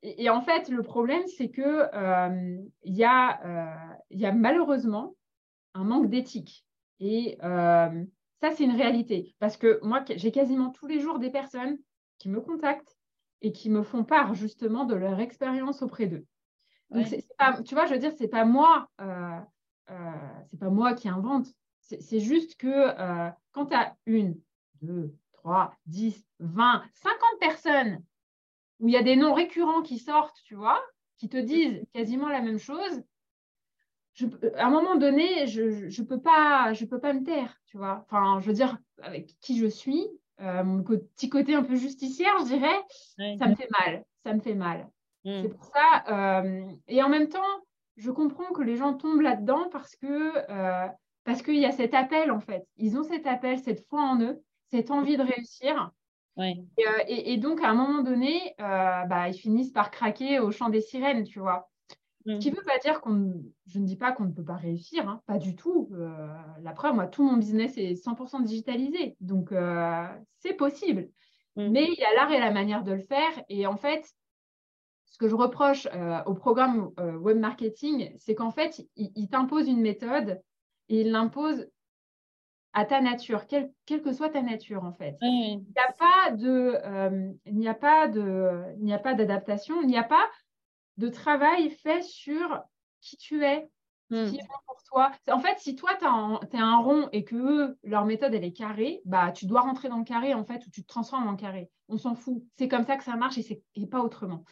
et, 0.03 0.31
en 0.31 0.41
fait, 0.41 0.71
le 0.71 0.83
problème, 0.83 1.27
c'est 1.27 1.51
qu'il 1.51 2.71
il 2.85 2.95
y, 2.95 3.05
a, 3.05 3.99
y 4.11 4.25
a 4.25 4.33
malheureusement 4.33 5.15
un 5.75 5.85
manque 5.85 6.09
d'éthique. 6.09 6.65
Et 7.01 7.37
euh, 7.43 8.05
ça, 8.41 8.51
c'est 8.53 8.65
une 8.65 8.77
réalité. 8.77 9.35
Parce 9.39 9.57
que 9.57 9.81
moi, 9.83 10.05
j'ai 10.09 10.31
quasiment 10.31 10.71
tous 10.71 10.87
les 10.87 11.01
jours 11.01 11.19
des 11.19 11.31
personnes 11.31 11.79
qui 12.19 12.29
me 12.29 12.41
contactent 12.41 12.97
et 13.43 13.53
qui 13.53 13.71
me 13.71 13.83
font 13.83 14.05
part 14.05 14.35
justement 14.35 14.85
de 14.85 14.95
leur 14.95 15.21
expérience 15.21 15.83
auprès 15.83 16.07
d'eux. 16.07 16.25
Donc, 16.91 17.07
pas, 17.39 17.63
tu 17.63 17.75
vois, 17.75 17.87
je 17.87 17.95
veux 17.95 17.99
dire, 17.99 18.13
c'est 18.17 18.29
pas 18.29 18.45
moi, 18.45 18.89
euh, 19.01 19.41
euh, 19.91 20.11
c'est 20.47 20.61
pas 20.61 20.71
moi 20.71 20.95
qui 20.95 21.09
invente. 21.09 21.49
C'est 21.81 22.21
juste 22.21 22.57
que 22.57 22.95
quand 23.53 23.67
tu 23.67 23.75
as 23.75 23.95
une, 24.07 24.41
deux, 24.81 25.15
trois, 25.33 25.75
dix, 25.85 26.27
vingt, 26.39 26.83
cinquante 26.95 27.39
personnes 27.41 28.03
où 28.81 28.89
il 28.89 28.95
y 28.95 28.97
a 28.97 29.03
des 29.03 29.17
noms 29.17 29.35
récurrents 29.35 29.83
qui 29.83 29.99
sortent, 29.99 30.41
tu 30.45 30.55
vois, 30.55 30.83
qui 31.19 31.29
te 31.29 31.37
disent 31.37 31.85
quasiment 31.93 32.29
la 32.29 32.41
même 32.41 32.59
chose, 32.59 33.03
à 34.57 34.67
un 34.67 34.71
moment 34.71 34.97
donné, 34.97 35.47
je 35.47 35.63
ne 35.63 36.07
peux, 36.07 36.21
pas, 36.21 36.73
je 36.73 36.85
peux 36.85 37.01
pas 37.01 37.13
me 37.13 37.25
taire, 37.25 37.61
tu 37.67 37.77
vois. 37.77 38.05
Enfin, 38.05 38.39
je 38.41 38.47
veux 38.47 38.53
dire, 38.53 38.79
avec 39.03 39.35
qui 39.41 39.59
je 39.59 39.67
suis, 39.67 40.07
euh, 40.41 40.65
mon 40.65 40.83
petit 40.83 41.29
côté 41.29 41.55
un 41.55 41.63
peu 41.63 41.77
justicière, 41.77 42.39
je 42.41 42.45
dirais, 42.45 43.37
ça 43.39 43.47
me 43.49 43.55
fait 43.55 43.69
mal. 43.71 44.05
Ça 44.25 44.35
me 44.35 44.41
fait 44.41 44.55
mal. 44.55 44.89
Mm. 45.25 45.43
C'est 45.43 45.49
pour 45.49 45.65
ça. 45.65 46.05
Euh, 46.09 46.65
et 46.89 47.03
en 47.03 47.09
même 47.09 47.29
temps, 47.29 47.41
je 47.97 48.11
comprends 48.11 48.53
que 48.53 48.63
les 48.63 48.77
gens 48.77 48.95
tombent 48.95 49.21
là-dedans 49.21 49.69
parce 49.71 49.95
que 49.97 50.33
euh, 50.51 50.89
parce 51.25 51.43
qu'il 51.43 51.59
y 51.59 51.65
a 51.65 51.73
cet 51.73 51.95
appel 51.95 52.31
en 52.31 52.41
fait. 52.41 52.67
Ils 52.77 52.99
ont 52.99 53.05
cet 53.05 53.27
appel, 53.27 53.59
cette 53.59 53.87
foi 53.89 54.03
en 54.03 54.21
eux, 54.21 54.43
cette 54.71 54.91
envie 54.91 55.17
de 55.17 55.23
réussir. 55.23 55.91
Et, 57.07 57.37
donc 57.37 57.63
à 57.63 57.69
un 57.69 57.75
moment 57.75 58.03
donné, 58.03 58.55
bah, 58.59 59.29
ils 59.29 59.39
finissent 59.39 59.71
par 59.71 59.91
craquer 59.91 60.41
au 60.41 60.51
chant 60.51 60.69
des 60.69 60.81
sirènes, 60.81 61.25
tu 61.25 61.39
vois. 61.39 61.71
Ce 62.27 62.39
qui 62.39 62.51
ne 62.51 62.55
mm. 62.55 62.59
veut 62.59 62.65
pas 62.65 62.79
dire 62.79 63.01
qu'on, 63.01 63.35
je 63.67 63.79
ne 63.79 63.85
dis 63.85 63.97
pas 63.97 64.13
qu'on 64.13 64.25
ne 64.25 64.33
peut 64.33 64.45
pas 64.45 64.57
réussir, 64.57 65.09
hein, 65.09 65.21
pas 65.27 65.39
du 65.39 65.55
tout. 65.57 65.91
la 66.63 66.73
preuve, 66.73 66.95
moi, 66.95 67.07
tout 67.07 67.23
mon 67.23 67.37
business 67.37 67.77
est 67.77 67.95
100% 67.95 68.43
digitalisé, 68.45 69.17
donc 69.21 69.53
c'est 70.39 70.55
possible. 70.55 71.09
Mm. 71.57 71.69
Mais 71.69 71.85
il 71.85 71.99
y 71.99 72.05
a 72.05 72.15
l'art 72.15 72.33
et 72.33 72.41
la 72.41 72.51
manière 72.51 72.83
de 72.83 72.93
le 72.93 73.03
faire. 73.03 73.33
Et 73.49 73.67
en 73.67 73.77
fait, 73.77 74.05
ce 75.15 75.19
que 75.19 75.29
je 75.29 75.37
reproche 75.37 75.87
euh, 75.95 76.23
au 76.27 76.35
programme 76.35 76.91
euh, 76.99 77.17
web 77.17 77.39
marketing, 77.39 78.13
c'est 78.19 78.35
qu'en 78.35 78.51
fait, 78.51 78.85
il, 78.97 79.29
t'impose 79.29 79.69
une 79.69 79.81
méthode 79.81 80.43
et 80.89 81.03
il 81.03 81.13
l'impose 81.13 81.69
à 82.73 82.85
ta 82.85 83.01
nature, 83.01 83.47
quelle, 83.47 83.71
que 83.87 84.13
soit 84.13 84.31
ta 84.31 84.43
nature 84.43 84.83
en 84.83 84.93
fait. 84.93 85.15
Il 85.23 85.59
n'y 85.59 85.83
a 85.89 85.93
pas 85.93 86.33
de, 86.33 86.77
euh, 86.85 87.33
il 87.47 87.57
n'y 87.57 87.69
a 87.69 87.75
pas 87.75 88.09
de, 88.09 88.65
il 88.79 88.85
n'y 88.85 88.93
a 88.93 88.99
pas 88.99 89.15
d'adaptation, 89.15 89.81
il 89.83 89.87
n'y 89.87 89.97
a 89.97 90.03
pas 90.03 90.29
de 90.97 91.09
travail 91.09 91.71
fait 91.71 92.03
sur 92.03 92.63
qui 93.01 93.17
tu 93.17 93.45
es, 93.45 93.69
ce 94.11 94.31
qui 94.31 94.37
est 94.37 94.47
bon 94.47 94.55
pour 94.67 94.83
toi. 94.85 95.11
En 95.29 95.41
fait, 95.41 95.59
si 95.59 95.75
toi, 95.77 95.91
tu 95.99 96.05
es 96.05 96.61
un 96.61 96.79
rond 96.79 97.09
et 97.13 97.25
que 97.25 97.77
leur 97.83 98.05
méthode, 98.05 98.35
elle 98.35 98.45
est 98.45 98.53
carrée, 98.53 99.03
bah, 99.05 99.33
tu 99.33 99.47
dois 99.47 99.63
rentrer 99.63 99.89
dans 99.89 99.99
le 99.99 100.05
carré, 100.05 100.35
en 100.35 100.45
fait, 100.45 100.65
ou 100.67 100.71
tu 100.71 100.83
te 100.83 100.87
transformes 100.87 101.27
en 101.27 101.37
carré. 101.37 101.71
On 101.89 101.99
s'en 101.99 102.15
fout. 102.15 102.43
C'est 102.57 102.69
comme 102.69 102.85
ça 102.85 102.97
que 102.97 103.05
ça 103.05 103.17
marche 103.17 103.39
et, 103.39 103.63
et 103.75 103.87
pas 103.87 104.01
autrement. 104.01 104.45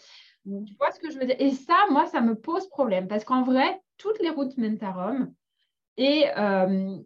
Tu 0.44 0.74
vois 0.78 0.90
ce 0.90 0.98
que 0.98 1.10
je 1.10 1.18
veux 1.18 1.26
dire? 1.26 1.36
Et 1.38 1.52
ça, 1.52 1.76
moi, 1.90 2.06
ça 2.06 2.20
me 2.20 2.34
pose 2.34 2.68
problème 2.68 3.06
parce 3.06 3.24
qu'en 3.24 3.42
vrai, 3.42 3.80
toutes 3.96 4.20
les 4.20 4.30
routes 4.30 4.56
mènent 4.56 4.82
à 4.82 4.90
Rome 4.90 5.32
et 5.96 6.26
euh, 6.36 6.96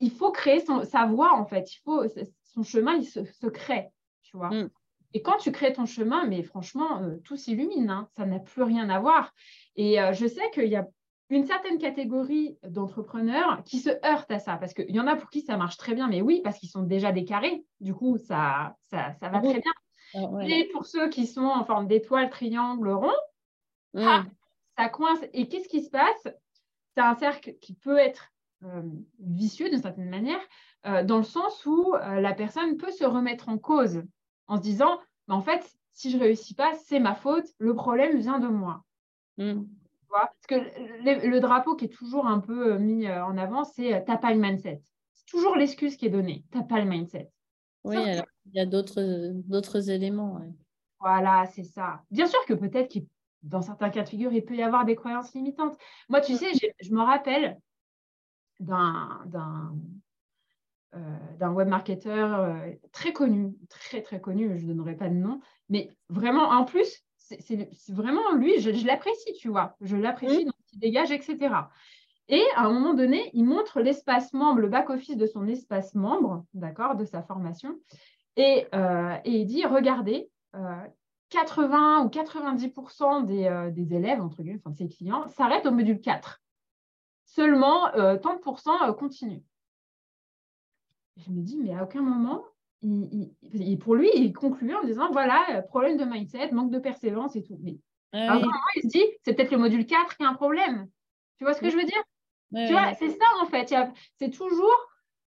il 0.00 0.10
faut 0.10 0.30
créer 0.30 0.60
son, 0.60 0.84
sa 0.84 1.06
voie, 1.06 1.34
en 1.34 1.46
fait. 1.46 1.74
Il 1.74 1.80
faut, 1.84 2.04
son 2.44 2.62
chemin, 2.62 2.94
il 2.94 3.04
se, 3.04 3.46
crée, 3.48 3.88
tu 4.22 4.36
vois. 4.36 4.50
Mm. 4.50 4.70
Et 5.16 5.22
quand 5.22 5.38
tu 5.38 5.50
crées 5.50 5.72
ton 5.72 5.86
chemin, 5.86 6.26
mais 6.26 6.42
franchement, 6.42 7.00
euh, 7.00 7.16
tout 7.24 7.38
s'illumine, 7.38 7.88
hein. 7.88 8.06
ça 8.18 8.26
n'a 8.26 8.38
plus 8.38 8.62
rien 8.62 8.90
à 8.90 9.00
voir. 9.00 9.32
Et 9.74 9.98
euh, 9.98 10.12
je 10.12 10.26
sais 10.26 10.50
qu'il 10.52 10.68
y 10.68 10.76
a 10.76 10.86
une 11.30 11.46
certaine 11.46 11.78
catégorie 11.78 12.58
d'entrepreneurs 12.68 13.62
qui 13.64 13.78
se 13.78 13.88
heurtent 14.04 14.30
à 14.30 14.38
ça, 14.38 14.58
parce 14.58 14.74
qu'il 14.74 14.94
y 14.94 15.00
en 15.00 15.06
a 15.06 15.16
pour 15.16 15.30
qui 15.30 15.40
ça 15.40 15.56
marche 15.56 15.78
très 15.78 15.94
bien, 15.94 16.06
mais 16.06 16.20
oui, 16.20 16.42
parce 16.44 16.58
qu'ils 16.58 16.68
sont 16.68 16.82
déjà 16.82 17.12
décarrés, 17.12 17.64
du 17.80 17.94
coup, 17.94 18.18
ça, 18.18 18.76
ça, 18.90 19.14
ça 19.14 19.30
va 19.30 19.40
très 19.40 19.58
bien. 19.60 19.72
Ah, 20.16 20.46
et 20.46 20.68
pour 20.74 20.84
ceux 20.84 21.08
qui 21.08 21.26
sont 21.26 21.46
en 21.46 21.64
forme 21.64 21.86
d'étoile, 21.86 22.28
triangle, 22.28 22.90
rond, 22.90 23.08
mm. 23.94 24.02
ah, 24.06 24.24
ça 24.76 24.90
coince. 24.90 25.20
Et 25.32 25.48
qu'est-ce 25.48 25.70
qui 25.70 25.82
se 25.82 25.88
passe? 25.88 26.28
C'est 26.94 27.00
un 27.00 27.14
cercle 27.14 27.54
qui 27.62 27.72
peut 27.72 27.96
être 27.96 28.34
euh, 28.64 28.82
vicieux 29.18 29.70
d'une 29.70 29.80
certaine 29.80 30.10
manière, 30.10 30.40
euh, 30.84 31.04
dans 31.04 31.16
le 31.16 31.24
sens 31.24 31.64
où 31.64 31.94
euh, 31.94 32.20
la 32.20 32.34
personne 32.34 32.76
peut 32.76 32.90
se 32.90 33.06
remettre 33.06 33.48
en 33.48 33.56
cause 33.56 34.02
en 34.48 34.56
se 34.56 34.62
disant, 34.62 35.00
en 35.28 35.40
fait, 35.40 35.76
si 35.92 36.10
je 36.10 36.16
ne 36.16 36.22
réussis 36.22 36.54
pas, 36.54 36.74
c'est 36.74 37.00
ma 37.00 37.14
faute, 37.14 37.46
le 37.58 37.74
problème 37.74 38.18
vient 38.18 38.38
de 38.38 38.48
moi. 38.48 38.84
Mm. 39.38 39.64
Parce 40.10 40.46
que 40.48 40.54
le, 40.56 41.40
drapeau 41.40 41.74
qui 41.74 41.86
est 41.86 41.94
toujours 41.94 42.26
un 42.26 42.40
peu 42.40 42.78
mis 42.78 43.10
en 43.10 43.36
avant, 43.36 43.64
c'est 43.64 44.04
t'as 44.06 44.16
pas 44.16 44.32
le 44.32 44.40
mindset. 44.40 44.80
C'est 45.14 45.26
toujours 45.26 45.56
l'excuse 45.56 45.96
qui 45.96 46.06
est 46.06 46.10
donnée. 46.10 46.44
T'as 46.52 46.62
pas 46.62 46.80
le 46.80 46.88
mindset. 46.88 47.30
Oui, 47.84 47.96
alors 47.96 48.24
il 48.46 48.56
y 48.56 48.60
a 48.60 48.66
d'autres 48.66 49.90
éléments. 49.90 50.40
Voilà, 51.00 51.46
c'est 51.46 51.64
ça. 51.64 52.02
Bien 52.10 52.26
sûr 52.26 52.38
que 52.46 52.54
peut-être 52.54 52.92
que 52.92 53.00
dans 53.42 53.62
certains 53.62 53.90
cas 53.90 54.02
de 54.02 54.08
figure, 54.08 54.32
il 54.32 54.44
peut 54.44 54.56
y 54.56 54.62
avoir 54.62 54.84
des 54.84 54.96
croyances 54.96 55.34
limitantes. 55.34 55.76
Moi, 56.08 56.20
tu 56.20 56.32
mm. 56.32 56.36
sais, 56.36 56.52
je 56.80 56.92
me 56.92 57.02
rappelle 57.02 57.58
d'un 58.60 59.74
euh, 60.96 61.48
web 61.48 61.68
marketer 61.68 62.10
euh, 62.10 62.72
très 62.92 63.12
connu, 63.12 63.54
très 63.68 64.02
très 64.02 64.20
connu, 64.20 64.58
je 64.58 64.66
ne 64.66 64.72
donnerai 64.72 64.96
pas 64.96 65.08
de 65.08 65.14
nom, 65.14 65.40
mais 65.68 65.90
vraiment, 66.08 66.48
en 66.48 66.64
plus, 66.64 67.04
c'est 67.16 67.68
vraiment 67.88 68.32
lui, 68.32 68.60
je, 68.60 68.86
l'apprécie, 68.86 69.32
tu 69.34 69.48
vois, 69.48 69.76
je 69.80 69.96
l'apprécie, 69.96 70.42
mm. 70.42 70.46
donc 70.46 70.54
il 70.72 70.78
dégage, 70.78 71.10
etc. 71.10 71.54
Et 72.28 72.42
à 72.54 72.62
un 72.62 72.72
moment 72.72 72.94
donné, 72.94 73.30
il 73.34 73.44
montre 73.44 73.80
l'espace 73.80 74.32
membre, 74.32 74.60
le 74.60 74.68
back-office 74.68 75.16
de 75.16 75.26
son 75.26 75.46
espace 75.46 75.94
membre, 75.94 76.44
d'accord, 76.54 76.96
de 76.96 77.04
sa 77.04 77.22
formation. 77.22 77.78
Et, 78.36 78.66
euh, 78.74 79.16
il 79.24 79.46
dit, 79.46 79.64
regardez, 79.64 80.30
80 81.30 82.00
euh, 82.00 82.04
ou 82.04 82.08
90% 82.08 83.24
des, 83.26 83.70
des, 83.72 83.94
élèves, 83.94 84.20
entre 84.20 84.42
guillemets, 84.42 84.60
enfin 84.64 84.70
de 84.70 84.76
ses 84.76 84.88
clients, 84.88 85.28
s'arrêtent 85.28 85.66
au 85.66 85.72
module 85.72 86.00
4. 86.00 86.40
Seulement 87.26 87.88
30% 87.88 88.88
euh, 88.88 88.92
continuent. 88.92 89.42
Je 91.16 91.30
me 91.30 91.40
dis, 91.40 91.58
mais 91.58 91.74
à 91.74 91.82
aucun 91.82 92.02
moment, 92.02 92.44
il, 92.82 93.78
pour 93.78 93.94
lui, 93.94 94.10
il 94.14 94.32
conclut 94.32 94.74
en 94.74 94.84
disant, 94.84 95.10
voilà, 95.12 95.62
problème 95.62 95.96
de 95.96 96.04
mindset, 96.04 96.50
manque 96.52 96.70
de 96.70 96.78
persévérance 96.78 97.36
et 97.36 97.42
tout. 97.42 97.58
Mais 97.62 97.78
à 98.12 98.36
aucun 98.36 98.46
moment, 98.46 98.58
il 98.76 98.82
se 98.82 98.88
dit, 98.88 99.04
c'est 99.24 99.34
peut-être 99.34 99.50
le 99.50 99.58
module 99.58 99.86
4 99.86 100.16
qui 100.16 100.24
a 100.24 100.28
un 100.28 100.34
problème. 100.34 100.88
Tu 101.38 101.44
vois 101.44 101.54
ce 101.54 101.60
que 101.60 101.70
je 101.70 101.76
veux 101.76 101.84
dire? 101.84 102.02
Tu 102.54 102.72
vois, 102.72 102.94
c'est 102.94 103.10
ça 103.10 103.26
en 103.42 103.46
fait. 103.46 103.74
C'est 104.18 104.30
toujours 104.30 104.76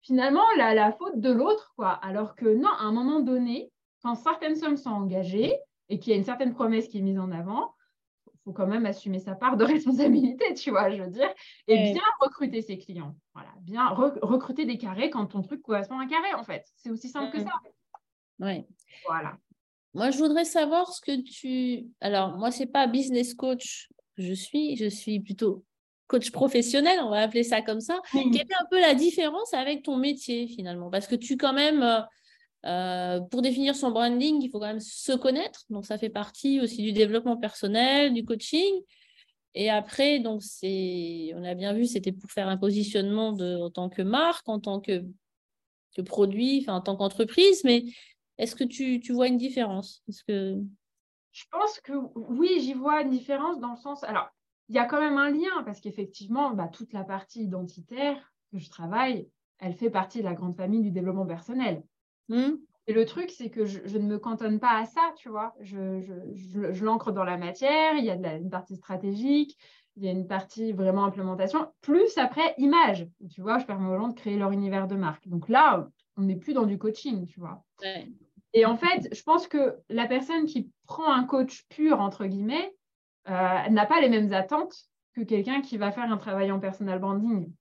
finalement 0.03 0.45
la, 0.57 0.93
faute 0.93 1.21
de 1.21 1.31
l'autre, 1.31 1.73
quoi. 1.77 1.91
Alors 1.91 2.35
que 2.35 2.47
non, 2.47 2.71
à 2.71 2.83
un 2.83 2.93
moment 2.93 3.21
donné, 3.21 3.71
quand 4.03 4.15
certaines 4.15 4.57
sommes 4.57 4.77
sont 4.77 4.91
engagées 4.91 5.57
et 5.89 5.99
qu'il 5.99 6.13
y 6.13 6.15
a 6.15 6.19
une 6.19 6.25
certaine 6.25 6.55
promesse 6.55 6.89
qui 6.89 6.99
est 6.99 7.03
mise 7.03 7.19
en 7.19 7.31
avant, 7.31 7.75
faut 8.45 8.53
quand 8.53 8.67
même 8.67 8.87
assumer 8.87 9.19
sa 9.19 9.35
part 9.35 9.57
de 9.57 9.65
responsabilité, 9.65 10.55
tu 10.55 10.71
vois, 10.71 10.91
je 10.91 11.03
veux 11.03 11.11
dire, 11.11 11.33
et 11.69 11.93
bien 11.93 12.03
recruter 12.21 12.63
ses 12.63 12.79
clients. 12.79 13.17
Voilà, 13.35 13.51
bien 13.61 13.89
recruter 13.89 14.65
des 14.65 14.79
carrés 14.79 15.11
quand 15.11 15.27
ton 15.27 15.43
truc 15.43 15.63
correspond 15.63 15.99
à 15.99 16.03
un 16.03 16.09
carré, 16.09 16.35
en 16.35 16.45
fait. 16.45 16.65
C'est 16.77 16.91
aussi 16.91 17.09
simple 17.09 17.33
que 17.33 17.41
ça. 17.41 17.53
Oui. 18.41 18.65
Voilà. 19.07 19.37
Moi, 19.95 20.11
je 20.11 20.19
voudrais 20.19 20.45
savoir 20.45 20.93
ce 20.93 21.01
que 21.01 21.21
tu. 21.21 21.87
Alors, 22.01 22.39
moi, 22.39 22.51
c'est 22.51 22.67
pas 22.67 22.87
business 22.87 23.35
coach 23.35 23.89
que 24.17 24.23
je 24.23 24.33
suis, 24.33 24.77
je 24.77 24.87
suis 24.87 25.21
plutôt 25.21 25.65
coach 26.07 26.31
professionnel, 26.31 27.01
on 27.03 27.09
va 27.09 27.21
appeler 27.21 27.43
ça 27.43 27.63
comme 27.63 27.81
ça, 27.81 27.99
quelle 28.13 28.37
est 28.37 28.61
un 28.61 28.67
peu 28.71 28.79
la 28.79 28.95
différence 28.95 29.55
avec 29.55 29.83
ton 29.83 29.97
métier 29.97 30.47
finalement? 30.47 30.91
Parce 30.91 31.07
que 31.07 31.15
tu 31.15 31.39
quand 31.39 31.55
même, 31.55 31.83
euh, 32.65 33.21
pour 33.21 33.43
définir 33.43 33.75
son 33.75 33.91
branding, 33.91 34.41
il 34.41 34.51
faut 34.51 34.61
quand 34.61 34.67
même 34.67 34.81
se 34.81 35.13
connaître, 35.13 35.65
donc 35.71 35.85
ça 35.85 35.99
fait 35.99 36.11
partie 36.11 36.61
aussi 36.61 36.83
du 36.83 36.93
développement 36.93 37.37
personnel, 37.37 38.15
du 38.15 38.25
coaching. 38.25 38.83
Et 39.55 39.69
après, 39.69 40.21
donc 40.21 40.43
on 40.63 41.45
a 41.45 41.55
bien 41.55 41.75
vu, 41.75 41.87
c'était 41.87 42.13
pour 42.13 42.31
faire 42.31 42.49
un 42.49 42.57
positionnement 42.57 43.29
en 43.29 43.71
tant 43.71 43.89
que 43.89 44.03
marque, 44.03 44.49
en 44.49 44.61
tant 44.61 44.81
que, 44.81 45.05
que 45.95 46.03
produit, 46.03 46.61
enfin, 46.63 46.77
en 46.77 46.81
tant 46.81 46.97
qu'entreprise, 46.97 47.63
mais 47.65 47.85
est-ce 48.39 48.57
que 48.57 48.65
tu, 48.65 49.01
tu, 49.01 49.13
vois 49.13 49.29
une 49.29 49.37
différence? 49.37 50.03
Est-ce 50.09 50.25
que... 50.25 50.59
Je 51.33 51.45
pense 51.51 51.81
que 51.81 51.93
oui, 52.15 52.61
j'y 52.61 52.75
vois 52.75 53.03
une 53.03 53.11
différence 53.11 53.59
dans 53.59 53.73
le 53.73 53.77
sens. 53.77 54.05
Alors, 54.05 54.29
il 54.69 54.77
y 54.77 54.79
a 54.79 54.87
quand 54.87 55.01
même 55.01 55.19
un 55.19 55.31
lien 55.31 55.63
parce 55.65 55.81
qu'effectivement, 55.81 56.53
bah, 56.53 56.69
toute 56.69 56.93
la 56.93 57.05
partie 57.05 57.43
identitaire 57.43 58.33
que 58.51 58.59
je 58.59 58.71
travaille, 58.71 59.29
elle 59.59 59.75
fait 59.75 59.91
partie 59.91 60.19
de 60.19 60.25
la 60.25 60.35
grande 60.35 60.57
famille 60.57 60.83
du 60.83 60.91
développement 60.91 61.27
personnel. 61.27 61.83
Hmm. 62.29 62.57
Et 62.89 62.93
le 62.93 63.05
truc, 63.05 63.31
c'est 63.31 63.49
que 63.49 63.65
je, 63.65 63.99
ne 63.99 64.07
me 64.07 64.19
cantonne 64.19 64.59
pas 64.59 64.77
à 64.77 64.87
ça, 64.87 65.13
tu 65.17 65.29
vois. 65.29 65.55
Je, 65.61 66.01
je, 66.01 66.85
l'ancre 66.85 67.13
dans 67.13 67.25
la 67.25 67.37
matière, 67.37 67.95
il 67.95 68.05
y 68.05 68.11
a 68.11 68.17
de 68.17 68.23
la, 68.23 68.35
une 68.37 68.51
partie 68.51 68.75
stratégique, 68.77 69.57
il 69.97 70.05
y 70.05 70.09
a 70.09 70.11
une 70.11 70.27
partie 70.27 70.73
vraiment 70.73 71.05
implémentation, 71.05 71.69
plus 71.81 72.19
après 72.19 72.55
image. 72.59 73.07
Tu 73.31 73.41
vois, 73.41 73.59
je 73.59 73.67
permets 73.67 73.95
aux 73.95 73.99
gens 73.99 74.09
de 74.09 74.15
créer 74.15 74.37
leur 74.37 74.51
univers 74.51 74.89
de 74.89 74.97
marque. 74.97 75.29
Donc 75.29 75.49
là, 75.49 75.89
on 76.17 76.23
n'est 76.23 76.37
plus 76.37 76.55
dans 76.55 76.67
du 76.67 76.77
coaching, 76.77 77.27
tu 77.27 77.39
vois. 77.39 77.63
Et 78.55 78.67
en 78.67 78.77
fait, 78.77 79.09
je 79.15 79.23
pense 79.23 79.47
que 79.47 79.77
la 79.89 80.07
personne 80.07 80.47
qui 80.47 80.71
prend 80.87 81.11
un 81.11 81.25
coach 81.25 81.65
pur, 81.69 82.01
entre 82.01 82.27
guillemets, 82.27 82.75
euh, 83.29 83.69
n'a 83.71 83.87
pas 83.87 84.01
les 84.01 84.09
mêmes 84.09 84.33
attentes 84.33 84.75
que 85.15 85.23
quelqu'un 85.23 85.61
qui 85.61 85.77
va 85.77 85.93
faire 85.93 86.11
un 86.11 86.17
travail 86.17 86.51
en 86.51 86.59
personal 86.59 86.99
branding. 86.99 87.53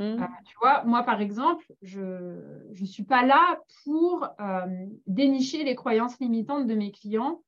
Mmh. 0.00 0.22
Euh, 0.22 0.26
tu 0.46 0.56
vois, 0.60 0.82
moi, 0.84 1.02
par 1.02 1.20
exemple, 1.20 1.66
je 1.82 2.00
ne 2.00 2.86
suis 2.86 3.04
pas 3.04 3.22
là 3.22 3.60
pour 3.84 4.26
euh, 4.40 4.86
dénicher 5.06 5.62
les 5.62 5.74
croyances 5.74 6.18
limitantes 6.20 6.66
de 6.66 6.74
mes 6.74 6.90
clients 6.90 7.42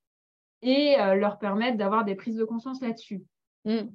et 0.60 0.96
leur 1.16 1.38
permettre 1.40 1.76
d'avoir 1.76 2.04
des 2.04 2.14
prises 2.14 2.36
de 2.36 2.44
conscience 2.44 2.80
là-dessus. 2.82 3.24
Mmh. 3.64 3.88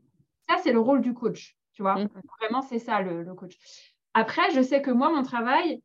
Ça, 0.49 0.58
c'est 0.64 0.74
le 0.74 0.80
rôle 0.80 1.01
du 1.01 1.14
coach. 1.14 1.55
Tu 1.74 1.84
vois, 1.84 1.95
mmh. 2.03 2.10
vraiment, 2.41 2.62
c'est 2.64 2.80
ça 2.80 2.99
le, 3.01 3.24
le, 3.24 3.36
coach. 3.36 3.58
Après, 4.16 4.51
je 4.51 4.62
sais 4.62 4.82
que 4.82 4.91
moi, 4.91 5.14
mon 5.14 5.22
travail, 5.22 5.82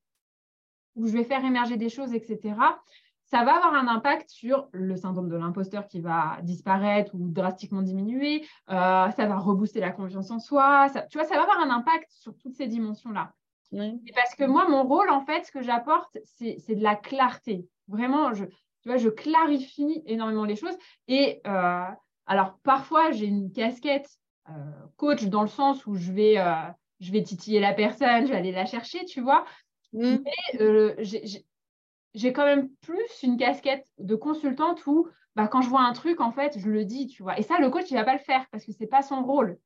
où 0.97 1.07
je 1.07 1.12
vais 1.12 1.25
faire 1.25 1.45
émerger 1.45 1.77
des 1.77 1.91
choses, 1.91 2.14
etc., 2.14 2.57
ça 3.33 3.45
va 3.45 3.57
avoir 3.57 3.72
un 3.72 3.89
impact 3.89 4.28
sur 4.28 4.68
le 4.72 4.95
syndrome 4.95 5.30
de 5.30 5.37
l'imposteur 5.37 5.89
qui 5.89 6.03
va 6.03 6.37
disparaître 6.43 7.14
ou 7.14 7.30
drastiquement 7.30 7.80
diminuer. 7.80 8.43
Euh, 8.68 9.11
ça 9.11 9.24
va 9.24 9.39
rebooster 9.39 9.80
la 9.80 9.91
confiance 9.91 10.30
en 10.30 10.39
soi. 10.39 10.91
tu 11.11 11.16
vois, 11.16 11.26
ça 11.26 11.37
va 11.37 11.45
avoir 11.45 11.61
un 11.61 11.70
impact 11.70 12.11
sur 12.11 12.37
toutes 12.37 12.55
ces 12.55 12.66
dimensions-là. 12.66 13.33
parce 14.14 14.35
que 14.35 14.45
moi, 14.45 14.68
mon 14.68 14.83
rôle, 14.83 15.09
en 15.09 15.22
fait, 15.22 15.47
ce 15.47 15.51
que 15.51 15.62
j'apporte, 15.62 16.18
c'est 16.24 16.74
de 16.74 16.83
la 16.83 16.95
clarté. 16.95 17.66
Vraiment, 17.89 18.35
je, 18.35 18.45
tu 18.45 18.89
vois, 18.89 18.99
je 18.99 19.09
clarifie 19.09 20.03
énormément 20.05 20.45
les 20.45 20.57
choses. 20.57 20.76
Et 21.09 21.41
euh, 21.47 21.87
Alors, 22.26 22.59
parfois, 22.62 23.12
j'ai 23.12 23.24
une 23.24 23.51
casquette 23.51 24.11
euh, 24.51 24.53
coach 24.99 25.24
dans 25.24 25.41
le 25.41 25.49
sens 25.49 25.87
où 25.87 25.95
je 25.95 26.12
vais, 26.12 26.37
je 27.01 27.11
vais 27.11 27.22
titiller 27.22 27.61
la 27.61 27.72
personne, 27.72 28.26
je 28.26 28.30
vais 28.30 28.37
aller 28.37 28.53
la 28.53 28.66
chercher, 28.66 29.07
tu 29.07 29.22
vois. 29.22 29.47
Mais 29.95 30.20
euh, 30.61 30.95
j'ai 32.15 32.33
quand 32.33 32.45
même 32.45 32.69
plus 32.83 33.23
une 33.23 33.37
casquette 33.37 33.87
de 33.99 34.15
consultante 34.15 34.87
où 34.87 35.09
bah, 35.35 35.49
quand 35.49 35.63
je 35.63 35.69
vois 35.69 35.83
un 35.83 35.93
truc, 35.93 36.21
en 36.21 36.31
fait, 36.31 36.59
je 36.59 36.69
le 36.69 36.85
dis, 36.85 37.07
tu 37.07 37.23
vois. 37.23 37.39
Et 37.39 37.43
ça, 37.43 37.59
le 37.59 37.71
coach, 37.71 37.91
il 37.91 37.95
ne 37.95 37.99
va 37.99 38.05
pas 38.05 38.13
le 38.13 38.19
faire 38.19 38.47
parce 38.51 38.65
que 38.65 38.73
ce 38.73 38.81
n'est 38.81 38.87
pas 38.87 39.03
son 39.03 39.23
rôle. 39.23 39.59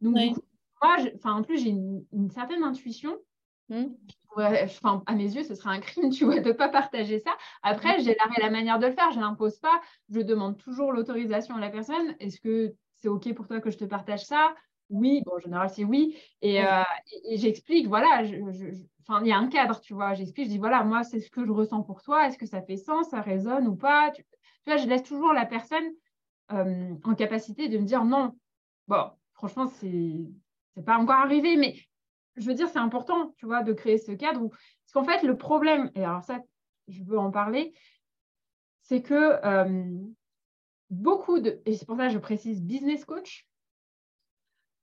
Donc, 0.00 0.14
du 0.16 0.30
coup, 0.32 0.42
moi, 0.82 0.96
en 1.24 1.42
plus, 1.42 1.58
j'ai 1.58 1.70
une, 1.70 2.30
certaine 2.30 2.62
intuition. 2.62 3.16
Mmh. 3.70 3.84
à 5.06 5.14
mes 5.14 5.34
yeux, 5.34 5.42
ce 5.42 5.54
serait 5.54 5.76
un 5.76 5.80
crime, 5.80 6.10
tu 6.10 6.24
vois, 6.24 6.40
de 6.40 6.48
ne 6.48 6.54
pas 6.54 6.68
partager 6.68 7.18
ça. 7.18 7.36
Après, 7.62 7.98
mmh. 7.98 8.02
j'ai 8.02 8.14
la, 8.14 8.44
la 8.44 8.50
manière 8.50 8.78
de 8.78 8.86
le 8.86 8.92
faire, 8.92 9.10
je 9.10 9.18
ne 9.18 9.22
l'impose 9.22 9.58
pas. 9.58 9.80
Je 10.08 10.20
demande 10.20 10.56
toujours 10.56 10.92
l'autorisation 10.92 11.56
à 11.56 11.60
la 11.60 11.68
personne. 11.68 12.14
Est-ce 12.20 12.40
que 12.40 12.74
c'est 12.94 13.08
OK 13.08 13.32
pour 13.34 13.46
toi 13.46 13.60
que 13.60 13.70
je 13.70 13.78
te 13.78 13.84
partage 13.84 14.24
ça? 14.24 14.54
Oui, 14.90 15.22
bon, 15.26 15.32
en 15.36 15.38
général, 15.38 15.68
c'est 15.68 15.84
oui. 15.84 16.16
Et, 16.42 16.64
euh, 16.64 16.82
j'explique, 17.34 17.88
voilà, 17.88 18.24
je, 18.24 18.36
il 19.20 19.26
y 19.26 19.32
a 19.32 19.38
un 19.38 19.48
cadre, 19.48 19.80
tu 19.80 19.94
vois. 19.94 20.14
J'explique, 20.14 20.46
je 20.46 20.50
dis, 20.50 20.58
voilà, 20.58 20.84
moi, 20.84 21.02
c'est 21.02 21.20
ce 21.20 21.30
que 21.30 21.44
je 21.44 21.50
ressens 21.50 21.82
pour 21.82 22.02
toi. 22.02 22.26
Est-ce 22.26 22.38
que 22.38 22.46
ça 22.46 22.62
fait 22.62 22.76
sens, 22.76 23.08
ça 23.10 23.20
résonne 23.20 23.66
ou 23.66 23.76
pas? 23.76 24.10
Tu, 24.10 24.24
vois, 24.66 24.76
je 24.76 24.86
laisse 24.86 25.02
toujours 25.02 25.32
la 25.32 25.46
personne 25.46 25.90
euh, 26.52 26.94
en 27.04 27.14
capacité 27.14 27.68
de 27.68 27.78
me 27.78 27.84
dire 27.84 28.04
non. 28.04 28.38
Bon, 28.86 29.10
franchement, 29.32 29.66
c'est 29.66 29.86
n'est 30.76 30.84
pas 30.84 30.98
encore 30.98 31.16
arrivé, 31.16 31.56
mais 31.56 31.74
je 32.36 32.46
veux 32.46 32.54
dire, 32.54 32.68
c'est 32.68 32.78
important, 32.78 33.32
tu 33.36 33.46
vois, 33.46 33.62
de 33.62 33.72
créer 33.72 33.98
ce 33.98 34.12
cadre. 34.12 34.48
Parce 34.48 34.92
qu'en 34.92 35.04
fait, 35.04 35.26
le 35.26 35.36
problème, 35.36 35.90
et 35.94 36.04
alors 36.04 36.22
ça, 36.22 36.40
je 36.86 37.02
veux 37.02 37.18
en 37.18 37.30
parler, 37.30 37.74
c'est 38.82 39.02
que 39.02 39.44
euh, 39.44 39.98
beaucoup 40.90 41.40
de, 41.40 41.60
et 41.66 41.74
c'est 41.74 41.86
pour 41.86 41.96
ça 41.96 42.06
que 42.06 42.12
je 42.12 42.18
précise 42.18 42.62
business 42.62 43.04
coach, 43.04 43.46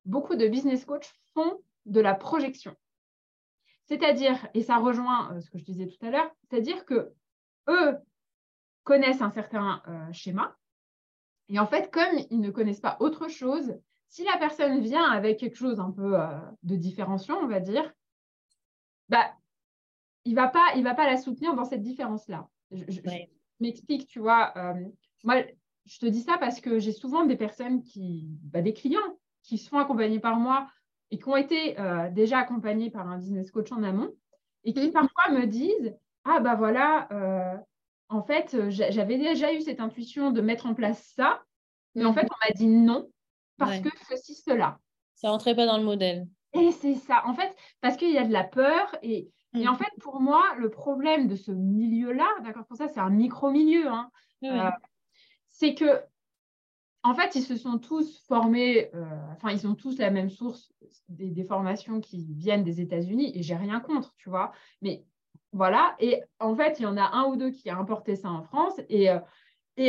beaucoup 0.03 0.35
de 0.35 0.47
business 0.47 0.85
coach 0.85 1.11
font 1.33 1.59
de 1.85 2.01
la 2.01 2.13
projection. 2.13 2.75
C'est-à-dire, 3.85 4.47
et 4.53 4.63
ça 4.63 4.77
rejoint 4.77 5.33
euh, 5.33 5.41
ce 5.41 5.49
que 5.49 5.57
je 5.57 5.63
disais 5.63 5.87
tout 5.87 6.03
à 6.05 6.09
l'heure, 6.09 6.31
c'est-à-dire 6.41 6.85
que 6.85 7.13
eux 7.69 7.97
connaissent 8.83 9.21
un 9.21 9.31
certain 9.31 9.81
euh, 9.87 10.11
schéma, 10.11 10.55
et 11.49 11.59
en 11.59 11.67
fait, 11.67 11.91
comme 11.91 12.17
ils 12.31 12.41
ne 12.41 12.49
connaissent 12.49 12.79
pas 12.79 12.97
autre 12.99 13.27
chose, 13.27 13.75
si 14.09 14.23
la 14.23 14.37
personne 14.37 14.79
vient 14.79 15.03
avec 15.03 15.39
quelque 15.39 15.57
chose 15.57 15.79
un 15.79 15.91
peu 15.91 16.19
euh, 16.19 16.39
de 16.63 16.75
différenciant, 16.75 17.37
on 17.41 17.47
va 17.47 17.59
dire, 17.59 17.91
bah, 19.09 19.31
il 20.23 20.31
ne 20.31 20.37
va, 20.37 20.47
pas, 20.47 20.73
il 20.75 20.83
va 20.83 20.95
pas 20.95 21.05
la 21.05 21.17
soutenir 21.17 21.53
dans 21.53 21.65
cette 21.65 21.83
différence-là. 21.83 22.47
Je, 22.71 22.99
m'explique, 23.59 24.07
tu 24.07 24.19
vois. 24.19 24.53
moi, 25.23 25.43
je 25.85 25.99
te 25.99 26.07
dis 26.07 26.21
ça 26.21 26.39
parce 26.39 26.59
que 26.59 26.79
j'ai 26.79 26.91
souvent 26.91 27.25
des 27.25 27.37
personnes 27.37 27.83
qui, 27.83 28.27
bah, 28.41 28.63
des 28.63 28.73
clients 28.73 29.19
qui 29.43 29.59
se 29.59 29.69
font 29.69 29.77
accompagner 29.77 30.19
par 30.19 30.37
moi 30.37 30.67
et 31.11 31.19
qui 31.19 31.27
ont 31.27 31.35
été 31.35 31.79
euh, 31.79 32.09
déjà 32.09 32.39
accompagnés 32.39 32.89
par 32.89 33.07
un 33.07 33.17
business 33.17 33.51
coach 33.51 33.71
en 33.71 33.83
amont 33.83 34.13
et 34.63 34.73
qui 34.73 34.87
mmh. 34.87 34.91
parfois 34.91 35.31
me 35.31 35.45
disent 35.45 35.95
Ah, 36.23 36.39
bah 36.39 36.55
voilà, 36.55 37.07
euh, 37.11 37.57
en 38.09 38.23
fait, 38.23 38.69
j'avais 38.69 39.17
déjà 39.17 39.53
eu 39.53 39.61
cette 39.61 39.79
intuition 39.79 40.31
de 40.31 40.41
mettre 40.41 40.65
en 40.65 40.73
place 40.73 41.13
ça, 41.15 41.43
mais 41.93 42.05
en 42.05 42.11
mmh. 42.11 42.15
fait, 42.15 42.27
on 42.29 42.47
m'a 42.47 42.53
dit 42.53 42.67
non 42.67 43.09
parce 43.57 43.79
que 43.79 43.89
ceci, 44.09 44.35
cela. 44.35 44.79
Ça 45.15 45.29
rentrait 45.29 45.55
pas 45.55 45.65
dans 45.65 45.77
le 45.77 45.83
modèle. 45.83 46.27
Et 46.53 46.71
c'est 46.71 46.95
ça, 46.95 47.23
en 47.25 47.33
fait, 47.33 47.53
parce 47.81 47.97
qu'il 47.97 48.11
y 48.11 48.17
a 48.17 48.25
de 48.25 48.33
la 48.33 48.43
peur 48.43 48.95
et, 49.01 49.29
et, 49.55 49.67
en 49.67 49.73
mmh. 49.73 49.77
fait, 49.77 49.91
pour 50.01 50.19
moi, 50.19 50.43
le 50.57 50.69
problème 50.69 51.27
de 51.27 51.35
ce 51.35 51.51
milieu-là, 51.51 52.27
d'accord, 52.43 52.65
pour 52.65 52.77
ça, 52.77 52.87
c'est 52.87 52.99
un 52.99 53.09
micro-milieu. 53.09 53.87
Hein, 53.87 54.09
euh, 54.43 54.69
c'est 55.49 55.73
que, 55.73 56.01
en 57.05 57.13
fait, 57.13 57.35
ils 57.35 57.43
se 57.43 57.55
sont 57.55 57.77
tous 57.77 58.19
formés, 58.27 58.89
euh, 58.95 59.05
enfin, 59.33 59.51
ils 59.51 59.67
ont 59.67 59.75
tous 59.75 59.99
la 59.99 60.09
même 60.09 60.31
source 60.31 60.73
des, 61.07 61.43
formations 61.43 62.01
qui 62.01 62.25
viennent 62.33 62.63
des 62.63 62.81
États-Unis, 62.81 63.31
et 63.35 63.43
j'ai 63.43 63.55
rien 63.55 63.79
contre, 63.79 64.15
tu 64.17 64.27
vois. 64.27 64.51
Mais 64.81 65.05
voilà, 65.51 65.95
et 65.99 66.23
en 66.39 66.55
fait, 66.55 66.79
il 66.79 66.83
y 66.83 66.85
en 66.87 66.97
a 66.97 67.11
un 67.13 67.25
ou 67.25 67.35
deux 67.35 67.51
qui 67.51 67.69
a 67.69 67.77
importé 67.77 68.15
ça 68.15 68.31
en 68.31 68.41
France, 68.41 68.81
et, 68.89 69.11
euh, 69.11 69.19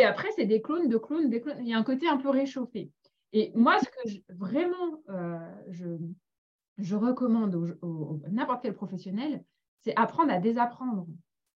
après, 0.05 0.29
c'est 0.37 0.45
des 0.45 0.61
clones, 0.61 0.91
de 0.91 0.99
clones, 0.99 1.31
des 1.31 1.41
clones. 1.41 1.57
Il 1.61 1.69
y 1.69 1.73
a 1.73 1.79
un 1.79 1.83
côté 1.83 2.07
un 2.07 2.19
peu 2.19 2.29
réchauffé. 2.29 2.91
Et 3.33 3.51
moi, 3.55 3.79
ce 3.79 3.87
que 3.87 4.35
vraiment 4.35 5.01
euh, 5.09 5.39
je, 5.69 6.97
recommande 6.97 7.79
à 8.27 8.29
n'importe 8.29 8.61
quel 8.63 8.75
professionnel, 8.75 9.43
c'est 9.81 9.97
apprendre 9.97 10.33
à 10.33 10.39
désapprendre. 10.39 11.07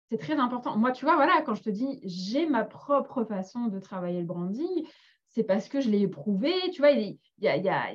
C'est 0.09 0.19
très 0.19 0.39
important. 0.39 0.79
Moi, 0.79 0.93
tu 0.93 1.05
vois, 1.05 1.17
voilà, 1.17 1.43
quand 1.43 1.55
je 1.55 1.63
te 1.65 1.71
dis 1.71 2.01
j'ai 2.05 2.49
ma 2.49 2.65
propre 2.65 3.25
façon 3.25 3.67
de 3.67 3.79
travailler 3.79 4.21
le 4.21 4.27
branding, 4.27 4.87
c'est 5.31 5.45
parce 5.45 5.69
que 5.69 5.81
je 5.81 5.89
l'ai 5.89 6.03
éprouvé. 6.03 6.53
Tu 6.73 6.81
vois, 6.81 6.91
il 6.91 7.19
y 7.39 7.49
a, 7.49 7.93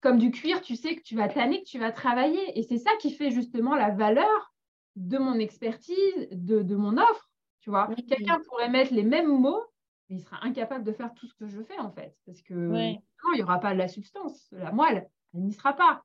comme 0.00 0.18
du 0.18 0.30
cuir, 0.30 0.60
tu 0.60 0.76
sais 0.76 0.96
que 0.96 1.02
tu 1.02 1.16
vas 1.16 1.28
tanner, 1.28 1.62
que 1.62 1.68
tu 1.68 1.78
vas 1.78 1.92
travailler. 1.92 2.58
Et 2.58 2.62
c'est 2.62 2.78
ça 2.78 2.90
qui 3.00 3.12
fait 3.12 3.30
justement 3.30 3.74
la 3.74 3.90
valeur 3.90 4.52
de 4.96 5.18
mon 5.18 5.38
expertise, 5.38 6.28
de, 6.30 6.74
mon 6.74 6.98
offre. 6.98 7.30
Tu 7.60 7.70
vois, 7.70 7.88
quelqu'un 8.08 8.40
pourrait 8.48 8.68
mettre 8.68 8.92
les 8.92 9.04
mêmes 9.04 9.38
mots, 9.38 9.62
mais 10.08 10.16
il 10.16 10.20
sera 10.20 10.44
incapable 10.44 10.84
de 10.84 10.92
faire 10.92 11.14
tout 11.14 11.28
ce 11.28 11.34
que 11.34 11.46
je 11.46 11.62
fais 11.62 11.78
en 11.78 11.92
fait. 11.92 12.14
Parce 12.26 12.42
que 12.42 12.54
non, 12.54 13.00
il 13.34 13.36
n'y 13.36 13.42
aura 13.42 13.60
pas 13.60 13.72
de 13.72 13.78
la 13.78 13.86
substance, 13.86 14.48
la 14.50 14.72
moelle, 14.72 15.08
elle 15.32 15.42
n'y 15.42 15.52
sera 15.52 15.74
pas. 15.74 16.02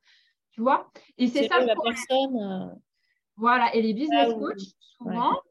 Tu 0.51 0.61
vois 0.61 0.91
Et 1.17 1.27
c'est 1.27 1.47
ça. 1.47 1.59
La 1.59 1.75
personne, 1.75 2.37
euh, 2.39 2.75
voilà, 3.35 3.73
et 3.73 3.81
les 3.81 3.93
business 3.93 4.33
coachs, 4.35 4.75
souvent, 4.79 5.41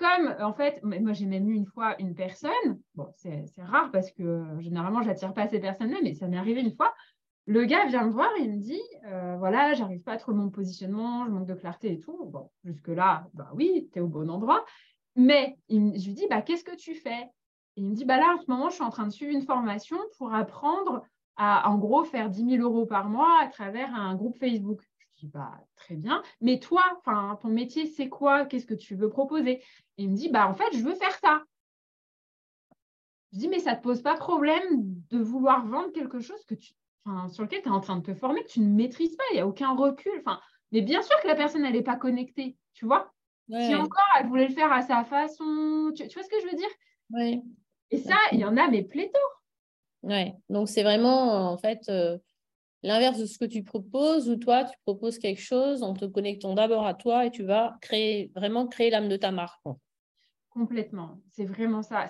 comme 0.00 0.34
en 0.40 0.54
fait, 0.54 0.82
moi 0.82 1.12
j'ai 1.12 1.26
même 1.26 1.48
eu 1.50 1.54
une 1.54 1.66
fois 1.66 1.94
une 1.98 2.14
personne, 2.14 2.80
c'est 3.16 3.44
rare 3.58 3.90
parce 3.92 4.10
que 4.10 4.42
généralement, 4.58 5.02
je 5.02 5.08
n'attire 5.08 5.34
pas 5.34 5.46
ces 5.46 5.60
personnes-là, 5.60 5.98
mais 6.02 6.14
ça 6.14 6.26
m'est 6.26 6.38
arrivé 6.38 6.62
une 6.62 6.74
fois. 6.74 6.94
Le 7.44 7.66
gars 7.66 7.84
vient 7.86 8.06
me 8.06 8.10
voir, 8.10 8.30
il 8.38 8.50
me 8.50 8.60
dit 8.60 8.80
euh, 9.06 9.36
voilà, 9.38 9.74
j'arrive 9.74 10.00
pas 10.02 10.12
à 10.12 10.16
trouver 10.16 10.38
mon 10.38 10.48
positionnement, 10.48 11.26
je 11.26 11.30
manque 11.30 11.46
de 11.46 11.54
clarté 11.54 11.92
et 11.92 12.00
tout. 12.00 12.24
Bon, 12.26 12.50
jusque-là, 12.64 13.28
bah 13.34 13.50
oui, 13.54 13.90
tu 13.92 13.98
es 13.98 14.02
au 14.02 14.08
bon 14.08 14.30
endroit. 14.30 14.64
Mais 15.16 15.58
il, 15.68 16.00
je 16.00 16.06
lui 16.06 16.14
dis 16.14 16.26
bah, 16.30 16.40
qu'est-ce 16.40 16.64
que 16.64 16.76
tu 16.76 16.94
fais? 16.94 17.28
Et 17.76 17.82
Il 17.82 17.90
me 17.90 17.94
dit 17.94 18.06
bah 18.06 18.16
là, 18.16 18.34
en 18.34 18.40
ce 18.40 18.50
moment, 18.50 18.70
je 18.70 18.76
suis 18.76 18.84
en 18.84 18.90
train 18.90 19.06
de 19.06 19.12
suivre 19.12 19.32
une 19.32 19.42
formation 19.42 19.98
pour 20.16 20.32
apprendre 20.32 21.02
à, 21.36 21.68
en 21.70 21.76
gros, 21.76 22.04
faire 22.04 22.30
10 22.30 22.56
000 22.56 22.62
euros 22.62 22.86
par 22.86 23.10
mois 23.10 23.38
à 23.42 23.48
travers 23.48 23.94
un 23.94 24.14
groupe 24.14 24.38
Facebook. 24.38 24.80
Bah, 25.24 25.52
très 25.76 25.96
bien, 25.96 26.22
mais 26.40 26.58
toi, 26.58 26.82
ton 27.04 27.48
métier, 27.48 27.86
c'est 27.86 28.08
quoi? 28.08 28.46
Qu'est-ce 28.46 28.66
que 28.66 28.74
tu 28.74 28.94
veux 28.94 29.08
proposer? 29.08 29.62
Et 29.98 30.04
il 30.04 30.10
me 30.10 30.16
dit, 30.16 30.28
bah, 30.28 30.48
en 30.48 30.54
fait, 30.54 30.72
je 30.72 30.82
veux 30.82 30.94
faire 30.94 31.16
ça. 31.18 31.42
Je 33.32 33.38
dis, 33.38 33.48
mais 33.48 33.58
ça 33.58 33.72
ne 33.72 33.76
te 33.76 33.82
pose 33.82 34.02
pas 34.02 34.16
problème 34.16 34.66
de 35.10 35.18
vouloir 35.18 35.64
vendre 35.66 35.92
quelque 35.92 36.20
chose 36.20 36.44
que 36.46 36.54
tu, 36.54 36.72
sur 37.28 37.44
lequel 37.44 37.62
tu 37.62 37.68
es 37.68 37.72
en 37.72 37.80
train 37.80 37.96
de 37.96 38.02
te 38.02 38.14
former, 38.14 38.42
que 38.42 38.48
tu 38.48 38.60
ne 38.60 38.74
maîtrises 38.74 39.14
pas, 39.16 39.24
il 39.30 39.34
n'y 39.34 39.40
a 39.40 39.46
aucun 39.46 39.74
recul. 39.74 40.12
Enfin, 40.18 40.40
mais 40.72 40.80
bien 40.80 41.02
sûr 41.02 41.16
que 41.22 41.28
la 41.28 41.34
personne, 41.36 41.64
elle 41.64 41.74
n'est 41.74 41.82
pas 41.82 41.96
connectée, 41.96 42.56
tu 42.74 42.86
vois? 42.86 43.12
Si 43.52 43.74
encore, 43.74 44.04
elle 44.18 44.28
voulait 44.28 44.46
le 44.46 44.54
faire 44.54 44.72
à 44.72 44.82
sa 44.82 45.02
façon, 45.04 45.92
tu, 45.96 46.04
vois 46.04 46.22
ce 46.22 46.28
que 46.28 46.40
je 46.40 46.46
veux 46.46 46.56
dire? 46.56 46.68
Et 47.90 47.98
ça, 47.98 48.14
il 48.32 48.38
y 48.38 48.44
en 48.44 48.56
a, 48.56 48.68
mais 48.68 48.84
pléthore. 48.84 49.42
Oui, 50.02 50.32
donc 50.48 50.68
c'est 50.68 50.84
vraiment, 50.84 51.50
en 51.50 51.58
fait, 51.58 51.88
euh, 51.88 52.16
l'inverse 52.82 53.18
de 53.18 53.26
ce 53.26 53.38
que 53.38 53.44
tu 53.44 53.62
proposes, 53.62 54.28
ou 54.28 54.36
toi, 54.36 54.64
tu 54.64 54.76
proposes 54.84 55.18
quelque 55.18 55.40
chose 55.40 55.82
en 55.82 55.94
te 55.94 56.04
connectant 56.04 56.54
d'abord 56.54 56.86
à 56.86 56.94
toi 56.94 57.26
et 57.26 57.30
tu 57.30 57.42
vas 57.42 57.76
créer, 57.80 58.30
vraiment 58.34 58.66
créer 58.66 58.90
l'âme 58.90 59.08
de 59.08 59.16
ta 59.16 59.30
marque. 59.30 59.60
Complètement, 60.50 61.20
c'est 61.30 61.44
vraiment 61.44 61.82
ça. 61.82 62.06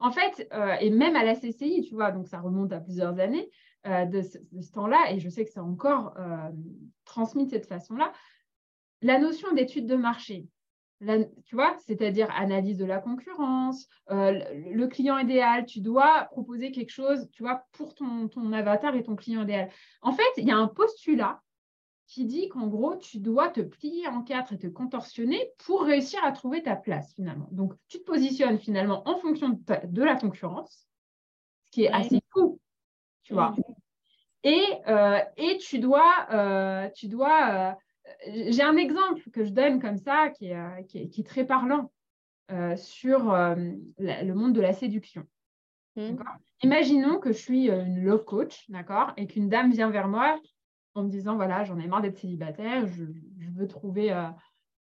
En 0.00 0.10
fait, 0.10 0.48
euh, 0.52 0.74
et 0.80 0.90
même 0.90 1.14
à 1.14 1.24
la 1.24 1.34
CCI, 1.34 1.82
tu 1.82 1.94
vois, 1.94 2.10
donc 2.10 2.26
ça 2.26 2.40
remonte 2.40 2.72
à 2.72 2.80
plusieurs 2.80 3.18
années 3.18 3.50
euh, 3.86 4.06
de 4.06 4.22
ce, 4.22 4.72
temps-là, 4.72 5.12
et 5.12 5.20
je 5.20 5.28
sais 5.28 5.44
que 5.44 5.50
c'est 5.50 5.60
encore 5.60 6.14
euh, 6.18 6.50
transmis 7.04 7.44
de 7.44 7.50
cette 7.50 7.66
façon-là, 7.66 8.12
la 9.02 9.18
notion 9.18 9.52
d'étude 9.52 9.86
de 9.86 9.96
marché, 9.96 10.46
tu 11.44 11.54
vois, 11.54 11.76
c'est-à-dire 11.86 12.30
analyse 12.30 12.78
de 12.78 12.84
la 12.84 12.98
concurrence, 12.98 13.88
euh, 14.10 14.40
le 14.52 14.86
client 14.86 15.18
idéal, 15.18 15.66
tu 15.66 15.80
dois 15.80 16.28
proposer 16.30 16.70
quelque 16.70 16.90
chose, 16.90 17.28
tu 17.32 17.42
vois, 17.42 17.64
pour 17.72 17.94
ton, 17.94 18.28
ton 18.28 18.52
avatar 18.52 18.94
et 18.94 19.02
ton 19.02 19.16
client 19.16 19.42
idéal. 19.42 19.70
En 20.00 20.12
fait, 20.12 20.22
il 20.36 20.46
y 20.46 20.50
a 20.50 20.56
un 20.56 20.68
postulat 20.68 21.40
qui 22.06 22.26
dit 22.26 22.48
qu'en 22.48 22.66
gros, 22.66 22.96
tu 22.96 23.18
dois 23.18 23.48
te 23.48 23.60
plier 23.60 24.06
en 24.06 24.22
quatre 24.22 24.52
et 24.52 24.58
te 24.58 24.66
contorsionner 24.66 25.50
pour 25.64 25.82
réussir 25.82 26.22
à 26.24 26.32
trouver 26.32 26.62
ta 26.62 26.76
place 26.76 27.14
finalement. 27.14 27.48
Donc, 27.52 27.72
tu 27.88 27.98
te 27.98 28.04
positionnes 28.04 28.58
finalement 28.58 29.02
en 29.08 29.16
fonction 29.16 29.58
de, 29.84 30.02
la 30.02 30.16
concurrence, 30.16 30.86
ce 31.64 31.70
qui 31.70 31.84
est 31.84 31.92
assez 31.92 32.20
fou, 32.30 32.60
tu 33.22 33.32
vois. 33.32 33.54
Et, 34.44 34.62
euh, 34.88 35.20
et 35.36 35.56
tu 35.58 35.78
dois, 35.78 36.26
euh, 36.32 36.90
tu 36.94 37.08
dois 37.08 37.78
j'ai 38.26 38.62
un 38.62 38.76
exemple 38.76 39.22
que 39.30 39.44
je 39.44 39.50
donne 39.50 39.80
comme 39.80 39.98
ça 39.98 40.30
qui 40.30 40.46
est, 40.46 40.56
euh, 40.56 40.82
qui 40.82 40.98
est, 40.98 41.26
très 41.26 41.44
parlant 41.44 41.92
euh, 42.50 42.76
sur 42.76 43.32
euh, 43.32 43.54
le 43.98 44.32
monde 44.32 44.52
de 44.52 44.60
la 44.60 44.72
séduction. 44.72 45.26
Mmh. 45.96 46.16
Imaginons 46.62 47.18
que 47.18 47.32
je 47.32 47.38
suis 47.38 47.68
une 47.68 48.02
love 48.02 48.24
coach, 48.24 48.68
d'accord, 48.70 49.12
et 49.16 49.26
qu'une 49.26 49.48
dame 49.48 49.72
vient 49.72 49.90
vers 49.90 50.08
moi 50.08 50.40
en 50.94 51.04
me 51.04 51.08
disant 51.08 51.36
voilà, 51.36 51.64
j'en 51.64 51.78
ai 51.78 51.86
marre 51.86 52.02
d'être 52.02 52.18
célibataire, 52.18 52.86
je, 52.86 53.04
je 53.38 53.50
veux 53.50 53.66
trouver 53.66 54.14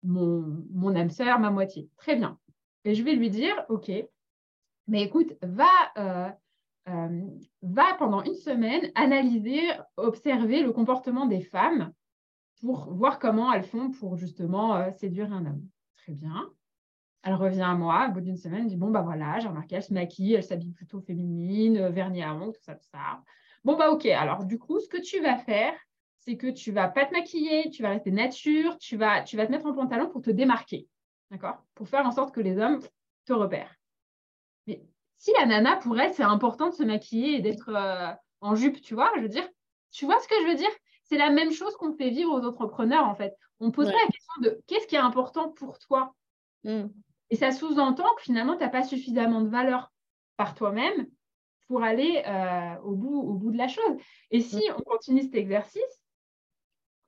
mon, 0.02 0.64
mon 0.72 0.96
âme 0.96 1.10
sœur, 1.10 1.38
ma 1.38 1.50
moitié. 1.50 1.88
Très 1.96 2.16
bien. 2.16 2.38
Et 2.84 2.94
je 2.94 3.02
vais 3.02 3.14
lui 3.14 3.30
dire 3.30 3.54
ok, 3.68 3.90
mais 4.88 5.02
écoute, 5.02 5.32
va, 5.42 5.70
euh, 6.88 7.20
va 7.62 7.94
pendant 7.98 8.22
une 8.22 8.34
semaine 8.34 8.90
analyser, 8.94 9.60
observer 9.96 10.62
le 10.62 10.72
comportement 10.72 11.26
des 11.26 11.40
femmes 11.40 11.92
pour 12.60 12.92
voir 12.92 13.18
comment 13.18 13.52
elles 13.52 13.64
font 13.64 13.90
pour 13.90 14.16
justement 14.16 14.76
euh, 14.76 14.90
séduire 14.92 15.32
un 15.32 15.46
homme. 15.46 15.62
Très 15.96 16.12
bien. 16.12 16.50
Elle 17.22 17.34
revient 17.34 17.62
à 17.62 17.74
moi 17.74 18.08
au 18.08 18.12
bout 18.12 18.20
d'une 18.20 18.36
semaine, 18.36 18.66
dit 18.66 18.76
Bon, 18.76 18.90
bah 18.90 19.02
voilà, 19.02 19.38
j'ai 19.40 19.48
remarqué, 19.48 19.76
elle 19.76 19.82
se 19.82 19.92
maquille, 19.92 20.34
elle 20.34 20.44
s'habille 20.44 20.72
plutôt 20.72 21.00
féminine, 21.00 21.76
euh, 21.76 21.90
vernis 21.90 22.22
à 22.22 22.34
ongles, 22.34 22.54
tout 22.54 22.62
ça, 22.62 22.74
tout 22.74 22.88
ça. 22.90 23.22
Bon, 23.64 23.76
bah 23.76 23.90
ok, 23.90 24.06
alors 24.06 24.44
du 24.44 24.58
coup, 24.58 24.80
ce 24.80 24.88
que 24.88 25.00
tu 25.00 25.20
vas 25.20 25.36
faire, 25.36 25.74
c'est 26.16 26.36
que 26.36 26.46
tu 26.46 26.72
vas 26.72 26.88
pas 26.88 27.06
te 27.06 27.12
maquiller, 27.12 27.70
tu 27.70 27.82
vas 27.82 27.90
rester 27.90 28.10
nature, 28.10 28.78
tu 28.78 28.96
vas, 28.96 29.22
tu 29.22 29.36
vas 29.36 29.46
te 29.46 29.52
mettre 29.52 29.66
en 29.66 29.74
pantalon 29.74 30.08
pour 30.08 30.22
te 30.22 30.30
démarquer. 30.30 30.86
D'accord? 31.30 31.64
Pour 31.74 31.88
faire 31.88 32.06
en 32.06 32.10
sorte 32.10 32.34
que 32.34 32.40
les 32.40 32.58
hommes 32.58 32.80
te 33.24 33.32
repèrent. 33.32 33.74
Mais 34.66 34.82
si 35.18 35.32
la 35.38 35.46
nana, 35.46 35.76
pour 35.76 35.98
elle, 35.98 36.12
c'est 36.12 36.22
important 36.22 36.68
de 36.68 36.74
se 36.74 36.82
maquiller 36.82 37.36
et 37.36 37.40
d'être 37.40 37.70
euh, 37.70 38.12
en 38.40 38.54
jupe, 38.54 38.80
tu 38.80 38.94
vois, 38.94 39.10
je 39.16 39.20
veux 39.22 39.28
dire, 39.28 39.46
tu 39.90 40.06
vois 40.06 40.18
ce 40.20 40.28
que 40.28 40.34
je 40.42 40.48
veux 40.48 40.56
dire? 40.56 40.70
C'est 41.10 41.18
la 41.18 41.30
même 41.30 41.50
chose 41.50 41.74
qu'on 41.76 41.92
fait 41.92 42.10
vivre 42.10 42.32
aux 42.32 42.46
entrepreneurs, 42.46 43.06
en 43.08 43.14
fait. 43.14 43.36
On 43.58 43.70
pose 43.70 43.86
pas 43.86 43.98
la 43.98 44.10
question 44.10 44.42
de 44.42 44.60
qu'est-ce 44.66 44.86
qui 44.86 44.94
est 44.94 44.98
important 44.98 45.50
pour 45.50 45.78
toi? 45.78 46.14
Mm. 46.64 46.86
Et 47.30 47.36
ça 47.36 47.52
sous-entend 47.52 48.14
que 48.16 48.22
finalement, 48.22 48.56
tu 48.56 48.62
n'as 48.62 48.70
pas 48.70 48.82
suffisamment 48.82 49.40
de 49.40 49.48
valeur 49.48 49.92
par 50.36 50.54
toi-même 50.54 51.06
pour 51.68 51.82
aller 51.82 52.22
euh, 52.26 52.76
au, 52.82 52.94
bout, 52.94 53.20
au 53.20 53.34
bout 53.34 53.50
de 53.50 53.58
la 53.58 53.68
chose. 53.68 53.96
Et 54.30 54.40
si 54.40 54.56
mm. 54.56 54.74
on 54.78 54.82
continue 54.82 55.22
cet 55.22 55.34
exercice, 55.34 56.02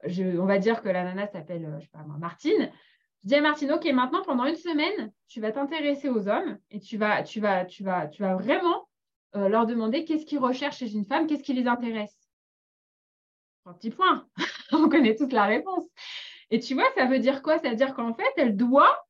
on 0.05 0.47
va 0.47 0.59
dire 0.59 0.83
que 0.83 0.89
la 0.89 1.05
nana 1.05 1.27
s'appelle, 1.29 1.65
euh, 1.65 1.79
je 1.79 1.85
sais 1.85 1.91
pas 1.93 2.05
Martine. 2.19 2.71
Je 3.23 3.29
dis 3.29 3.35
à 3.37 3.41
Martine, 3.41 3.71
OK, 3.73 3.85
maintenant, 3.93 4.23
pendant 4.23 4.47
une 4.47 4.57
semaine, 4.57 5.13
tu 5.29 5.41
vas 5.41 5.53
t'intéresser 5.53 6.09
aux 6.09 6.29
hommes 6.29 6.59
et 6.71 6.81
tu 6.81 6.97
vas, 6.97 7.23
tu 7.23 7.41
vas, 7.41 7.65
tu 7.65 7.85
vas, 7.85 8.09
tu 8.09 8.23
vas 8.23 8.35
vraiment 8.35 8.89
euh, 9.37 9.49
leur 9.49 9.65
demander 9.65 10.05
qu'est-ce 10.05 10.27
qu'ils 10.27 10.41
recherchent 10.41 10.79
chez 10.79 10.93
une 10.93 11.05
femme, 11.05 11.27
qu'est-ce 11.27 11.45
qui 11.45 11.55
les 11.55 11.69
intéresse. 11.69 12.22
Un 13.65 13.73
petit 13.75 13.91
point. 13.91 14.27
On 14.73 14.89
connaît 14.89 15.15
toute 15.15 15.33
la 15.33 15.47
réponse. 15.47 15.87
Et 16.51 16.61
tu 16.61 16.75
vois, 16.75 16.91
ça 16.97 17.07
veut 17.07 17.19
dire 17.19 17.43
quoi? 17.43 17.59
Ça 17.59 17.71
veut 17.71 17.77
dire 17.77 17.95
qu'en 17.95 18.15
fait, 18.15 18.33
elle 18.37 18.57
doit 18.57 19.07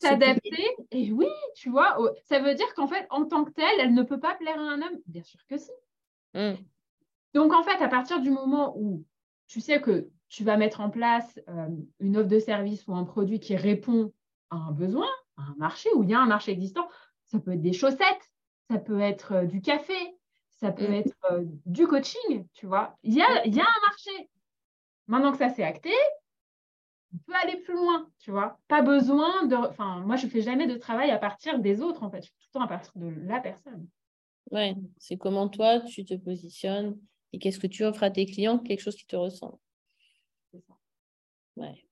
s'adapter. 0.00 0.76
Et 0.90 1.10
oui, 1.12 1.28
tu 1.56 1.70
vois, 1.70 1.98
ça 2.24 2.40
veut 2.40 2.54
dire 2.54 2.72
qu'en 2.74 2.86
fait, 2.86 3.06
en 3.10 3.24
tant 3.24 3.44
que 3.44 3.50
telle, 3.50 3.80
elle 3.80 3.94
ne 3.94 4.02
peut 4.02 4.20
pas 4.20 4.34
plaire 4.34 4.58
à 4.58 4.62
un 4.62 4.82
homme. 4.82 4.98
Bien 5.06 5.22
sûr 5.22 5.40
que 5.48 5.56
si. 5.56 5.70
Mmh. 6.34 6.54
Donc, 7.34 7.52
en 7.52 7.62
fait, 7.62 7.82
à 7.82 7.88
partir 7.88 8.20
du 8.20 8.30
moment 8.30 8.74
où 8.76 9.04
tu 9.46 9.60
sais 9.60 9.80
que 9.80 10.08
tu 10.28 10.44
vas 10.44 10.56
mettre 10.56 10.80
en 10.80 10.90
place 10.90 11.40
euh, 11.48 11.68
une 11.98 12.16
offre 12.16 12.28
de 12.28 12.38
service 12.38 12.86
ou 12.86 12.94
un 12.94 13.04
produit 13.04 13.40
qui 13.40 13.56
répond 13.56 14.12
à 14.50 14.56
un 14.56 14.72
besoin, 14.72 15.08
à 15.36 15.42
un 15.42 15.54
marché, 15.56 15.88
où 15.94 16.02
il 16.02 16.10
y 16.10 16.14
a 16.14 16.20
un 16.20 16.26
marché 16.26 16.52
existant. 16.52 16.88
Ça 17.26 17.38
peut 17.40 17.52
être 17.52 17.62
des 17.62 17.72
chaussettes, 17.72 18.30
ça 18.70 18.78
peut 18.78 19.00
être 19.00 19.32
euh, 19.32 19.44
du 19.46 19.60
café, 19.60 19.94
ça 20.60 20.72
peut 20.72 20.88
mm. 20.88 20.94
être 20.94 21.16
euh, 21.30 21.44
du 21.64 21.86
coaching, 21.86 22.46
tu 22.52 22.66
vois. 22.66 22.96
Il 23.02 23.14
y 23.14 23.22
a, 23.22 23.46
il 23.46 23.54
y 23.54 23.60
a 23.60 23.64
un 23.64 23.80
marché. 23.88 24.30
Maintenant 25.06 25.32
que 25.32 25.38
ça 25.38 25.48
s'est 25.48 25.64
acté, 25.64 25.92
on 27.14 27.18
peut 27.26 27.34
aller 27.42 27.56
plus 27.56 27.74
loin, 27.74 28.08
tu 28.18 28.30
vois. 28.30 28.60
Pas 28.68 28.82
besoin 28.82 29.46
de... 29.46 29.56
Enfin, 29.56 30.00
moi, 30.00 30.16
je 30.16 30.26
ne 30.26 30.30
fais 30.30 30.42
jamais 30.42 30.66
de 30.66 30.76
travail 30.76 31.10
à 31.10 31.18
partir 31.18 31.58
des 31.58 31.80
autres, 31.80 32.02
en 32.02 32.10
fait. 32.10 32.22
Je 32.22 32.28
fais 32.28 32.36
tout 32.38 32.48
le 32.54 32.58
temps 32.58 32.64
à 32.64 32.68
partir 32.68 32.92
de 32.94 33.08
la 33.26 33.40
personne. 33.40 33.88
Ouais, 34.50 34.74
c'est 34.98 35.16
comment 35.16 35.48
toi, 35.48 35.80
tu 35.80 36.04
te 36.04 36.14
positionnes 36.14 37.00
et 37.32 37.38
qu'est-ce 37.38 37.58
que 37.58 37.66
tu 37.66 37.84
offres 37.84 38.02
à 38.02 38.10
tes 38.10 38.26
clients, 38.26 38.58
quelque 38.58 38.80
chose 38.80 38.96
qui 38.96 39.06
te 39.06 39.16
ressemble. 39.16 39.56
C'est 40.52 40.60
ça. 40.60 40.74
Ouais. 41.56 41.86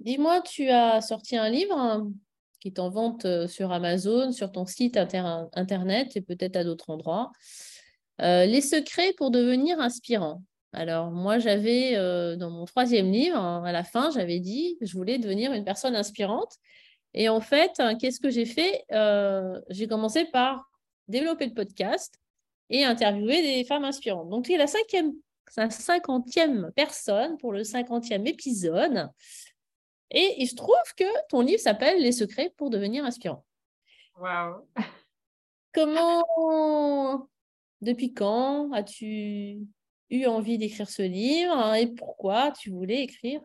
Dis-moi, 0.00 0.40
tu 0.42 0.68
as 0.70 1.00
sorti 1.00 1.36
un 1.36 1.50
livre 1.50 1.76
hein, 1.76 2.10
qui 2.64 2.68
est 2.68 2.78
en 2.78 2.88
vente 2.88 3.26
euh, 3.26 3.46
sur 3.46 3.72
Amazon, 3.72 4.32
sur 4.32 4.50
ton 4.50 4.64
site 4.64 4.96
internet 4.96 6.16
et 6.16 6.22
peut-être 6.22 6.56
à 6.56 6.64
d'autres 6.64 6.88
endroits. 6.88 7.30
Euh, 8.22 8.46
les 8.46 8.62
secrets 8.62 9.12
pour 9.18 9.30
devenir 9.30 9.80
inspirant. 9.80 10.42
Alors, 10.72 11.10
moi, 11.10 11.38
j'avais 11.38 11.94
euh, 11.96 12.36
dans 12.36 12.48
mon 12.48 12.64
troisième 12.64 13.12
livre, 13.12 13.36
hein, 13.36 13.62
à 13.66 13.70
la 13.70 13.84
fin, 13.84 14.10
j'avais 14.10 14.40
dit 14.40 14.78
je 14.80 14.96
voulais 14.96 15.18
devenir 15.18 15.52
une 15.52 15.62
personne 15.62 15.94
inspirante. 15.94 16.54
Et 17.12 17.28
en 17.28 17.42
fait, 17.42 17.72
hein, 17.80 17.96
qu'est-ce 17.96 18.18
que 18.18 18.30
j'ai 18.30 18.46
fait 18.46 18.86
J'ai 19.68 19.86
commencé 19.86 20.24
par 20.24 20.64
développer 21.06 21.46
le 21.46 21.54
podcast 21.54 22.14
et 22.70 22.82
interviewer 22.82 23.42
des 23.42 23.64
femmes 23.64 23.84
inspirantes. 23.84 24.30
Donc, 24.30 24.48
es 24.48 24.56
la 24.56 24.66
cinquième, 24.66 25.12
la 25.58 25.68
cinquantième 25.68 26.72
personne 26.74 27.36
pour 27.36 27.52
le 27.52 27.62
cinquantième 27.62 28.26
épisode. 28.26 29.10
Et 30.14 30.36
il 30.38 30.48
se 30.48 30.54
trouve 30.54 30.94
que 30.96 31.04
ton 31.28 31.40
livre 31.40 31.60
s'appelle 31.60 32.00
Les 32.00 32.12
secrets 32.12 32.52
pour 32.56 32.70
devenir 32.70 33.04
inspirant. 33.04 33.44
Waouh. 34.16 34.66
Comment, 35.74 37.28
depuis 37.80 38.14
quand 38.14 38.72
as-tu 38.72 39.58
eu 40.10 40.26
envie 40.26 40.56
d'écrire 40.56 40.88
ce 40.88 41.02
livre 41.02 41.52
hein, 41.52 41.74
et 41.74 41.88
pourquoi 41.88 42.52
tu 42.52 42.70
voulais 42.70 43.02
écrire 43.02 43.42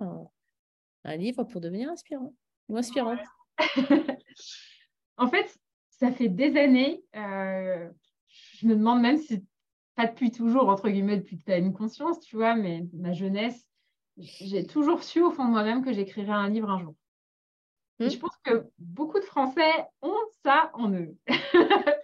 un, 1.04 1.16
livre 1.16 1.44
pour 1.44 1.60
devenir 1.60 1.90
inspirant 1.90 2.36
ou 2.68 2.78
inspirante 2.78 3.20
En 5.18 5.28
fait, 5.28 5.58
ça 5.90 6.12
fait 6.12 6.30
des 6.30 6.56
années 6.56 7.04
euh, 7.16 7.90
je 8.60 8.68
me 8.68 8.76
demande 8.76 9.02
même 9.02 9.18
si, 9.18 9.46
pas 9.96 10.08
depuis 10.08 10.32
toujours, 10.32 10.70
entre 10.70 10.90
guillemets, 10.90 11.18
depuis 11.18 11.38
que 11.38 11.44
tu 11.46 11.52
as 11.52 11.58
une 11.58 11.74
conscience, 11.74 12.20
tu 12.20 12.36
vois, 12.36 12.56
mais 12.56 12.86
ma 12.94 13.14
jeunesse, 13.14 13.69
j'ai 14.20 14.66
toujours 14.66 15.04
su 15.04 15.22
au 15.22 15.32
fond 15.32 15.46
de 15.46 15.52
moi-même 15.52 15.84
que 15.84 15.94
j'écrirais 15.94 16.32
un 16.32 16.50
livre 16.50 16.70
un 16.70 16.80
jour. 16.80 16.96
Et 18.00 18.10
je 18.10 18.18
hmm. 18.18 18.22
pense 18.22 18.38
que 18.44 18.66
beaucoup 18.78 19.20
de 19.20 19.26
Français 19.26 19.86
ont 20.02 20.16
ça 20.44 20.72
en 20.74 20.92
eux. 20.92 21.16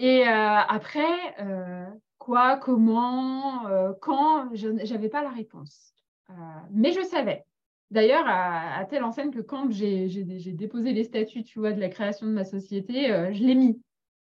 Et 0.00 0.26
euh, 0.26 0.32
après, 0.32 1.36
euh, 1.40 1.84
quoi, 2.16 2.56
comment, 2.56 3.66
euh, 3.66 3.92
quand, 4.00 4.48
je 4.54 4.68
n'avais 4.68 5.10
pas 5.10 5.22
la 5.22 5.28
réponse. 5.28 5.92
mais 6.70 6.92
je 6.92 7.02
savais. 7.02 7.44
D'ailleurs, 7.90 8.24
à, 8.26 8.84
telle 8.88 9.04
enseigne 9.04 9.30
que 9.30 9.40
quand 9.40 9.70
j'ai 9.70 10.08
déposé 10.54 10.92
les 10.92 11.04
statuts, 11.04 11.44
tu 11.44 11.58
vois, 11.58 11.72
de 11.72 11.80
la 11.80 11.90
création 11.90 12.26
de 12.26 12.32
ma 12.32 12.44
société, 12.44 13.08
je 13.32 13.44
l'ai 13.44 13.54
mis. 13.54 13.82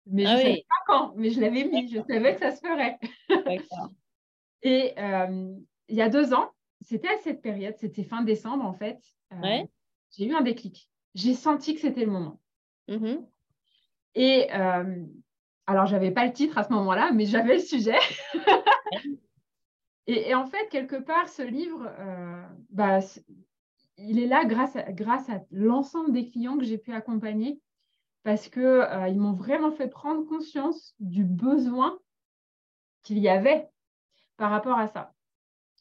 Mais 0.07 0.27
ah 0.27 0.29
je 0.29 0.35
ne 0.35 0.43
savais 0.43 0.67
pas 0.69 0.85
quand, 0.87 1.15
mais 1.17 1.31
je 1.31 1.41
l'avais 1.41 1.65
mis, 1.65 1.89
je 1.89 2.01
savais 2.03 2.35
que 2.35 2.41
ça 2.41 2.53
se 2.53 2.61
ferait. 2.61 2.99
Et 4.63 4.95
il 5.89 5.97
y 5.97 6.03
a 6.03 6.09
deux 6.09 6.35
ans, 6.35 6.51
c'était 6.81 7.09
à 7.09 7.19
cette 7.19 7.43
période, 7.43 7.75
c'était 7.79 8.05
fin 8.05 8.23
décembre 8.23 8.65
en 8.65 8.75
fait, 8.75 9.01
euh, 9.33 9.65
j'ai 10.17 10.27
eu 10.27 10.35
un 10.35 10.43
déclic. 10.43 10.89
J'ai 11.15 11.35
senti 11.35 11.75
que 11.75 11.81
c'était 11.81 12.05
le 12.05 12.11
moment. 12.11 12.41
Mm-hmm. 12.89 13.25
Et 14.17 14.53
euh, 14.53 15.05
alors, 15.67 15.87
j'avais 15.87 16.11
pas 16.11 16.27
le 16.27 16.33
titre 16.33 16.59
à 16.59 16.65
ce 16.65 16.73
moment-là, 16.73 17.11
mais 17.13 17.27
j'avais 17.27 17.55
le 17.55 17.61
sujet. 17.61 17.99
et, 20.07 20.35
en 20.35 20.47
fait, 20.47 20.69
quelque 20.71 20.97
part, 20.97 21.29
ce 21.29 21.43
livre, 21.43 21.91
bah, 22.71 23.01
il 23.97 24.19
est 24.19 24.27
là 24.27 24.45
grâce 24.45 24.77
grâce 24.91 25.29
à 25.29 25.41
l'ensemble 25.51 26.13
des 26.13 26.29
clients 26.29 26.59
que 26.59 26.65
j'ai 26.65 26.79
pu 26.79 26.93
accompagner 26.93 27.61
parce 28.25 28.49
qu'ils 28.49 28.63
euh, 28.63 29.15
m'ont 29.15 29.33
vraiment 29.33 29.71
fait 29.71 29.89
prendre 29.89 30.27
conscience 30.27 30.95
du 30.99 31.25
besoin 31.25 31.99
qu'il 33.03 33.19
y 33.19 33.29
avait 33.29 33.69
par 34.37 34.51
rapport 34.51 34.79
à 34.79 34.89
ça. 34.89 35.14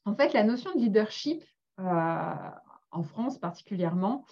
En 0.06 0.16
fait, 0.16 0.34
la 0.34 0.43
notion 0.43 0.74
de 0.74 0.80
leadership, 0.80 1.43
euh, 1.80 2.34
en 2.91 3.04
France 3.04 3.38
particulièrement, 3.38 4.26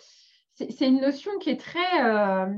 c'est 0.54 0.88
une 0.88 1.02
notion 1.02 1.32
qui 1.40 1.50
est 1.50 1.60
très 1.60 2.06
euh, 2.06 2.54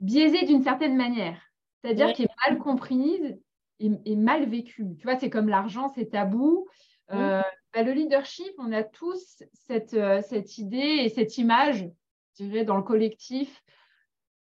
biaisée 0.00 0.44
d'une 0.46 0.62
certaine 0.62 0.96
manière, 0.96 1.40
c'est-à-dire 1.82 2.12
qui 2.12 2.24
est 2.24 2.48
mal 2.48 2.58
comprise 2.58 3.38
et, 3.78 4.16
mal 4.16 4.48
vécue. 4.48 4.96
Tu 4.98 5.04
vois, 5.04 5.18
c'est 5.18 5.30
comme 5.30 5.48
l'argent, 5.48 5.88
c'est 5.88 6.10
tabou. 6.10 6.66
Bah, 7.08 7.84
le 7.84 7.92
leadership, 7.92 8.52
on 8.58 8.72
a 8.72 8.82
tous 8.82 9.44
cette, 9.52 9.96
cette 10.24 10.58
idée 10.58 11.02
et 11.04 11.08
cette 11.08 11.38
image 11.38 11.88
dirais, 12.44 12.64
dans 12.64 12.76
le 12.76 12.82
collectif, 12.82 13.62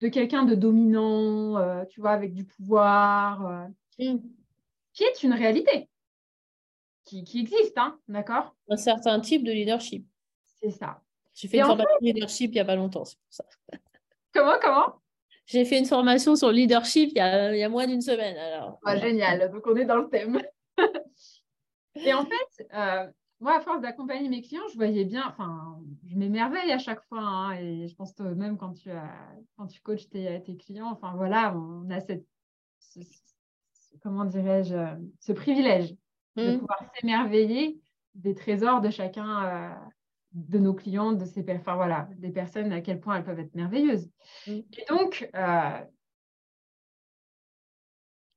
de 0.01 0.07
quelqu'un 0.07 0.43
de 0.43 0.55
dominant, 0.55 1.57
euh, 1.57 1.83
tu 1.85 1.99
vois, 1.99 2.11
avec 2.11 2.33
du 2.33 2.45
pouvoir, 2.45 3.45
euh, 3.45 4.13
mm. 4.13 4.19
qui 4.93 5.03
est 5.03 5.23
une 5.23 5.33
réalité, 5.33 5.89
qui, 7.09 7.39
existe, 7.39 7.77
hein, 7.77 7.97
d'accord? 8.07 8.55
Un 8.69 8.77
certain 8.77 9.19
type 9.19 9.43
de 9.43 9.51
leadership. 9.51 10.05
C'est 10.61 10.71
ça. 10.71 11.01
J'ai 11.33 11.47
fait 11.47 11.59
une 11.59 11.65
formation 11.65 11.95
de 12.01 12.05
leadership 12.05 12.51
il 12.51 12.55
n'y 12.55 12.59
a 12.59 12.65
pas 12.65 12.75
longtemps, 12.75 13.05
c'est 13.05 13.17
pour 13.17 13.33
ça. 13.33 13.45
Comment, 14.33 14.55
comment? 14.61 14.95
J'ai 15.45 15.65
fait 15.65 15.79
une 15.79 15.85
formation 15.85 16.35
sur 16.35 16.49
le 16.49 16.53
leadership 16.53 17.09
il 17.11 17.17
y 17.17 17.21
a, 17.21 17.55
il 17.55 17.59
y 17.59 17.63
a 17.63 17.69
moins 17.69 17.87
d'une 17.87 18.01
semaine. 18.01 18.37
Alors. 18.37 18.79
Ah, 18.85 18.97
génial, 18.97 19.51
donc 19.51 19.65
on 19.65 19.75
est 19.75 19.85
dans 19.85 19.97
le 19.97 20.09
thème. 20.09 20.41
Et 21.95 22.13
en 22.13 22.25
fait, 22.25 22.67
euh, 22.73 23.07
moi, 23.39 23.57
à 23.57 23.61
force 23.61 23.81
d'accompagner 23.81 24.29
mes 24.29 24.41
clients, 24.41 24.67
je 24.71 24.75
voyais 24.75 25.05
bien, 25.05 25.25
enfin, 25.27 25.81
je 26.05 26.15
m'émerveille 26.15 26.71
à 26.71 26.77
chaque 26.77 27.03
fois. 27.05 27.21
Hein, 27.21 27.53
et 27.55 27.87
je 27.87 27.95
pense 27.95 28.13
que 28.13 28.23
même 28.23 28.57
quand 28.57 28.73
tu, 28.73 28.91
as, 28.91 29.11
quand 29.57 29.67
tu 29.67 29.81
coaches 29.81 30.09
tes, 30.09 30.41
tes 30.43 30.55
clients, 30.55 30.91
enfin 30.91 31.13
voilà, 31.15 31.55
on 31.57 31.89
a 31.89 31.99
cette, 31.99 32.25
comment 34.01 34.25
dirais-je, 34.25 34.75
ce 35.19 35.31
privilège 35.31 35.95
de 36.45 36.55
mmh. 36.55 36.59
pouvoir 36.59 36.83
s'émerveiller 36.95 37.79
des 38.15 38.35
trésors 38.35 38.81
de 38.81 38.89
chacun, 38.89 39.45
euh, 39.45 39.73
de 40.33 40.59
nos 40.59 40.73
clients, 40.73 41.13
de 41.13 41.25
ces 41.25 41.45
enfin, 41.49 41.75
voilà, 41.75 42.07
des 42.17 42.31
personnes 42.31 42.71
à 42.71 42.81
quel 42.81 42.99
point 42.99 43.17
elles 43.17 43.23
peuvent 43.23 43.39
être 43.39 43.55
merveilleuses. 43.55 44.09
Mm. 44.47 44.51
Et 44.51 44.85
donc, 44.89 45.29
euh, 45.35 45.79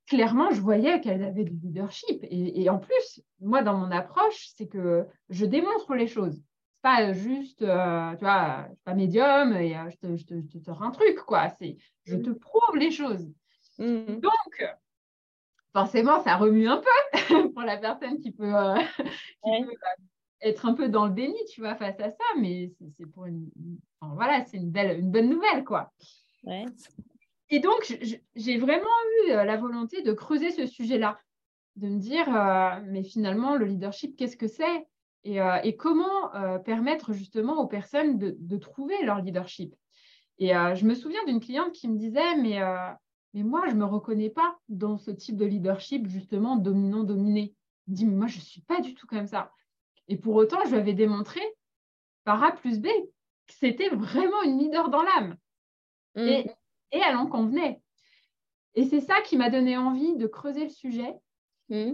clairement, 0.06 0.50
je 0.50 0.60
voyais 0.60 1.00
qu'elles 1.00 1.24
avaient 1.24 1.44
du 1.44 1.56
leadership. 1.56 2.24
Et, 2.30 2.68
en 2.70 2.78
plus, 2.78 3.22
moi, 3.40 3.62
dans 3.62 3.76
mon 3.76 3.90
approche, 3.90 4.50
c'est 4.56 4.68
que 4.68 5.06
je 5.28 5.46
démontre 5.46 5.94
les 5.94 6.06
choses. 6.06 6.36
C'est 6.36 6.82
pas 6.82 7.12
juste, 7.12 7.62
euh, 7.62 8.12
tu 8.16 8.24
vois, 8.24 8.66
je 8.68 8.74
suis 8.74 8.82
pas 8.84 8.94
médium 8.94 9.52
et 9.54 9.74
je, 9.90 9.96
te, 9.96 10.16
je, 10.16 10.24
te, 10.24 10.34
je, 10.34 10.70
un 10.70 10.90
truc, 10.90 11.16
quoi. 11.18 11.50
C'est, 11.58 11.76
je 12.04 12.16
te 12.16 12.30
prouve 12.30 12.76
les 12.76 12.90
choses. 12.90 13.30
Mm. 13.78 14.20
Donc, 14.20 14.64
forcément, 15.72 16.22
ça 16.22 16.36
remue 16.36 16.68
un 16.68 16.80
peu 16.80 17.12
pour 17.54 17.62
la 17.62 17.76
personne 17.76 18.20
qui 18.20 18.32
peut, 18.32 18.52
qui 19.44 19.64
peut 19.64 19.76
être 20.42 20.66
un 20.66 20.74
peu 20.74 20.88
dans 20.88 21.06
le 21.06 21.12
déni, 21.12 21.38
tu 21.52 21.60
vois, 21.60 21.74
face 21.76 21.98
à 22.00 22.10
ça, 22.10 22.24
mais 22.38 22.72
c'est 22.96 23.06
pour 23.06 23.26
une, 23.26 23.48
voilà, 24.00 24.44
c'est 24.44 24.56
une 24.56 24.70
belle, 24.70 24.98
une 24.98 25.10
bonne 25.10 25.28
nouvelle, 25.28 25.64
quoi. 25.64 25.92
Et 27.50 27.60
donc, 27.60 27.96
j'ai 28.34 28.58
vraiment 28.58 28.84
eu 29.26 29.30
euh, 29.32 29.44
la 29.44 29.56
volonté 29.56 30.02
de 30.02 30.12
creuser 30.12 30.50
ce 30.50 30.66
sujet-là, 30.66 31.18
de 31.76 31.88
me 31.88 31.98
dire, 31.98 32.34
euh, 32.34 32.80
mais 32.86 33.02
finalement, 33.02 33.56
le 33.56 33.66
leadership, 33.66 34.16
qu'est-ce 34.16 34.36
que 34.36 34.48
c'est? 34.48 34.86
Et, 35.24 35.40
euh, 35.40 35.58
et, 35.62 35.76
comment 35.76 36.30
permettre 36.64 37.12
justement 37.12 37.60
aux 37.60 37.68
personnes 37.68 38.18
de, 38.18 38.36
de 38.40 38.56
trouver 38.56 39.00
leur 39.04 39.20
leadership? 39.20 39.74
Et 40.38 40.48
je 40.48 40.84
me 40.84 40.94
souviens 40.94 41.24
d'une 41.26 41.38
cliente 41.38 41.70
qui 41.70 41.88
me 41.88 41.96
disait, 41.96 42.34
mais, 42.36 42.58
mais 43.34 43.42
moi, 43.42 43.62
je 43.66 43.74
ne 43.74 43.80
me 43.80 43.84
reconnais 43.84 44.30
pas 44.30 44.58
dans 44.68 44.98
ce 44.98 45.10
type 45.10 45.36
de 45.36 45.44
leadership, 45.44 46.06
justement, 46.06 46.56
dominant-dominé. 46.56 47.54
dit, 47.86 48.04
mais 48.04 48.16
moi, 48.16 48.26
je 48.26 48.36
ne 48.36 48.42
suis 48.42 48.60
pas 48.60 48.80
du 48.80 48.94
tout 48.94 49.06
comme 49.06 49.26
ça. 49.26 49.52
Et 50.08 50.16
pour 50.16 50.34
autant, 50.34 50.58
je 50.64 50.70
lui 50.70 50.78
avais 50.78 50.92
démontré 50.92 51.40
par 52.24 52.42
A 52.42 52.52
plus 52.52 52.80
B 52.80 52.86
que 53.46 53.54
c'était 53.54 53.88
vraiment 53.88 54.42
une 54.42 54.58
leader 54.58 54.90
dans 54.90 55.02
l'âme. 55.02 55.36
Mm. 56.14 56.20
Et, 56.20 56.50
elle 56.90 57.16
en 57.16 57.26
convenait. 57.26 57.80
Et 58.74 58.84
c'est 58.84 59.00
ça 59.00 59.20
qui 59.22 59.36
m'a 59.36 59.50
donné 59.50 59.76
envie 59.76 60.16
de 60.16 60.26
creuser 60.26 60.64
le 60.64 60.70
sujet. 60.70 61.14
Mm. 61.70 61.92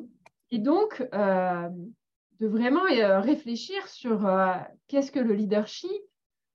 Et 0.51 0.59
donc, 0.59 1.07
euh, 1.15 1.69
de 2.41 2.47
vraiment 2.47 2.85
euh, 2.87 3.21
réfléchir 3.21 3.87
sur 3.89 4.27
euh, 4.27 4.55
qu'est-ce 4.87 5.13
que 5.13 5.21
le 5.21 5.35
leadership 5.35 5.91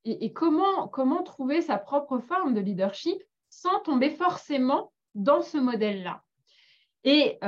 et, 0.06 0.34
comment, 0.34 0.90
comment 0.90 1.24
trouver 1.24 1.62
sa 1.62 1.78
propre 1.78 2.20
forme 2.20 2.54
de 2.54 2.60
leadership 2.60 3.24
sans 3.64 3.80
tomber 3.80 4.12
forcément 4.12 4.92
dans 5.16 5.42
ce 5.42 5.58
modèle-là. 5.58 6.24
Et 7.04 7.40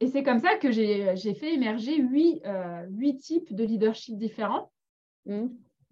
et 0.00 0.06
c'est 0.06 0.22
comme 0.22 0.38
ça 0.38 0.56
que 0.56 0.70
j'ai 0.70 1.34
fait 1.34 1.54
émerger 1.54 1.96
huit, 1.96 2.40
euh, 2.46 2.86
huit, 2.90 3.18
types 3.18 3.52
de 3.54 3.64
leadership 3.64 4.16
différents. 4.16 4.70
Mmh. 5.26 5.48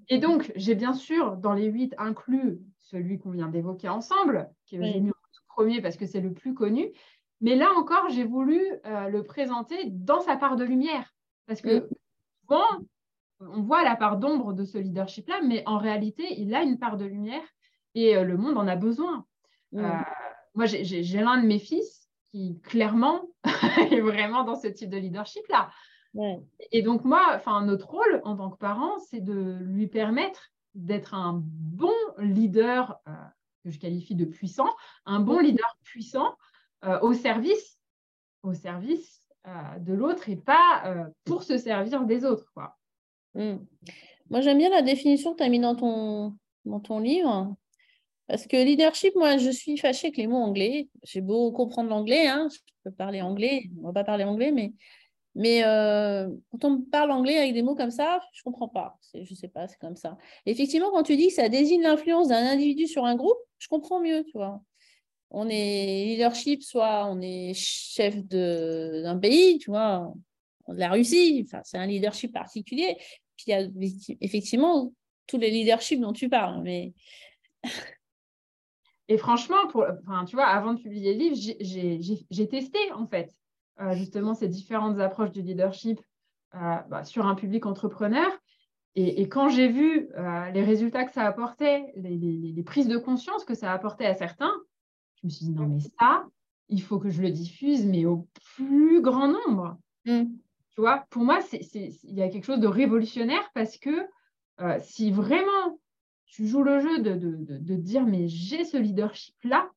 Et 0.09 0.19
donc, 0.19 0.53
j'ai 0.55 0.77
bien 0.77 0.95
sûr, 0.95 1.37
dans 1.37 1.53
les 1.53 1.67
huit, 1.67 1.95
inclus 1.99 2.61
celui 2.79 3.19
qu'on 3.19 3.33
vient 3.33 3.49
d'évoquer 3.49 3.89
ensemble, 3.89 4.49
que 4.71 4.81
j'ai 4.81 5.01
mis 5.01 5.11
en 5.11 5.15
premier 5.49 5.81
parce 5.81 5.97
que 5.97 6.07
c'est 6.07 6.21
le 6.21 6.33
plus 6.33 6.55
connu. 6.55 6.93
Mais 7.41 7.57
là 7.57 7.69
encore, 7.77 8.09
j'ai 8.11 8.23
voulu 8.23 8.63
euh, 8.87 9.09
le 9.09 9.25
présenter 9.25 9.77
dans 9.87 10.21
sa 10.21 10.37
part 10.37 10.55
de 10.55 10.65
lumière. 10.65 11.13
Parce 11.47 11.61
que 11.61 11.81
mmh. 11.81 11.89
souvent, 12.43 12.87
on 13.41 13.63
voit 13.63 13.83
la 13.83 13.97
part 13.97 14.19
d'ombre 14.19 14.53
de 14.53 14.65
ce 14.65 14.79
leadership-là, 14.79 15.41
mais 15.43 15.65
en 15.67 15.79
réalité, 15.79 16.41
il 16.41 16.55
a 16.55 16.63
une 16.63 16.79
part 16.79 16.97
de 16.97 17.05
lumière 17.05 17.43
et 17.97 18.17
euh, 18.17 18.23
le 18.23 18.37
monde 18.37 18.57
en 18.57 18.69
a 18.69 18.77
besoin. 18.77 19.27
Mmh. 19.77 20.05
moi, 20.55 20.67
j'ai 20.67 21.21
l'un 21.21 21.41
de 21.41 21.47
mes 21.47 21.59
fils 21.59 22.09
qui 22.31 22.61
clairement 22.63 23.23
est 23.91 24.01
vraiment 24.01 24.45
dans 24.45 24.57
ce 24.57 24.69
type 24.69 24.91
de 24.91 24.97
leadership-là. 24.97 25.71
Et 26.73 26.83
donc 26.83 27.05
moi, 27.05 27.41
notre 27.63 27.89
rôle 27.91 28.21
en 28.25 28.37
tant 28.37 28.51
que 28.51 28.57
parent, 28.57 28.99
c'est 29.11 29.21
de 29.21 29.59
lui 29.61 29.87
permettre 29.87 30.51
d'être 30.75 31.15
un 31.15 31.43
bon 31.43 31.95
leader 32.19 33.01
euh, 33.09 33.13
que 33.65 33.71
je 33.71 33.79
qualifie 33.79 34.15
de 34.15 34.25
puissant, 34.25 34.69
un 35.05 35.21
bon 35.21 35.39
leader 35.39 35.77
puissant 35.85 36.37
euh, 36.85 36.99
au 37.01 37.13
service, 37.13 37.79
au 38.43 38.55
service 38.55 39.27
euh, 39.47 39.79
de 39.79 39.95
l'autre 39.95 40.29
et 40.29 40.37
pas 40.37 41.07
pour 41.25 41.43
se 41.43 41.59
servir 41.59 42.05
des 42.05 42.25
autres. 42.25 42.51
Quoi. 42.55 42.77
Mmh. 43.35 43.57
Moi, 44.31 44.41
j'aime 44.41 44.59
bien 44.59 44.71
la 44.71 44.83
définition 44.83 45.33
que 45.33 45.39
tu 45.39 45.45
as 45.45 45.49
mis 45.49 45.61
dans 45.61 45.77
ton, 45.77 46.37
dans 46.65 46.81
ton 46.81 46.99
livre. 46.99 47.55
Parce 48.29 48.47
que 48.47 48.57
leadership, 48.57 49.15
moi, 49.15 49.39
je 49.39 49.51
suis 49.51 49.77
fâchée 49.77 50.09
avec 50.09 50.17
les 50.17 50.27
mots 50.27 50.39
anglais. 50.39 50.89
J'ai 51.05 51.21
beau 51.21 51.53
comprendre 51.53 51.91
l'anglais, 51.91 52.27
hein, 52.27 52.49
je 52.53 52.59
peux 52.85 52.91
parler 52.91 53.23
anglais, 53.23 53.71
on 53.77 53.83
ne 53.83 53.87
va 53.87 53.93
pas 53.93 54.05
parler 54.05 54.25
anglais, 54.25 54.51
mais, 54.51 54.73
mais 55.37 55.65
euh, 55.65 56.29
quand 56.51 56.65
on 56.65 56.83
parle 56.83 57.13
anglais 57.13 57.39
avec 57.39 57.55
des 57.55 57.63
mots 57.63 57.77
comme 57.77 57.91
ça, 57.91 58.21
je 58.33 58.41
ne 58.41 58.45
comprends 58.51 58.69
pas. 58.69 58.99
Je 59.15 59.21
ne 59.21 59.37
sais 59.37 59.49
pas, 59.49 59.69
c'est 59.69 59.79
comme 59.79 59.97
ça. 59.97 60.17
effectivement, 60.45 60.91
quand 60.91 61.05
tu 61.05 61.17
dis 61.17 61.29
que 61.29 61.35
ça 61.35 61.49
désigne 61.49 61.83
l'influence 61.83 62.29
d'un 62.29 62.45
individu 62.47 62.89
sur 62.89 63.05
un 63.05 63.15
groupe, 63.15 63.39
je 63.59 63.69
comprends 63.69 64.01
mieux, 64.01 64.25
tu 64.25 64.33
vois. 64.39 64.61
On 65.31 65.49
est 65.49 66.05
leadership, 66.07 66.63
soit 66.63 67.07
on 67.07 67.21
est 67.21 67.53
chef 67.55 68.17
d'un 68.25 69.19
pays, 69.19 69.59
tu 69.59 69.71
vois, 69.71 70.13
de 70.69 70.79
la 70.79 70.91
Russie, 70.91 71.45
enfin, 71.47 71.61
c'est 71.65 71.79
un 71.79 71.87
leadership 71.87 72.33
particulier. 72.33 72.97
Puis 73.37 73.47
il 73.49 73.51
y 73.51 73.55
a 73.55 73.67
effectivement 74.21 74.93
tous 75.27 75.39
les 75.39 75.51
leaderships 75.51 76.01
dont 76.01 76.13
tu 76.13 76.29
parles, 76.29 76.63
mais 76.63 76.93
et 79.09 79.19
franchement, 79.19 79.69
pour, 79.71 79.87
enfin, 80.03 80.25
tu 80.25 80.37
vois, 80.37 80.47
avant 80.47 80.75
de 80.75 80.81
publier 80.81 81.15
le 81.15 81.19
livre, 81.19 81.37
j'ai 82.31 82.49
testé 82.49 82.79
en 82.93 83.07
fait 83.07 83.33
euh, 83.81 83.93
justement 83.93 84.35
ces 84.35 84.49
différentes 84.49 84.99
approches 84.99 85.31
du 85.31 85.43
leadership 85.43 86.01
euh, 86.55 86.77
bah, 86.89 87.05
sur 87.05 87.27
un 87.27 87.35
public 87.35 87.67
entrepreneur. 87.67 88.27
Et, 88.99 89.29
quand 89.29 89.51
j'ai 89.51 89.69
vu 89.69 90.09
euh, 90.17 90.51
les 90.53 90.65
résultats 90.65 91.05
que 91.05 91.13
ça 91.13 91.27
apportait, 91.27 91.93
les, 91.97 92.17
les, 92.17 92.63
prises 92.63 92.89
de 92.89 92.97
conscience 92.97 93.45
que 93.45 93.53
ça 93.53 93.71
apportait 93.71 94.07
à 94.07 94.15
certains, 94.15 94.55
je 95.21 95.27
me 95.27 95.31
suis 95.31 95.45
dit 95.45 95.53
non 95.53 95.67
mais 95.67 95.81
ça, 95.81 96.25
il 96.71 96.81
faut 96.81 96.99
que 96.99 97.11
je 97.11 97.21
le 97.21 97.31
diffuse, 97.31 97.85
mais 97.85 98.07
au 98.07 98.27
plus 98.57 99.03
grand 99.03 99.29
nombre. 99.29 99.77
Mm. 100.07 100.23
Tu 100.71 100.81
vois, 100.81 101.05
pour 101.11 101.25
moi, 101.25 101.41
il 101.53 102.15
y 102.15 102.23
a 102.23 102.31
quelque 102.31 102.47
chose 102.47 102.59
de 102.59 102.67
révolutionnaire 102.67 103.51
parce 103.53 103.77
que 103.77 103.91
si 104.81 105.11
vraiment 105.11 105.79
tu 106.27 106.47
joues 106.47 106.63
le 106.63 106.81
jeu 106.81 106.99
de, 106.99 107.15
de, 107.15 107.75
dire, 107.75 108.05
mais 108.05 108.29
j'ai 108.29 108.65
ce 108.65 108.77
leadership-là, 108.77 109.71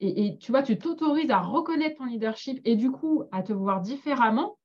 et, 0.00 0.36
tu 0.38 0.50
vois, 0.50 0.62
tu 0.62 0.76
t'autorises 0.76 1.30
à 1.30 1.40
reconnaître 1.40 1.96
ton 1.96 2.04
leadership 2.04 2.60
et 2.64 2.76
du 2.76 2.90
coup 2.90 3.24
à 3.32 3.42
te 3.42 3.52
voir 3.52 3.80
différemment, 3.80 4.58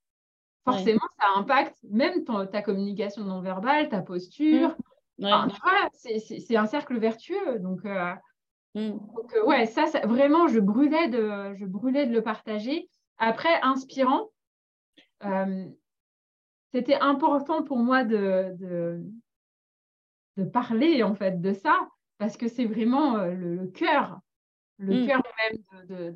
forcément, 0.66 1.00
ça 1.20 1.28
impacte 1.38 1.78
même 1.90 2.26
ta 2.52 2.62
communication 2.62 3.24
non 3.24 3.40
verbale, 3.40 3.90
ta 3.90 4.02
posture. 4.02 4.76
Mmh. 5.18 5.50
c'est 5.94 6.56
un 6.56 6.66
cercle 6.66 6.98
vertueux. 6.98 7.60
Donc, 7.60 7.86
euh, 7.86 8.14
mmh. 8.76 8.80
euh, 8.80 9.46
ouais, 9.46 9.66
ça, 9.66 9.86
vraiment, 10.04 10.48
je 10.48 10.60
brûlais, 10.60 11.08
de, 11.08 11.56
je 11.56 11.66
brûlais 11.66 12.06
de 12.06 12.14
le 12.14 12.22
partager. 12.22 12.90
Après, 13.18 13.62
inspirant, 13.62 14.30
euh, 15.24 15.66
c'était 16.74 17.00
important 17.00 17.64
pour 17.64 17.78
moi 17.78 18.04
de, 18.04 18.56
de 18.58 19.04
parler 20.54 21.04
en 21.04 21.16
fait 21.16 21.42
de 21.42 21.54
ça 21.54 21.88
parce 22.18 22.38
que 22.38 22.48
c'est 22.48 22.66
vraiment 22.66 23.18
euh, 23.18 23.34
le, 23.34 23.68
cœur, 23.68 24.20
le 24.78 25.04
mm. 25.04 25.08
cœur 25.08 25.22
même 25.38 25.88
de, 25.88 26.12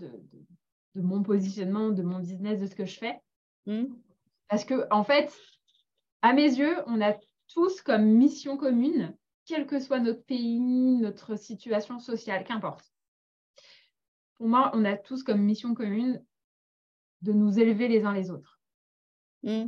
de, 0.96 1.02
mon 1.02 1.24
positionnement, 1.24 1.90
de 1.90 2.04
mon 2.04 2.20
business, 2.20 2.60
de 2.60 2.68
ce 2.68 2.76
que 2.76 2.86
je 2.86 3.00
fais. 3.00 3.20
Mm. 3.66 3.86
Parce 4.50 4.66
que 4.66 4.86
en 4.92 5.04
fait, 5.04 5.34
à 6.22 6.34
mes 6.34 6.58
yeux, 6.58 6.78
on 6.88 7.02
a 7.02 7.14
tous 7.48 7.82
comme 7.82 8.06
mission 8.06 8.58
commune, 8.58 9.16
quel 9.46 9.66
que 9.66 9.80
soit 9.80 10.00
notre 10.00 10.24
pays, 10.24 10.60
notre 11.00 11.36
situation 11.36 12.00
sociale, 12.00 12.44
qu'importe. 12.44 12.94
Pour 14.36 14.48
moi, 14.48 14.72
on 14.74 14.86
a 14.86 14.98
tous 14.98 15.24
comme 15.24 15.42
mission 15.42 15.74
commune 15.74 16.24
de 17.22 17.32
nous 17.32 17.60
élever 17.60 17.88
les 17.88 18.04
uns 18.04 18.14
les 18.14 18.30
autres. 18.30 18.60
Mm. 19.44 19.66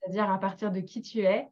C'est-à-dire 0.00 0.30
à 0.30 0.38
partir 0.38 0.72
de 0.72 0.80
qui 0.80 1.00
tu 1.00 1.20
es, 1.20 1.48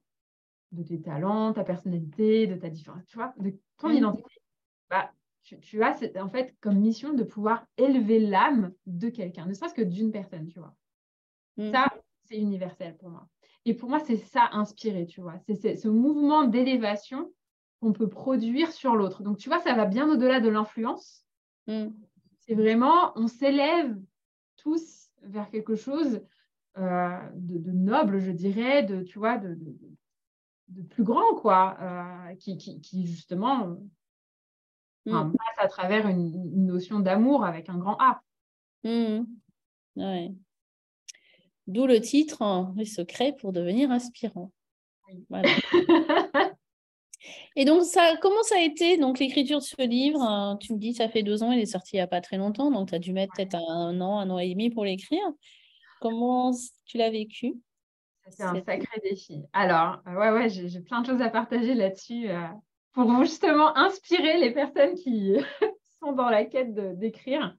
de 0.75 0.83
tes 0.83 1.01
talents, 1.01 1.53
ta 1.53 1.65
personnalité, 1.65 2.47
de 2.47 2.57
ta 2.57 2.69
différence, 2.69 3.05
tu 3.07 3.17
vois, 3.17 3.35
de 3.39 3.55
ton 3.79 3.89
mmh. 3.89 3.95
identité, 3.95 4.41
bah, 4.91 5.11
tu, 5.43 5.83
as 5.83 5.99
en 6.17 6.29
fait 6.29 6.55
comme 6.61 6.79
mission 6.79 7.13
de 7.13 7.23
pouvoir 7.23 7.67
élever 7.77 8.19
l'âme 8.19 8.73
de 8.87 9.09
quelqu'un, 9.09 9.47
ne 9.47 9.55
serait-ce 9.55 9.75
que 9.75 9.83
d'une 9.83 10.11
personne, 10.11 10.47
tu 10.47 10.59
vois. 10.59 10.75
Mmh. 11.57 11.71
Ça, 11.71 11.87
c'est 12.25 12.37
universel 12.37 12.97
pour 12.97 13.11
moi. 13.11 13.29
Et 13.67 13.75
pour 13.75 13.89
moi, 13.89 14.01
c'est 14.01 14.17
ça 14.17 14.49
inspiré, 14.53 15.07
tu 15.07 15.21
vois. 15.21 15.39
C'est 15.47 15.77
ce 15.77 15.89
mouvement 15.89 16.45
d'élévation 16.45 17.33
qu'on 17.81 17.93
peut 17.93 18.09
produire 18.09 18.73
sur 18.73 18.95
l'autre. 18.95 19.23
Donc, 19.23 19.39
tu 19.39 19.49
vois, 19.49 19.61
ça 19.61 19.75
va 19.75 19.87
bien 19.87 20.09
au-delà 20.09 20.41
de 20.41 20.49
l'influence. 20.49 21.25
Mmh. 21.67 21.89
C'est 22.41 22.55
vraiment, 22.55 23.13
on 23.17 23.27
s'élève 23.27 23.99
tous 24.57 25.11
vers 25.23 25.51
quelque 25.51 25.77
chose 25.77 26.21
euh, 26.77 27.19
de, 27.35 27.71
noble, 27.71 28.19
je 28.19 28.31
dirais, 28.33 28.83
de, 28.83 29.03
tu 29.03 29.19
vois, 29.19 29.39
de, 29.39 29.55
de 29.55 29.77
plus 30.91 31.05
grand, 31.05 31.35
quoi, 31.37 31.77
euh, 31.81 32.35
qui, 32.37 32.57
qui, 32.57 33.07
justement 33.07 33.77
mm. 35.07 35.33
passe 35.33 35.59
à 35.59 35.69
travers 35.69 36.09
une, 36.09 36.67
notion 36.67 37.01
d'amour 37.01 37.45
avec 37.45 37.69
un 37.69 37.79
grand 37.79 37.97
A. 38.01 38.23
Mm. 38.85 39.25
D'où 41.67 41.87
le 41.87 42.01
titre 42.01 42.73
Les 42.77 42.85
secrets 42.85 43.35
pour 43.39 43.53
devenir 43.53 43.91
inspirant. 43.91 44.51
Voilà. 45.29 45.51
Et 47.57 47.65
donc, 47.65 47.85
ça, 47.85 48.17
comment 48.21 48.43
ça 48.43 48.57
a 48.57 48.61
été 48.61 48.99
donc 48.99 49.19
l'écriture 49.19 49.59
de 49.59 49.65
ce 49.65 49.81
livre 49.83 50.21
hein, 50.21 50.59
Tu 50.61 50.73
me 50.73 50.79
dis, 50.79 50.93
ça 50.93 51.09
fait 51.09 51.23
deux 51.23 51.43
ans, 51.43 51.53
il 51.53 51.61
est 51.61 51.67
sorti 51.67 51.93
il 51.95 51.99
n'y 51.99 52.03
a 52.03 52.07
pas 52.07 52.21
très 52.21 52.37
longtemps, 52.37 52.71
donc 52.71 52.89
tu 52.89 52.95
as 52.95 52.99
dû 52.99 53.13
mettre 53.13 53.33
peut-être 53.35 53.55
un 53.55 54.01
an, 54.01 54.19
un 54.19 54.29
an 54.31 54.39
et 54.39 54.51
demi 54.51 54.71
pour 54.71 54.85
l'écrire. 54.85 55.25
Comment 56.01 56.53
tu 56.85 56.99
l'as 56.99 57.11
vécu? 57.11 57.55
C'est 58.31 58.43
un 58.43 58.55
sacré 58.55 59.01
défi. 59.03 59.45
Alors, 59.53 60.01
euh, 60.09 60.15
ouais, 60.15 60.31
ouais, 60.31 60.49
j'ai 60.49 60.81
plein 60.81 61.03
de 61.03 61.07
choses 61.07 61.21
à 61.21 61.29
partager 61.29 61.75
là-dessus 61.75 62.29
euh, 62.29 62.47
pour 62.93 63.23
justement 63.23 63.77
inspirer 63.77 64.39
les 64.39 64.53
personnes 64.53 64.95
qui 64.95 65.37
sont 66.01 66.13
dans 66.13 66.31
la 66.31 66.45
quête 66.45 66.75
d'écrire. 66.99 67.57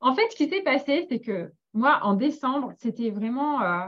En 0.00 0.14
fait, 0.14 0.28
ce 0.30 0.36
qui 0.36 0.48
s'est 0.48 0.62
passé, 0.62 1.06
c'est 1.08 1.20
que 1.20 1.52
moi, 1.72 2.00
en 2.02 2.14
décembre, 2.14 2.72
c'était 2.78 3.10
vraiment 3.10 3.62
euh, 3.62 3.86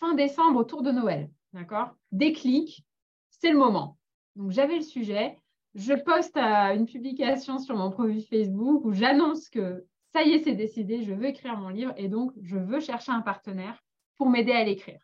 fin 0.00 0.14
décembre, 0.14 0.60
autour 0.60 0.82
de 0.82 0.92
Noël. 0.92 1.30
D'accord? 1.52 1.90
Déclic, 2.10 2.84
c'est 3.30 3.50
le 3.50 3.58
moment. 3.58 3.96
Donc, 4.36 4.50
j'avais 4.50 4.76
le 4.76 4.82
sujet. 4.82 5.38
Je 5.74 5.94
poste 5.94 6.36
une 6.36 6.86
publication 6.86 7.58
sur 7.58 7.76
mon 7.76 7.90
profil 7.90 8.22
Facebook 8.22 8.84
où 8.84 8.92
j'annonce 8.92 9.48
que 9.48 9.86
ça 10.12 10.22
y 10.22 10.32
est, 10.32 10.44
c'est 10.44 10.54
décidé, 10.54 11.02
je 11.02 11.14
veux 11.14 11.24
écrire 11.24 11.56
mon 11.56 11.70
livre 11.70 11.94
et 11.96 12.08
donc 12.08 12.32
je 12.42 12.58
veux 12.58 12.80
chercher 12.80 13.12
un 13.12 13.22
partenaire 13.22 13.82
pour 14.18 14.28
m'aider 14.28 14.52
à 14.52 14.62
l'écrire. 14.62 15.00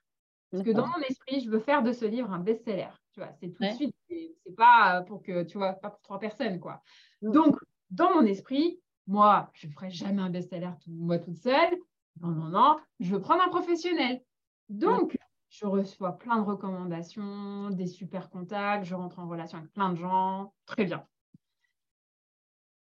Parce 0.51 0.63
que 0.63 0.71
dans 0.71 0.87
mon 0.87 1.01
esprit, 1.09 1.41
je 1.41 1.51
veux 1.51 1.59
faire 1.59 1.83
de 1.83 1.93
ce 1.93 2.05
livre 2.05 2.31
un 2.33 2.39
best-seller. 2.39 2.89
Tu 3.13 3.21
vois, 3.21 3.33
c'est 3.41 3.51
tout 3.51 3.63
de 3.63 3.71
suite, 3.71 3.95
c'est 4.09 4.55
pas 4.57 5.03
pour 5.03 5.23
que, 5.23 5.43
tu 5.45 5.59
vois, 5.59 5.75
pas 5.75 5.91
pour 5.91 6.01
trois 6.01 6.19
personnes, 6.19 6.59
quoi. 6.59 6.83
Donc, 7.23 7.57
dans 7.91 8.15
mon 8.15 8.25
esprit, 8.25 8.81
moi, 9.07 9.51
je 9.55 9.67
ne 9.67 9.73
ferai 9.73 9.91
jamais 9.91 10.23
un 10.23 10.31
best-seller 10.31 10.71
moi 10.87 11.19
toute 11.19 11.37
seule. 11.37 11.77
Non, 12.21 12.29
non, 12.29 12.49
non, 12.49 12.79
je 13.01 13.15
veux 13.15 13.21
prendre 13.21 13.43
un 13.43 13.49
professionnel. 13.49 14.21
Donc, 14.69 15.17
je 15.51 15.67
reçois 15.67 16.19
plein 16.19 16.37
de 16.37 16.45
recommandations, 16.45 17.71
des 17.71 17.87
super 17.87 18.29
contacts, 18.29 18.85
je 18.85 18.95
rentre 18.95 19.19
en 19.19 19.29
relation 19.29 19.59
avec 19.59 19.73
plein 19.73 19.91
de 19.91 19.97
gens. 19.97 20.53
Très 20.67 20.85
bien. 20.85 21.07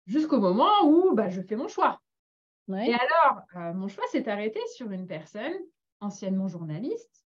Jusqu'au 0.07 0.41
moment 0.41 0.85
où 0.85 1.15
bah, 1.15 1.29
je 1.29 1.43
fais 1.43 1.57
mon 1.57 1.69
choix. 1.69 2.01
Et 2.69 2.95
alors, 2.95 3.43
euh, 3.57 3.73
mon 3.75 3.87
choix 3.87 4.05
s'est 4.11 4.29
arrêté 4.29 4.61
sur 4.75 4.91
une 4.91 5.07
personne, 5.07 5.55
anciennement 6.01 6.49
journaliste, 6.49 7.26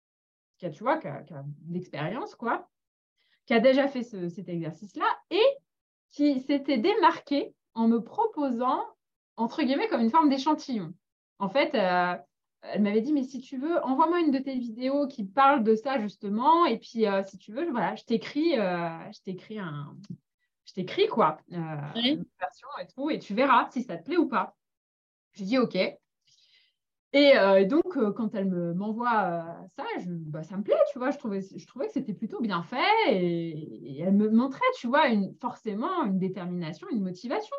qui 0.63 0.67
a, 0.67 0.71
tu 0.71 0.83
vois, 0.83 0.97
qui 0.97 1.07
a, 1.07 1.21
de 1.23 1.73
l'expérience, 1.73 2.35
quoi, 2.35 2.69
qui 3.45 3.53
a 3.53 3.59
déjà 3.59 3.87
fait 3.87 4.03
cet 4.03 4.47
exercice-là 4.47 5.05
et 5.29 5.43
qui 6.11 6.39
s'était 6.39 6.77
démarquée 6.77 7.53
en 7.73 7.87
me 7.87 7.99
proposant, 7.99 8.81
entre 9.35 9.63
guillemets, 9.63 9.87
comme 9.89 10.01
une 10.01 10.09
forme 10.09 10.29
d'échantillon. 10.29 10.93
En 11.39 11.49
fait, 11.49 11.75
euh, 11.75 12.15
elle 12.61 12.81
m'avait 12.81 13.01
dit, 13.01 13.11
mais 13.11 13.23
si 13.23 13.41
tu 13.41 13.57
veux, 13.57 13.83
envoie-moi 13.83 14.21
une 14.21 14.31
de 14.31 14.39
tes 14.39 14.57
vidéos 14.57 15.07
qui 15.07 15.25
parle 15.25 15.63
de 15.63 15.75
ça 15.75 15.99
justement. 15.99 16.65
Et 16.65 16.77
puis, 16.77 17.07
euh, 17.07 17.23
si 17.23 17.37
tu 17.37 17.51
veux, 17.51 17.69
voilà, 17.69 17.95
je 17.95 18.05
t'écris, 18.05 18.57
euh, 18.57 19.11
je 19.11 19.19
t'écris 19.21 19.59
un, 19.59 19.97
je 20.65 20.73
t'écris 20.73 21.07
quoi, 21.07 21.39
une 21.49 22.25
version 22.39 22.67
et 22.81 22.87
tout, 22.87 23.09
et 23.09 23.19
tu 23.19 23.33
verras 23.33 23.69
si 23.71 23.83
ça 23.83 23.97
te 23.97 24.05
plaît 24.05 24.17
ou 24.17 24.29
pas. 24.29 24.55
J'ai 25.33 25.43
dit 25.43 25.57
ok. 25.57 25.77
Et, 27.13 27.65
donc, 27.65 27.97
quand 28.15 28.33
elle 28.33 28.49
me, 28.49 28.73
m'envoie 28.73 29.45
ça, 29.75 29.85
je, 29.99 30.09
bah, 30.09 30.43
ça 30.43 30.57
me 30.57 30.63
plaît, 30.63 30.75
tu 30.91 30.97
vois. 30.97 31.11
Je 31.11 31.17
trouvais, 31.17 31.41
je 31.41 31.67
trouvais 31.67 31.87
que 31.87 31.93
c'était 31.93 32.13
plutôt 32.13 32.41
bien 32.41 32.63
fait 32.63 33.13
et, 33.13 33.99
elle 33.99 34.15
me 34.15 34.29
montrait, 34.29 34.61
tu 34.75 34.87
vois, 34.87 35.07
une, 35.09 35.35
forcément 35.39 36.03
une 36.05 36.17
détermination, 36.17 36.87
une 36.89 37.03
motivation. 37.03 37.55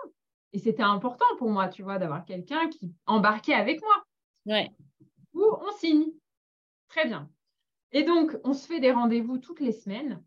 Et 0.53 0.59
c'était 0.59 0.83
important 0.83 1.27
pour 1.39 1.51
moi, 1.51 1.69
tu 1.69 1.83
vois, 1.83 1.99
d'avoir 1.99 2.25
quelqu'un 2.25 2.69
qui 2.69 2.93
embarquait 3.07 3.55
avec 3.55 3.81
moi. 3.81 4.05
Ouais 4.47 4.71
ou 5.35 5.45
on 5.61 5.73
signe. 5.73 6.07
Très 6.89 7.07
bien. 7.07 7.29
Et 7.93 8.05
donc, 8.05 8.37
on 8.45 8.55
se 8.55 8.67
fait 8.67 8.81
des 8.81 8.93
rendez-vous 8.93 9.39
toutes 9.39 9.61
les 9.61 9.73
semaines. 9.73 10.23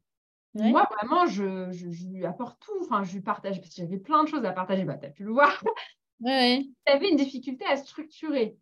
Moi, 0.54 0.90
vraiment, 1.00 1.28
je, 1.28 2.08
lui 2.08 2.26
apporte 2.26 2.60
tout. 2.60 2.72
Enfin, 2.82 3.04
je 3.04 3.14
lui 3.14 3.22
partage, 3.22 3.60
parce 3.62 3.70
que 3.70 3.82
j'avais 3.82 4.00
plein 4.00 4.24
de 4.24 4.30
choses 4.30 4.44
à 4.44 4.52
partager. 4.52 4.86
Bah, 4.86 4.98
tu 4.98 5.06
as 5.06 5.10
pu 5.10 5.24
le 5.24 5.32
voir. 5.32 5.64
Ouais. 6.20 6.66
J'avais 6.88 7.10
une 7.12 7.16
difficulté 7.16 7.64
à 7.66 7.78
structurer. 7.78 8.58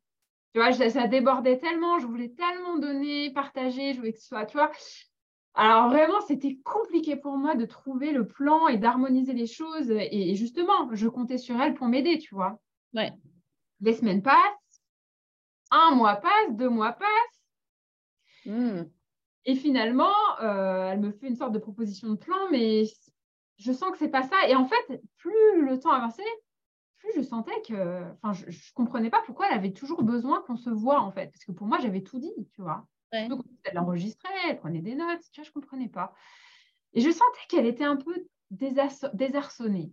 Tu 0.56 0.62
vois, 0.62 0.72
ça, 0.72 1.08
débordait 1.10 1.58
tellement, 1.58 2.00
je 2.00 2.08
voulais 2.08 2.30
tellement 2.30 2.78
donner, 2.78 3.30
partager, 3.32 3.92
je 3.92 3.98
voulais 3.98 4.14
que 4.14 4.20
ce 4.20 4.28
soit, 4.28 4.46
tu 4.46 4.56
vois. 4.56 4.72
Alors 5.54 5.90
vraiment, 5.90 6.22
c'était 6.22 6.58
compliqué 6.64 7.18
pour 7.18 7.36
moi 7.36 7.56
de 7.56 7.66
trouver 7.66 8.14
le 8.14 8.26
plan 8.26 8.70
et 8.70 8.78
d'harmoniser 8.78 9.34
les 9.34 9.48
choses. 9.48 9.92
Et, 9.92 10.30
et, 10.32 10.36
justement, 10.36 10.88
je 10.94 11.10
comptais 11.10 11.38
sur 11.38 11.60
elle 11.60 11.74
pour 11.74 11.88
m'aider, 11.88 12.20
tu 12.20 12.34
vois. 12.34 12.58
Ouais. 12.94 13.12
Les 13.82 13.92
semaines 13.92 14.22
passent, 14.22 14.82
un 15.72 15.94
mois 15.94 16.16
passe, 16.16 16.52
deux 16.52 16.70
mois 16.70 16.94
passent. 16.94 17.42
Hmm. 18.46 18.84
Et 19.44 19.56
finalement, 19.56 20.40
euh, 20.40 20.90
elle 20.90 21.02
me 21.02 21.12
fait 21.12 21.28
une 21.28 21.36
sorte 21.36 21.52
de 21.52 21.60
proposition 21.60 22.08
de 22.12 22.16
plan, 22.16 22.50
mais 22.50 22.84
je 23.58 23.74
sens 23.74 23.92
que 23.92 23.98
c'est 23.98 24.08
pas 24.08 24.24
ça. 24.24 24.48
Et 24.48 24.56
en 24.56 24.64
fait, 24.64 25.02
plus 25.18 25.66
le 25.66 25.78
temps 25.82 25.92
avançait, 25.92 26.24
plus 27.06 27.22
je 27.22 27.28
sentais 27.28 27.62
que, 27.68 28.04
enfin, 28.22 28.34
je, 28.34 28.46
ne 28.46 28.74
comprenais 28.74 29.10
pas 29.10 29.22
pourquoi 29.26 29.48
elle 29.48 29.58
avait 29.58 29.74
toujours 29.74 30.04
besoin 30.04 30.42
qu'on 30.42 30.58
se 30.58 30.70
voit 30.70 31.02
en 31.02 31.12
fait, 31.12 31.28
parce 31.28 31.46
que 31.46 31.52
pour 31.52 31.68
moi, 31.68 31.78
j'avais 31.82 32.02
tout 32.02 32.20
dit, 32.20 32.34
tu 32.54 32.62
vois. 32.62 32.86
Donc, 33.30 33.46
elle 33.64 33.80
enregistrait, 33.80 34.30
elle 34.50 34.58
prenait 34.58 34.82
des 34.82 34.96
notes, 34.96 35.22
tu 35.32 35.40
vois, 35.40 35.48
je 35.48 35.52
comprenais 35.54 35.88
pas. 35.88 36.14
Et 36.94 37.02
je 37.02 37.10
sentais 37.10 37.40
qu'elle 37.48 37.66
était 37.66 37.86
un 37.86 37.96
peu 37.96 38.28
désarçonnée. 38.52 39.92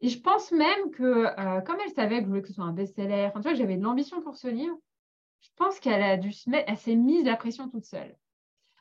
Et 0.00 0.08
je 0.08 0.20
pense 0.20 0.52
même 0.52 0.90
que, 0.92 1.02
euh, 1.02 1.60
comme 1.62 1.78
elle 1.84 1.92
savait 1.92 2.18
que 2.18 2.24
je 2.24 2.28
voulais 2.28 2.42
que 2.42 2.48
ce 2.48 2.54
soit 2.54 2.64
un 2.64 2.72
best-seller, 2.72 3.26
enfin, 3.26 3.40
tu 3.40 3.48
vois, 3.48 3.54
j'avais 3.54 3.76
de 3.76 3.82
l'ambition 3.82 4.20
pour 4.22 4.36
ce 4.36 4.46
livre, 4.46 4.76
je 5.40 5.48
pense 5.56 5.80
qu'elle 5.80 6.02
a 6.02 6.16
dû 6.16 6.32
se 6.32 6.48
mettre, 6.48 6.70
elle 6.70 6.76
s'est 6.76 6.94
mise 6.94 7.24
la 7.24 7.36
pression 7.36 7.68
toute 7.68 7.84
seule. 7.84 8.16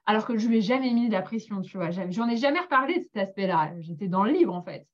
Alors 0.05 0.25
que 0.25 0.37
je 0.37 0.47
lui 0.47 0.57
ai 0.57 0.61
jamais 0.61 0.93
mis 0.93 1.07
de 1.07 1.13
la 1.13 1.21
pression, 1.21 1.61
tu 1.61 1.77
vois. 1.77 1.89
J'en 1.91 2.29
ai 2.29 2.37
jamais 2.37 2.59
reparlé 2.59 2.99
de 2.99 3.03
cet 3.03 3.17
aspect-là. 3.17 3.73
J'étais 3.79 4.07
dans 4.07 4.23
le 4.23 4.31
livre, 4.31 4.53
en 4.53 4.63
fait. 4.63 4.87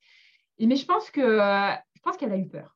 Et, 0.60 0.68
mais 0.68 0.76
je 0.76 0.86
pense 0.86 1.10
que 1.12 1.22
je 1.22 2.02
pense 2.02 2.18
qu'elle 2.18 2.32
a 2.32 2.38
eu 2.38 2.48
peur. 2.48 2.76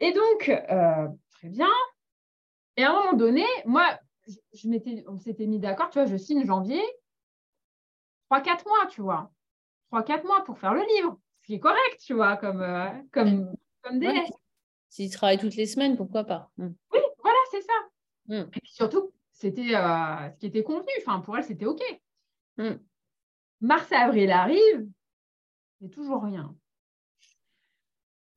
Et 0.00 0.12
donc, 0.12 0.48
euh, 0.48 1.08
très 1.30 1.48
bien. 1.48 1.70
Et 2.76 2.84
à 2.84 2.90
un 2.90 2.94
moment 2.94 3.12
donné, 3.14 3.44
moi, 3.64 3.98
je, 4.26 5.04
on 5.08 5.18
s'était 5.18 5.46
mis 5.46 5.58
d'accord, 5.58 5.88
tu 5.88 5.98
vois, 5.98 6.06
je 6.06 6.16
signe 6.16 6.44
janvier, 6.44 6.82
3-4 8.30 8.66
mois, 8.66 8.86
tu 8.90 9.00
vois. 9.00 9.30
3-4 9.92 10.26
mois 10.26 10.44
pour 10.44 10.58
faire 10.58 10.74
le 10.74 10.84
livre 10.96 11.18
ce 11.46 11.46
qui 11.46 11.54
est 11.54 11.60
correct, 11.60 12.00
tu 12.04 12.14
vois, 12.14 12.36
comme, 12.36 12.60
euh, 12.60 12.88
comme, 13.12 13.54
comme 13.82 14.00
délai. 14.00 14.24
S'il 14.88 15.10
travaille 15.12 15.38
toutes 15.38 15.54
les 15.54 15.66
semaines, 15.66 15.96
pourquoi 15.96 16.24
pas? 16.24 16.50
Hmm. 16.58 16.72
Oui, 16.92 16.98
voilà, 17.22 17.38
c'est 17.52 17.60
ça. 17.60 17.72
Hmm. 18.26 18.48
Et 18.52 18.60
puis 18.60 18.72
surtout, 18.72 19.12
c'était 19.30 19.76
euh, 19.76 20.30
ce 20.32 20.38
qui 20.38 20.46
était 20.46 20.64
convenu. 20.64 20.88
Enfin, 20.98 21.20
pour 21.20 21.36
elle, 21.36 21.44
c'était 21.44 21.66
OK. 21.66 21.80
Hmm. 22.58 22.78
Mars 23.60 23.90
avril 23.92 24.32
arrive, 24.32 24.88
il 25.80 25.90
toujours 25.90 26.22
rien. 26.22 26.54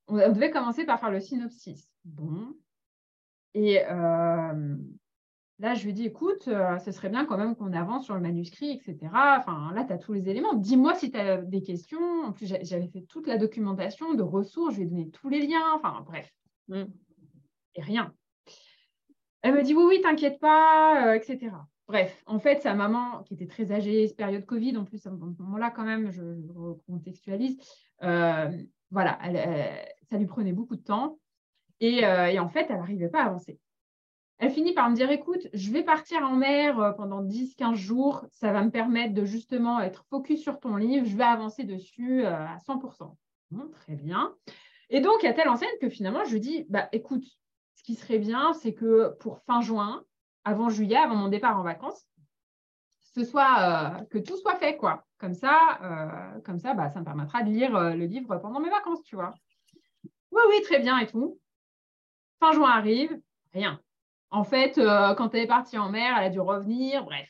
On, 0.08 0.16
devait 0.16 0.52
commencer 0.52 0.86
par 0.86 1.00
faire 1.00 1.12
le 1.12 1.20
synopsis. 1.20 1.90
Bon. 2.04 2.56
Et 3.54 3.84
euh, 3.86 4.76
Là, 5.60 5.74
je 5.74 5.86
lui 5.86 5.92
dis, 5.92 6.06
écoute, 6.06 6.48
euh, 6.48 6.78
ce 6.80 6.92
serait 6.92 7.10
bien 7.10 7.26
quand 7.26 7.38
même 7.38 7.54
qu'on 7.54 7.74
avance 7.74 8.06
sur 8.06 8.16
le 8.16 8.22
manuscrit, 8.22 8.72
etc. 8.72 9.12
Enfin, 9.38 9.74
là, 9.76 9.84
tu 9.84 9.92
as 9.92 9.98
tous 9.98 10.14
les 10.14 10.30
éléments. 10.30 10.54
Dis-moi 10.54 10.96
si 10.96 11.12
tu 11.12 11.18
as 11.18 11.38
des 11.38 11.62
questions. 11.62 12.24
En 12.24 12.32
plus, 12.32 12.48
j'avais 12.48 12.88
fait 12.88 13.02
toute 13.02 13.28
la 13.28 13.38
documentation 13.38 14.14
de 14.14 14.24
ressources, 14.24 14.76
je 14.76 14.80
lui 14.80 14.86
ai 14.86 14.90
donné 14.90 15.10
tous 15.10 15.28
les 15.28 15.46
liens. 15.46 15.74
Enfin, 15.76 16.02
bref. 16.06 16.32
Mm. 16.70 16.84
Et 17.76 17.82
rien. 17.82 18.14
Elle 19.42 19.56
me 19.56 19.62
dit, 19.62 19.74
oui, 19.74 19.84
oui, 19.86 20.02
t'inquiète 20.02 20.40
pas, 20.40 21.10
euh, 21.10 21.14
etc. 21.14 21.52
Bref, 21.90 22.24
en 22.26 22.40
fait, 22.40 22.62
sa 22.62 22.74
maman, 22.76 23.24
qui 23.24 23.34
était 23.34 23.48
très 23.48 23.74
âgée, 23.74 24.08
période 24.16 24.46
Covid, 24.46 24.78
en 24.78 24.86
plus, 24.86 25.06
à 25.06 25.10
ce 25.10 25.16
moment-là, 25.16 25.72
quand 25.72 25.84
même, 25.84 26.12
je, 26.12 26.22
contextualise, 26.88 27.60
euh, 28.04 28.50
voilà, 28.92 29.20
ça 30.10 30.18
lui 30.18 30.28
prenait 30.28 30.54
beaucoup 30.54 30.78
de 30.78 30.84
temps. 30.84 31.20
Et, 31.82 32.00
et 32.02 32.40
en 32.40 32.48
fait, 32.48 32.68
elle 32.70 32.78
n'arrivait 32.78 33.10
pas 33.10 33.24
à 33.24 33.26
avancer. 33.26 33.60
Elle 34.40 34.52
finit 34.52 34.74
par 34.74 34.90
me 34.90 34.96
dire, 34.96 35.12
écoute, 35.12 35.50
je 35.54 35.70
vais 35.70 35.84
partir 35.84 36.24
en 36.24 36.38
mer 36.38 36.80
euh, 36.80 36.92
pendant 36.94 37.22
10-15 37.22 37.76
jours. 37.76 38.26
Ça 38.32 38.54
va 38.54 38.64
me 38.64 38.72
permettre 38.72 39.14
de 39.14 39.26
justement 39.26 39.82
être 39.82 40.06
focus 40.10 40.42
sur 40.42 40.62
ton 40.62 40.78
livre. 40.78 41.06
Je 41.06 41.18
vais 41.18 41.26
avancer 41.26 41.66
dessus 41.66 42.24
euh, 42.24 42.34
à 42.34 42.58
100%. 42.66 43.14
Bon, 43.52 43.70
très 43.70 43.96
bien. 43.96 44.34
Et 44.90 45.02
donc, 45.02 45.26
à 45.26 45.34
telle 45.34 45.50
enseigne 45.50 45.68
que 45.82 45.90
finalement, 45.90 46.24
je 46.24 46.38
dis, 46.38 46.66
bah, 46.70 46.88
écoute, 46.94 47.26
ce 47.76 47.84
qui 47.84 47.96
serait 47.96 48.18
bien, 48.18 48.54
c'est 48.54 48.74
que 48.74 49.14
pour 49.20 49.40
fin 49.40 49.60
juin, 49.60 50.06
avant 50.44 50.70
juillet, 50.70 50.98
avant 50.98 51.16
mon 51.16 51.28
départ 51.28 51.60
en 51.60 51.64
vacances, 51.64 52.08
ce 53.14 53.24
soit 53.24 54.00
euh, 54.00 54.06
que 54.06 54.18
tout 54.18 54.38
soit 54.38 54.56
fait, 54.56 54.78
quoi. 54.78 55.06
Comme 55.18 55.34
ça, 55.34 55.80
comme 56.46 56.60
ça, 56.60 56.74
bah, 56.74 56.90
ça 56.90 57.02
me 57.02 57.06
permettra 57.06 57.44
de 57.44 57.50
lire 57.50 57.78
le 57.78 58.06
livre 58.06 58.38
pendant 58.38 58.62
mes 58.62 58.70
vacances, 58.70 59.04
tu 59.04 59.16
vois. 59.16 59.34
Oui, 60.32 60.42
oui, 60.50 60.62
très 60.64 60.80
bien 60.80 60.98
et 61.00 61.08
tout. 61.08 61.38
Fin 62.40 62.54
juin 62.54 62.70
arrive, 62.70 63.20
rien. 63.54 63.82
En 64.32 64.44
fait, 64.44 64.78
euh, 64.78 65.16
quand 65.16 65.34
elle 65.34 65.44
est 65.44 65.48
partie 65.48 65.78
en 65.78 65.90
mer, 65.90 66.16
elle 66.18 66.26
a 66.26 66.30
dû 66.30 66.40
revenir, 66.40 67.04
bref. 67.04 67.28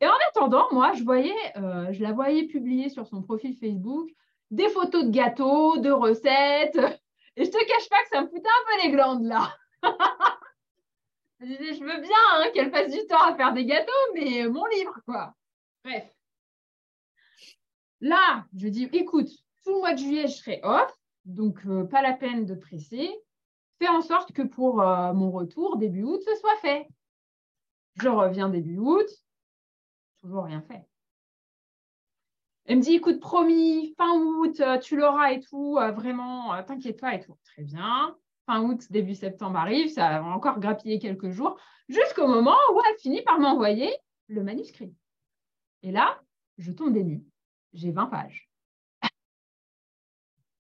Et 0.00 0.06
en 0.06 0.14
attendant, 0.28 0.66
moi, 0.72 0.92
je 0.92 1.02
voyais, 1.02 1.34
euh, 1.56 1.92
je 1.92 2.02
la 2.02 2.12
voyais 2.12 2.46
publier 2.46 2.88
sur 2.88 3.06
son 3.06 3.22
profil 3.22 3.56
Facebook 3.56 4.08
des 4.50 4.68
photos 4.68 5.04
de 5.04 5.10
gâteaux, 5.10 5.78
de 5.78 5.90
recettes. 5.90 6.78
Et 7.36 7.44
je 7.44 7.50
te 7.50 7.58
cache 7.58 7.88
pas 7.88 8.02
que 8.02 8.08
ça 8.10 8.22
me 8.22 8.28
foutait 8.28 8.48
un 8.48 8.70
peu 8.70 8.82
les 8.84 8.92
glandes 8.92 9.24
là. 9.24 9.54
je 11.40 11.46
disais, 11.46 11.74
je 11.74 11.84
veux 11.84 12.00
bien 12.00 12.16
hein, 12.34 12.50
qu'elle 12.52 12.70
passe 12.70 12.92
du 12.92 13.06
temps 13.06 13.22
à 13.22 13.36
faire 13.36 13.52
des 13.52 13.64
gâteaux, 13.64 13.92
mais 14.14 14.48
mon 14.48 14.64
livre, 14.66 15.00
quoi. 15.06 15.34
Bref. 15.84 16.12
là, 18.00 18.46
je 18.56 18.68
dis, 18.68 18.88
écoute, 18.92 19.28
tout 19.64 19.70
le 19.74 19.78
mois 19.78 19.94
de 19.94 19.98
juillet, 19.98 20.26
je 20.26 20.34
serai 20.34 20.60
off, 20.64 20.92
donc 21.24 21.64
euh, 21.66 21.84
pas 21.84 22.02
la 22.02 22.14
peine 22.14 22.44
de 22.44 22.54
presser. 22.54 23.10
Fais 23.78 23.88
en 23.88 24.00
sorte 24.00 24.32
que 24.32 24.42
pour 24.42 24.82
euh, 24.82 25.12
mon 25.12 25.30
retour, 25.30 25.76
début 25.76 26.02
août, 26.02 26.20
ce 26.24 26.34
soit 26.36 26.56
fait. 26.56 26.88
Je 28.00 28.08
reviens 28.08 28.48
début 28.48 28.78
août, 28.78 29.08
toujours 30.20 30.44
rien 30.44 30.62
fait. 30.62 30.84
Elle 32.64 32.78
me 32.78 32.82
dit, 32.82 32.94
écoute, 32.94 33.20
promis, 33.20 33.94
fin 33.96 34.12
août, 34.18 34.60
euh, 34.60 34.78
tu 34.78 34.96
l'auras 34.96 35.32
et 35.32 35.40
tout, 35.40 35.78
vraiment, 35.94 36.62
t'inquiète 36.64 37.00
pas 37.00 37.14
et 37.14 37.20
tout. 37.20 37.36
Très 37.44 37.62
bien. 37.62 38.16
Fin 38.48 38.62
août, 38.62 38.86
début 38.88 39.14
septembre 39.14 39.58
arrive, 39.58 39.90
ça 39.90 40.08
va 40.08 40.24
encore 40.24 40.58
grappiller 40.58 40.98
quelques 40.98 41.28
jours, 41.28 41.60
jusqu'au 41.86 42.26
moment 42.26 42.56
où 42.72 42.80
elle 42.88 42.98
finit 42.98 43.20
par 43.20 43.38
m'envoyer 43.38 43.94
le 44.28 44.42
manuscrit. 44.42 44.94
Et 45.82 45.92
là, 45.92 46.18
je 46.56 46.72
tombe 46.72 46.94
des 46.94 47.04
nues. 47.04 47.22
J'ai 47.74 47.90
20 47.90 48.06
pages. 48.06 48.48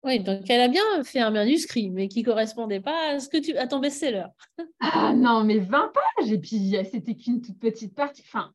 Oui, 0.03 0.19
donc 0.19 0.47
elle 0.47 0.61
a 0.61 0.67
bien 0.67 1.03
fait 1.03 1.21
un 1.21 1.31
manuscrit, 1.31 1.89
mais 1.89 2.09
qui 2.09 2.19
ne 2.19 2.25
correspondait 2.25 2.79
pas 2.79 3.15
à, 3.15 3.19
ce 3.19 3.27
que 3.27 3.37
tu, 3.37 3.57
à 3.57 3.65
ton 3.65 3.79
best-seller. 3.79 4.27
ah 4.79 5.11
non, 5.15 5.43
mais 5.43 5.57
20 5.57 5.93
pages, 5.93 6.31
et 6.31 6.37
puis 6.37 6.75
c'était 6.91 7.15
qu'une 7.15 7.41
toute 7.41 7.57
petite 7.57 7.95
partie. 7.95 8.21
Enfin, 8.27 8.53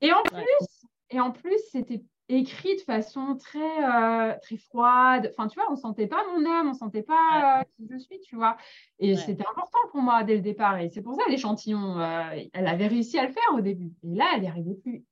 et 0.00 0.12
en 0.12 0.22
plus, 0.22 0.86
et 1.10 1.18
en 1.18 1.32
plus, 1.32 1.58
c'était 1.72 2.04
écrit 2.28 2.76
de 2.76 2.80
façon 2.80 3.36
très, 3.36 3.84
euh, 3.84 4.34
très 4.40 4.56
froide. 4.56 5.30
Enfin, 5.30 5.48
tu 5.48 5.58
vois, 5.58 5.68
on 5.68 5.74
ne 5.74 5.80
sentait 5.80 6.06
pas 6.06 6.24
mon 6.32 6.44
âme, 6.46 6.68
on 6.68 6.72
ne 6.72 6.76
sentait 6.76 7.02
pas 7.02 7.60
euh, 7.60 7.64
qui 7.76 7.86
je 7.90 7.98
suis, 7.98 8.20
tu 8.20 8.36
vois. 8.36 8.56
Et 8.98 9.16
c'était 9.16 9.46
important 9.46 9.78
pour 9.90 10.00
moi 10.00 10.24
dès 10.24 10.36
le 10.36 10.40
départ. 10.40 10.78
Et 10.78 10.88
c'est 10.88 11.02
pour 11.02 11.14
ça 11.14 11.22
l'échantillon, 11.28 11.98
euh, 11.98 12.42
elle 12.52 12.66
avait 12.66 12.86
réussi 12.86 13.18
à 13.18 13.26
le 13.26 13.32
faire 13.32 13.54
au 13.54 13.60
début. 13.60 13.92
Et 14.02 14.14
là, 14.14 14.26
elle 14.34 14.42
n'y 14.42 14.48
arrivait 14.48 14.74
plus. 14.74 15.04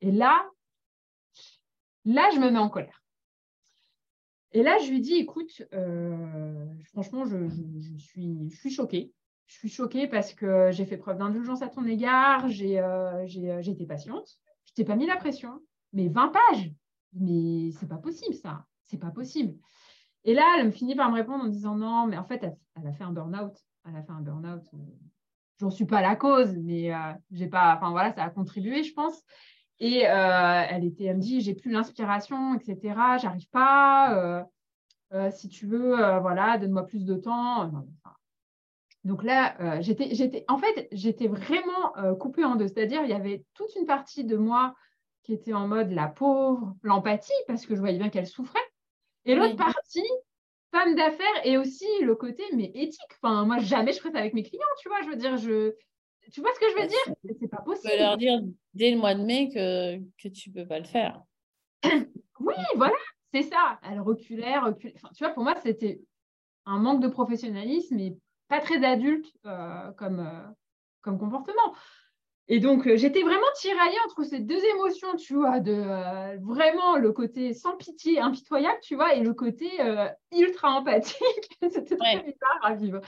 Et 0.00 0.12
là, 0.12 0.48
là, 2.04 2.28
je 2.34 2.38
me 2.38 2.50
mets 2.50 2.58
en 2.58 2.68
colère. 2.68 3.02
Et 4.52 4.62
là, 4.62 4.78
je 4.78 4.90
lui 4.90 5.00
dis, 5.00 5.14
écoute, 5.14 5.62
franchement, 6.92 7.24
je, 7.24 7.48
suis, 7.98 8.50
je 8.50 8.56
suis 8.56 8.70
choquée. 8.70 9.12
Je 9.46 9.58
suis 9.58 9.68
choquée 9.68 10.06
parce 10.06 10.34
que 10.34 10.70
j'ai 10.70 10.84
fait 10.84 10.96
preuve 10.96 11.18
d'indulgence 11.18 11.62
à 11.62 11.68
ton 11.68 11.86
égard, 11.86 12.48
j'ai 12.48 12.78
été 13.66 13.86
patiente, 13.86 14.38
je 14.66 14.74
t'ai 14.74 14.84
pas 14.84 14.94
mis 14.94 15.06
la 15.06 15.16
pression, 15.16 15.60
mais 15.92 16.08
20 16.08 16.28
pages, 16.28 16.72
mais 17.14 17.70
c'est 17.72 17.88
pas 17.88 17.96
possible 17.96 18.34
ça, 18.34 18.66
c'est 18.84 18.98
pas 18.98 19.10
possible. 19.10 19.54
Et 20.24 20.34
là, 20.34 20.56
elle 20.58 20.66
me 20.66 20.70
finit 20.70 20.94
par 20.94 21.10
me 21.10 21.16
répondre 21.16 21.44
en 21.44 21.48
disant 21.48 21.74
non, 21.74 22.06
mais 22.06 22.16
en 22.16 22.24
fait, 22.24 22.44
elle, 22.44 22.86
a 22.86 22.92
fait 22.92 23.04
un 23.04 23.12
burn-out. 23.12 23.54
Elle 23.86 23.96
a 23.96 24.02
fait 24.02 24.12
un 24.12 24.20
burn-out. 24.20 24.62
J'en 25.58 25.70
suis 25.70 25.84
pas 25.84 26.00
la 26.00 26.14
cause, 26.14 26.56
mais 26.58 26.92
j'ai 27.32 27.48
pas, 27.48 27.74
enfin 27.76 27.90
voilà, 27.90 28.12
ça 28.12 28.22
a 28.22 28.30
contribué, 28.30 28.84
je 28.84 28.94
pense. 28.94 29.24
Et 29.84 30.08
euh, 30.08 30.64
elle, 30.68 30.84
était, 30.84 31.06
elle 31.06 31.16
me 31.16 31.20
dit, 31.20 31.40
j'ai 31.40 31.54
plus 31.54 31.72
l'inspiration, 31.72 32.54
etc. 32.54 32.78
J'arrive 33.20 33.48
pas. 33.50 34.16
Euh, 34.16 34.42
euh, 35.12 35.30
si 35.32 35.48
tu 35.48 35.66
veux, 35.66 35.96
voilà, 36.20 36.56
donne-moi 36.56 36.86
plus 36.86 37.04
de 37.04 37.16
temps. 37.16 37.70
Donc 39.02 39.24
là, 39.24 39.80
j'étais, 39.80 40.14
j'étais, 40.14 40.44
en 40.46 40.56
fait, 40.56 40.86
j'étais 40.92 41.26
vraiment 41.26 41.92
coupée 42.20 42.44
en 42.44 42.54
deux. 42.54 42.68
C'est-à-dire, 42.68 43.02
il 43.02 43.10
y 43.10 43.12
avait 43.12 43.44
toute 43.54 43.74
une 43.74 43.84
partie 43.86 44.24
de 44.24 44.36
moi 44.36 44.76
qui 45.22 45.32
était 45.32 45.52
en 45.52 45.68
mode 45.68 45.90
la 45.90 46.08
pauvre, 46.08 46.74
l'empathie, 46.82 47.32
parce 47.46 47.66
que 47.66 47.74
je 47.74 47.80
voyais 47.80 47.98
bien 47.98 48.08
qu'elle 48.08 48.26
souffrait. 48.26 48.58
Et 49.24 49.34
l'autre 49.34 49.56
partie, 49.56 50.08
femme 50.72 50.94
d'affaires, 50.96 51.44
et 51.44 51.56
aussi 51.58 51.86
le 52.02 52.16
côté, 52.16 52.42
mais 52.54 52.70
éthique. 52.74 53.00
Enfin, 53.22 53.44
moi, 53.44 53.58
jamais 53.58 53.92
je 53.92 53.98
ferais 53.98 54.12
ça 54.12 54.18
avec 54.18 54.34
mes 54.34 54.42
clients, 54.42 54.62
tu 54.80 54.88
vois. 54.88 55.02
Je 55.02 55.08
veux 55.08 55.16
dire, 55.16 55.36
je, 55.36 55.74
tu 56.32 56.40
vois 56.40 56.52
ce 56.54 56.60
que 56.60 56.70
je 56.70 56.82
veux 56.82 56.88
dire? 56.88 57.36
C'est 57.40 57.48
pas 57.48 57.62
possible. 57.62 57.90
Tu 57.90 57.96
peux 57.96 58.02
leur 58.02 58.16
dire 58.16 58.40
dès 58.74 58.90
le 58.90 58.98
mois 58.98 59.14
de 59.14 59.22
mai 59.22 59.48
que, 59.48 59.98
que 60.20 60.28
tu 60.28 60.50
ne 60.50 60.54
peux 60.54 60.66
pas 60.66 60.78
le 60.78 60.84
faire. 60.84 61.22
oui, 61.84 62.54
voilà, 62.76 62.94
c'est 63.32 63.42
ça. 63.42 63.80
Elle 63.88 64.00
reculait, 64.00 64.58
reculait. 64.58 64.94
tu 65.14 65.24
vois, 65.24 65.32
pour 65.32 65.44
moi, 65.44 65.54
c'était 65.62 66.00
un 66.66 66.78
manque 66.78 67.02
de 67.02 67.08
professionnalisme 67.08 67.98
et 67.98 68.16
pas 68.48 68.60
très 68.60 68.84
adulte 68.84 69.32
euh, 69.46 69.92
comme, 69.92 70.20
euh, 70.20 70.50
comme 71.00 71.18
comportement. 71.18 71.74
Et 72.52 72.60
donc, 72.60 72.86
euh, 72.86 72.98
j'étais 72.98 73.22
vraiment 73.22 73.46
tiraillée 73.56 73.96
entre 74.04 74.24
ces 74.24 74.38
deux 74.38 74.62
émotions, 74.74 75.16
tu 75.16 75.36
vois, 75.36 75.58
de 75.58 76.36
vraiment 76.42 76.98
le 76.98 77.10
côté 77.10 77.54
sans 77.54 77.78
pitié, 77.78 78.20
impitoyable, 78.20 78.78
tu 78.82 78.94
vois, 78.94 79.14
et 79.14 79.22
le 79.22 79.32
côté 79.32 79.70
ultra 80.36 80.72
empathique. 80.72 81.16
C'était 81.62 81.96
très 81.96 82.18
bizarre 82.18 82.60
à 82.60 82.74
vivre. 82.74 83.00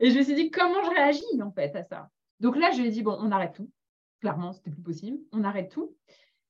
Et 0.00 0.10
je 0.10 0.18
me 0.18 0.24
suis 0.24 0.34
dit, 0.34 0.50
comment 0.50 0.82
je 0.82 0.90
réagis, 0.90 1.40
en 1.40 1.52
fait, 1.52 1.76
à 1.76 1.84
ça? 1.84 2.10
Donc 2.40 2.56
là, 2.56 2.72
je 2.72 2.80
lui 2.80 2.88
ai 2.88 2.90
dit, 2.90 3.02
bon, 3.02 3.16
on 3.20 3.30
arrête 3.30 3.54
tout. 3.54 3.70
Clairement, 4.20 4.52
c'était 4.52 4.72
plus 4.72 4.82
possible. 4.82 5.18
On 5.30 5.44
arrête 5.44 5.70
tout. 5.70 5.94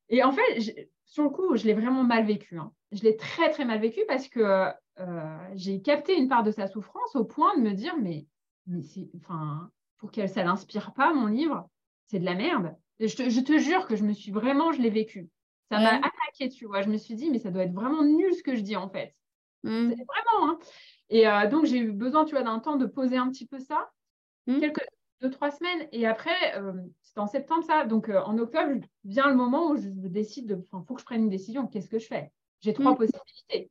Et 0.08 0.24
en 0.24 0.32
fait, 0.32 0.88
sur 1.04 1.24
le 1.24 1.28
coup, 1.28 1.56
je 1.56 1.66
l'ai 1.66 1.74
vraiment 1.74 2.04
mal 2.04 2.24
vécu. 2.24 2.56
Hein. 2.56 2.72
Je 2.90 3.02
l'ai 3.02 3.18
très, 3.18 3.50
très 3.50 3.66
mal 3.66 3.80
vécu 3.80 4.00
parce 4.08 4.28
que 4.28 4.72
euh, 4.98 5.48
j'ai 5.56 5.82
capté 5.82 6.16
une 6.16 6.28
part 6.28 6.42
de 6.42 6.52
sa 6.52 6.68
souffrance 6.68 7.16
au 7.16 7.24
point 7.24 7.54
de 7.58 7.60
me 7.60 7.72
dire, 7.72 7.94
mais, 8.00 8.26
mais 8.66 8.80
enfin, 9.18 9.70
pour 9.98 10.10
qu'elle, 10.10 10.30
ça 10.30 10.42
n'inspire 10.42 10.94
pas 10.94 11.12
mon 11.12 11.26
livre, 11.26 11.68
c'est 12.06 12.18
de 12.18 12.24
la 12.24 12.34
merde. 12.34 12.74
je, 13.00 13.40
te, 13.40 13.58
jure 13.58 13.86
que 13.86 13.96
je 13.96 14.04
me 14.04 14.12
suis 14.12 14.30
vraiment, 14.30 14.72
je 14.72 14.80
l'ai 14.80 14.90
vécu. 14.90 15.28
Ça 15.70 15.80
m'a 15.80 15.96
attaqué, 15.96 16.48
tu 16.50 16.66
vois. 16.66 16.82
Je 16.82 16.88
me 16.88 16.96
suis 16.96 17.14
dit, 17.14 17.30
mais 17.30 17.38
ça 17.38 17.50
doit 17.50 17.64
être 17.64 17.72
vraiment 17.72 18.04
nul 18.04 18.32
ce 18.34 18.42
que 18.42 18.54
je 18.54 18.60
dis 18.60 18.76
en 18.76 18.88
fait. 18.88 19.14
Mmh. 19.62 19.94
C'est 19.96 20.04
vraiment. 20.04 20.50
Hein. 20.50 20.58
Et 21.08 21.26
euh, 21.26 21.48
donc, 21.48 21.64
j'ai 21.64 21.78
eu 21.78 21.92
besoin, 21.92 22.24
tu 22.24 22.34
vois, 22.34 22.44
d'un 22.44 22.60
temps 22.60 22.76
de 22.76 22.86
poser 22.86 23.16
un 23.16 23.30
petit 23.30 23.46
peu 23.46 23.58
ça. 23.58 23.90
Mmh. 24.46 24.60
Quelques, 24.60 24.86
deux, 25.24 25.30
trois 25.30 25.50
semaines. 25.50 25.88
Et 25.92 26.06
après, 26.06 26.56
euh, 26.56 26.72
c'est 27.02 27.18
en 27.18 27.26
septembre 27.26 27.64
ça. 27.64 27.84
Donc 27.84 28.08
euh, 28.08 28.20
en 28.22 28.36
octobre 28.38 28.80
vient 29.04 29.28
le 29.28 29.34
moment 29.34 29.70
où 29.70 29.76
je 29.76 29.88
décide 29.88 30.46
de. 30.46 30.54
Enfin, 30.56 30.84
faut 30.86 30.94
que 30.94 31.00
je 31.00 31.06
prenne 31.06 31.22
une 31.22 31.30
décision. 31.30 31.66
Qu'est-ce 31.66 31.88
que 31.88 31.98
je 31.98 32.06
fais? 32.06 32.30
J'ai 32.60 32.74
trois 32.74 32.92
mm. 32.92 32.96
possibilités. 32.96 33.70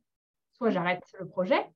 Soit 0.54 0.70
j'arrête 0.70 1.04
le 1.18 1.28
projet, 1.28 1.66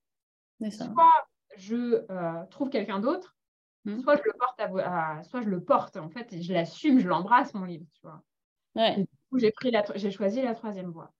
soit 0.70 1.12
je 1.56 2.04
euh, 2.10 2.44
trouve 2.50 2.70
quelqu'un 2.70 3.00
d'autre, 3.00 3.36
mm. 3.84 4.00
soit 4.00 4.16
je 4.16 4.22
le 4.24 4.32
porte 4.38 4.60
à, 4.60 5.22
soit 5.22 5.42
je 5.42 5.48
le 5.48 5.62
porte 5.62 5.96
en 5.96 6.08
fait 6.08 6.32
et 6.32 6.42
je 6.42 6.52
l'assume, 6.52 6.98
je 6.98 7.08
l'embrasse 7.08 7.54
mon 7.54 7.64
livre, 7.64 7.86
tu 7.92 8.00
vois. 8.02 8.22
j'ai 9.36 9.50
pris 9.52 9.70
la, 9.70 9.84
j'ai 9.94 10.10
choisi 10.10 10.42
la 10.42 10.54
troisième 10.54 10.90
voie. 10.90 11.12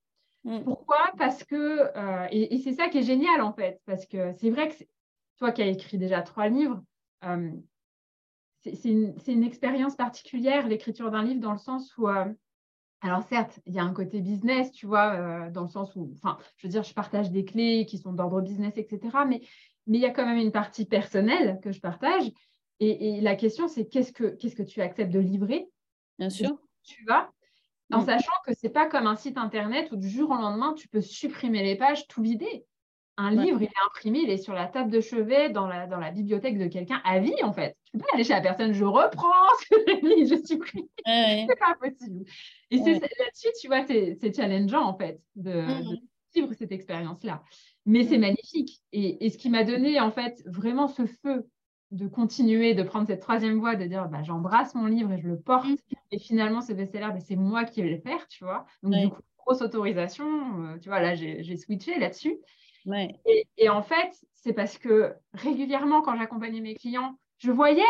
Mm. 0.45 0.63
Pourquoi? 0.65 1.13
Parce 1.19 1.45
que 1.45 1.91
et, 2.31 2.59
c'est 2.59 2.73
ça 2.73 2.89
qui 2.89 2.99
est 2.99 3.03
génial 3.03 3.41
en 3.41 3.53
fait, 3.53 3.81
parce 3.87 4.07
que 4.07 4.33
c'est 4.35 4.51
vrai 4.51 4.69
que 4.69 4.85
toi 5.39 5.53
qui 5.53 5.63
as 5.63 5.67
écrit 5.67 5.99
déjà 5.99 6.23
trois 6.23 6.49
livres, 6.49 6.83
c'est 8.63 9.33
une, 9.33 9.45
expérience 9.45 9.97
particulière, 9.97 10.67
l'écriture 10.69 11.11
d'un 11.11 11.23
livre, 11.23 11.41
dans 11.41 11.53
le 11.53 11.59
sens 11.59 11.97
où, 11.97 12.09
euh, 12.09 12.27
alors 13.01 13.23
certes, 13.23 13.61
il 13.67 13.75
y 13.75 13.79
a 13.79 13.85
un 13.85 13.93
côté 13.93 14.21
business, 14.21 14.73
tu 14.73 14.87
vois, 14.87 15.15
euh, 15.15 15.51
dans 15.51 15.63
le 15.63 15.69
sens 15.69 15.95
où, 15.95 16.11
enfin, 16.15 16.39
je 16.57 16.67
veux 16.67 16.71
dire, 16.71 16.83
je 16.83 16.93
partage 16.93 17.31
des 17.31 17.45
clés 17.45 17.87
qui 17.87 17.99
sont 17.99 18.13
d'ordre 18.13 18.41
business, 18.41 18.77
etc. 18.77 19.01
Mais, 19.27 19.43
mais 19.89 19.99
il 19.99 20.01
y 20.03 20.07
a 20.07 20.11
quand 20.11 20.27
même 20.27 20.39
une 20.39 20.53
partie 20.53 20.85
personnelle 20.85 21.59
que 21.63 21.73
je 21.73 21.81
partage. 21.81 22.31
Et, 22.81 23.21
la 23.21 23.35
question, 23.35 23.67
c'est 23.67 23.89
qu'est-ce 23.89 24.13
que, 24.13 24.37
qu'est-ce 24.37 24.55
que 24.55 24.63
tu 24.63 24.81
acceptes 24.81 25.13
de 25.13 25.19
livrer? 25.19 25.69
Bien 26.19 26.31
sûr. 26.31 26.57
Tu 26.85 27.05
vas, 27.05 27.29
en 27.93 28.03
mm. 28.03 28.07
sachant 28.07 28.33
que 28.47 28.55
ce 28.55 28.67
n'est 28.67 28.73
pas 28.73 28.87
comme 28.87 29.07
un 29.07 29.17
site 29.17 29.37
internet 29.37 29.91
où 29.91 29.97
du 29.97 30.09
jour 30.09 30.31
au 30.31 30.35
lendemain, 30.35 30.75
tu 30.75 30.89
peux 30.89 31.01
supprimer 31.01 31.63
les 31.63 31.77
pages, 31.77 32.07
tout 32.07 32.23
vider. 32.23 32.65
Un 33.21 33.33
livre, 33.33 33.61
il 33.61 33.65
est 33.65 33.85
imprimé, 33.85 34.21
il 34.21 34.31
est 34.31 34.37
sur 34.37 34.53
la 34.53 34.69
table 34.69 34.93
de 34.93 35.01
chevet 35.01 35.51
dans 35.51 35.67
la, 35.67 35.89
dans 35.89 35.99
la 35.99 36.13
bibliothèque 36.13 36.57
de 36.57 36.69
quelqu'un 36.69 37.01
à 37.05 37.19
vie, 37.19 37.43
en 37.43 37.53
fait. 37.53 37.77
Tu 37.87 37.97
ne 37.97 38.01
peux 38.01 38.07
pas 38.07 38.15
aller 38.15 38.23
chez 38.23 38.33
la 38.33 38.41
personne, 38.41 38.73
je 38.73 38.85
reprends 38.85 39.27
ce 39.69 39.75
je 39.75 40.47
supprime. 40.47 40.87
Ouais. 41.05 41.45
c'est 41.49 41.59
pas 41.59 41.75
possible. 41.81 42.25
Et 42.71 42.77
là-dessus, 42.77 43.49
tu 43.61 43.67
vois, 43.67 43.85
c'est 43.85 44.33
challengeant, 44.33 44.85
en 44.85 44.97
fait, 44.97 45.21
de, 45.35 45.51
mm-hmm. 45.51 46.01
Vivre 46.35 46.53
cette 46.55 46.73
expérience-là. 46.73 47.43
Mais 47.87 48.05
c'est 48.05 48.19
mm. 48.19 48.23
magnifique. 48.23 48.81
Et, 48.93 49.25
et, 49.25 49.31
ce 49.31 49.39
qui 49.39 49.51
m'a 49.51 49.65
donné, 49.65 50.01
en 50.01 50.11
fait, 50.11 50.43
vraiment 50.47 50.89
ce 50.89 51.07
feu 51.07 51.47
de 51.91 52.07
continuer, 52.07 52.75
de 52.75 52.83
prendre 52.83 53.07
cette 53.07 53.21
troisième 53.21 53.59
voie, 53.59 53.75
de 53.75 53.87
dire 53.87 54.09
bah, 54.09 54.23
j'embrasse 54.23 54.75
mon 54.75 54.87
livre 54.87 55.13
et 55.13 55.19
je 55.19 55.29
le 55.29 55.41
porte. 55.41 55.67
Mm. 55.69 55.77
Et 56.13 56.19
finalement, 56.19 56.61
ce 56.61 56.73
best-seller, 56.73 57.09
bah, 57.13 57.21
c'est 57.21 57.37
moi 57.37 57.65
qui 57.65 57.83
vais 57.83 57.91
le 57.91 58.01
faire, 58.01 58.27
tu 58.29 58.45
vois. 58.45 58.67
Donc, 58.83 58.95
du 58.95 59.09
coup, 59.09 59.23
grosse 59.39 59.63
autorisation. 59.63 60.27
Euh, 60.65 60.79
tu 60.79 60.89
vois, 60.89 61.01
là, 61.01 61.15
j'ai 61.15 61.57
switché 61.57 61.99
là-dessus. 61.99 62.39
Et, 63.57 63.69
en 63.69 63.83
fait, 63.83 64.15
c'est 64.35 64.53
parce 64.53 64.79
que 64.79 65.15
régulièrement, 65.33 66.03
quand 66.03 66.17
j'accompagnais 66.17 66.61
mes 66.61 66.75
clients, 66.75 67.19
je 67.39 67.51
voyais, 67.51 67.83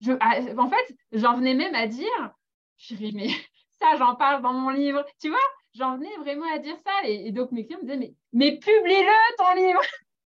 je, 0.00 0.12
ah, 0.20 0.40
en 0.56 0.68
fait, 0.68 0.96
j'en 1.12 1.36
venais 1.36 1.54
même 1.54 1.74
à 1.74 1.86
dire, 1.86 2.34
chérie, 2.76 3.12
mais 3.14 3.28
ça, 3.80 3.96
j'en 3.98 4.14
parle 4.14 4.42
dans 4.42 4.52
mon 4.52 4.70
livre. 4.70 5.04
Tu 5.20 5.28
vois, 5.28 5.38
j'en 5.74 5.96
venais 5.96 6.14
vraiment 6.18 6.52
à 6.52 6.58
dire 6.58 6.76
ça. 6.84 7.08
Et, 7.08 7.32
donc, 7.32 7.50
mes 7.52 7.64
clients 7.66 7.78
me 7.78 7.86
disaient, 7.86 7.96
mais, 7.96 8.14
mais 8.32 8.58
publie-le, 8.58 9.36
ton 9.36 9.54
livre. 9.54 9.80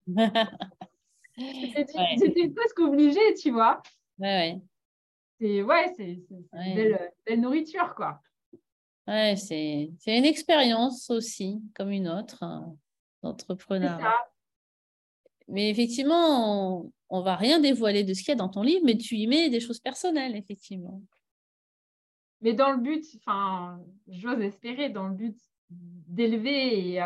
J'étais 1.36 2.48
presque 2.50 2.78
obligée, 2.80 3.34
tu 3.34 3.50
vois. 3.50 3.82
Ouais, 4.18 4.58
C'est 5.40 5.62
ouais, 5.62 5.92
c'est 5.96 6.20
une 6.30 6.46
belle, 6.74 7.12
belle, 7.26 7.40
nourriture, 7.40 7.94
quoi. 7.94 8.20
Ouais, 9.06 9.36
c'est 9.36 9.90
une 10.06 10.24
expérience 10.24 11.10
aussi, 11.10 11.60
comme 11.74 11.90
une 11.90 12.08
autre. 12.08 12.42
Hein 12.42 12.74
d'entrepreneur. 13.22 14.00
Mais 15.48 15.70
effectivement, 15.70 16.90
on, 17.08 17.18
ne 17.18 17.24
va 17.24 17.36
rien 17.36 17.58
dévoiler 17.58 18.04
de 18.04 18.14
ce 18.14 18.20
qu'il 18.20 18.28
y 18.28 18.32
a 18.32 18.36
dans 18.36 18.48
ton 18.48 18.62
livre, 18.62 18.82
mais 18.84 18.96
tu 18.96 19.16
y 19.16 19.26
mets 19.26 19.50
des 19.50 19.60
choses 19.60 19.80
personnelles, 19.80 20.36
effectivement. 20.36 21.02
Mais 22.40 22.54
dans 22.54 22.72
le 22.72 22.78
but, 22.78 23.04
enfin, 23.16 23.80
j'ose 24.08 24.40
espérer, 24.40 24.88
dans 24.88 25.08
le 25.08 25.14
but 25.14 25.38
d'élever 25.68 26.94
et 26.94 27.00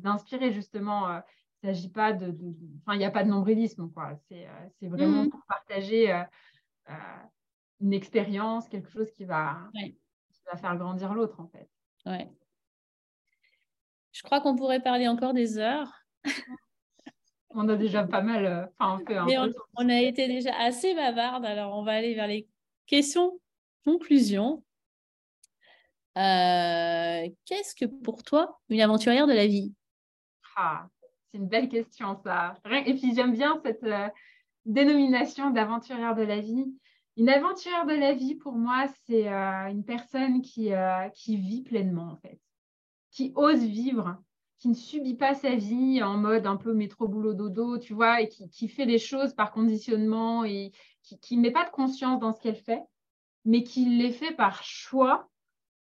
d'inspirer 0.00 0.52
justement. 0.52 1.08
il 1.62 1.68
ne 1.68 1.74
s'agit 1.74 1.90
pas 1.90 2.12
de, 2.12 2.34
enfin, 2.80 2.94
il 2.94 2.98
n'y 2.98 3.04
a 3.04 3.10
pas 3.10 3.24
de 3.24 3.28
nombrilisme, 3.28 3.90
quoi. 3.90 4.16
C'est 4.28 4.88
vraiment 4.88 5.24
mmh 5.24 5.30
pour 5.30 5.44
partager 5.46 6.24
une 7.80 7.92
expérience, 7.92 8.68
quelque 8.68 8.90
chose 8.90 9.10
qui 9.12 9.24
va, 9.24 9.58
qui 9.74 10.40
va 10.50 10.56
faire 10.56 10.76
grandir 10.76 11.14
l'autre, 11.14 11.40
en 11.40 11.48
fait. 11.48 11.68
Ouais. 12.06 12.30
Je 14.12 14.22
crois 14.22 14.40
qu'on 14.40 14.56
pourrait 14.56 14.82
parler 14.82 15.06
encore 15.06 15.32
des 15.32 15.58
heures. 15.58 15.92
on 17.50 17.68
a 17.68 17.76
déjà 17.76 18.04
pas 18.04 18.20
mal. 18.20 18.46
Euh, 18.46 18.66
enfin, 18.78 19.02
on, 19.08 19.52
on, 19.76 19.88
a 19.88 20.00
été 20.00 20.26
déjà 20.26 20.54
assez 20.58 20.94
bavarde, 20.94 21.44
alors 21.44 21.76
on 21.76 21.82
va 21.82 21.92
aller 21.92 22.14
vers 22.14 22.26
les 22.26 22.48
questions, 22.86 23.38
conclusions. 23.84 24.64
Euh, 26.18 27.28
qu'est-ce 27.44 27.74
que 27.74 27.84
pour 27.84 28.22
toi 28.22 28.58
une 28.68 28.80
aventurière 28.80 29.26
de 29.26 29.32
la 29.32 29.46
vie? 29.46 29.72
Ah, 30.56 30.88
C'est 31.30 31.38
une 31.38 31.48
belle 31.48 31.68
question, 31.68 32.16
ça. 32.24 32.54
Et 32.86 32.94
puis 32.94 33.14
j'aime 33.14 33.32
bien 33.32 33.60
cette 33.64 33.84
euh, 33.84 34.08
dénomination 34.66 35.50
d'aventurière 35.50 36.16
de 36.16 36.22
la 36.22 36.40
vie. 36.40 36.66
Une 37.16 37.28
aventurière 37.28 37.86
de 37.86 37.94
la 37.94 38.14
vie, 38.14 38.34
pour 38.34 38.54
moi, 38.54 38.86
c'est 39.06 39.26
une 39.26 39.84
personne 39.84 40.40
qui, 40.40 40.70
qui 41.14 41.36
vit 41.36 41.62
pleinement, 41.62 42.12
en 42.12 42.16
fait, 42.18 42.38
qui 43.10 43.32
ose 43.34 43.58
vivre, 43.58 44.22
qui 44.58 44.68
ne 44.68 44.74
subit 44.74 45.14
pas 45.14 45.34
sa 45.34 45.54
vie 45.54 46.02
en 46.02 46.16
mode 46.16 46.46
un 46.46 46.56
peu 46.56 46.74
métro 46.74 47.08
boulot 47.08 47.34
dodo, 47.34 47.78
tu 47.78 47.94
vois, 47.94 48.20
et 48.20 48.28
qui, 48.28 48.68
fait 48.68 48.84
les 48.84 48.98
choses 48.98 49.34
par 49.34 49.52
conditionnement 49.52 50.44
et 50.44 50.72
qui 51.02 51.36
ne 51.36 51.42
met 51.42 51.50
pas 51.50 51.64
de 51.64 51.70
conscience 51.70 52.20
dans 52.20 52.32
ce 52.32 52.40
qu'elle 52.40 52.56
fait, 52.56 52.82
mais 53.44 53.62
qui 53.62 53.84
les 53.84 54.12
fait 54.12 54.34
par 54.34 54.62
choix 54.64 55.28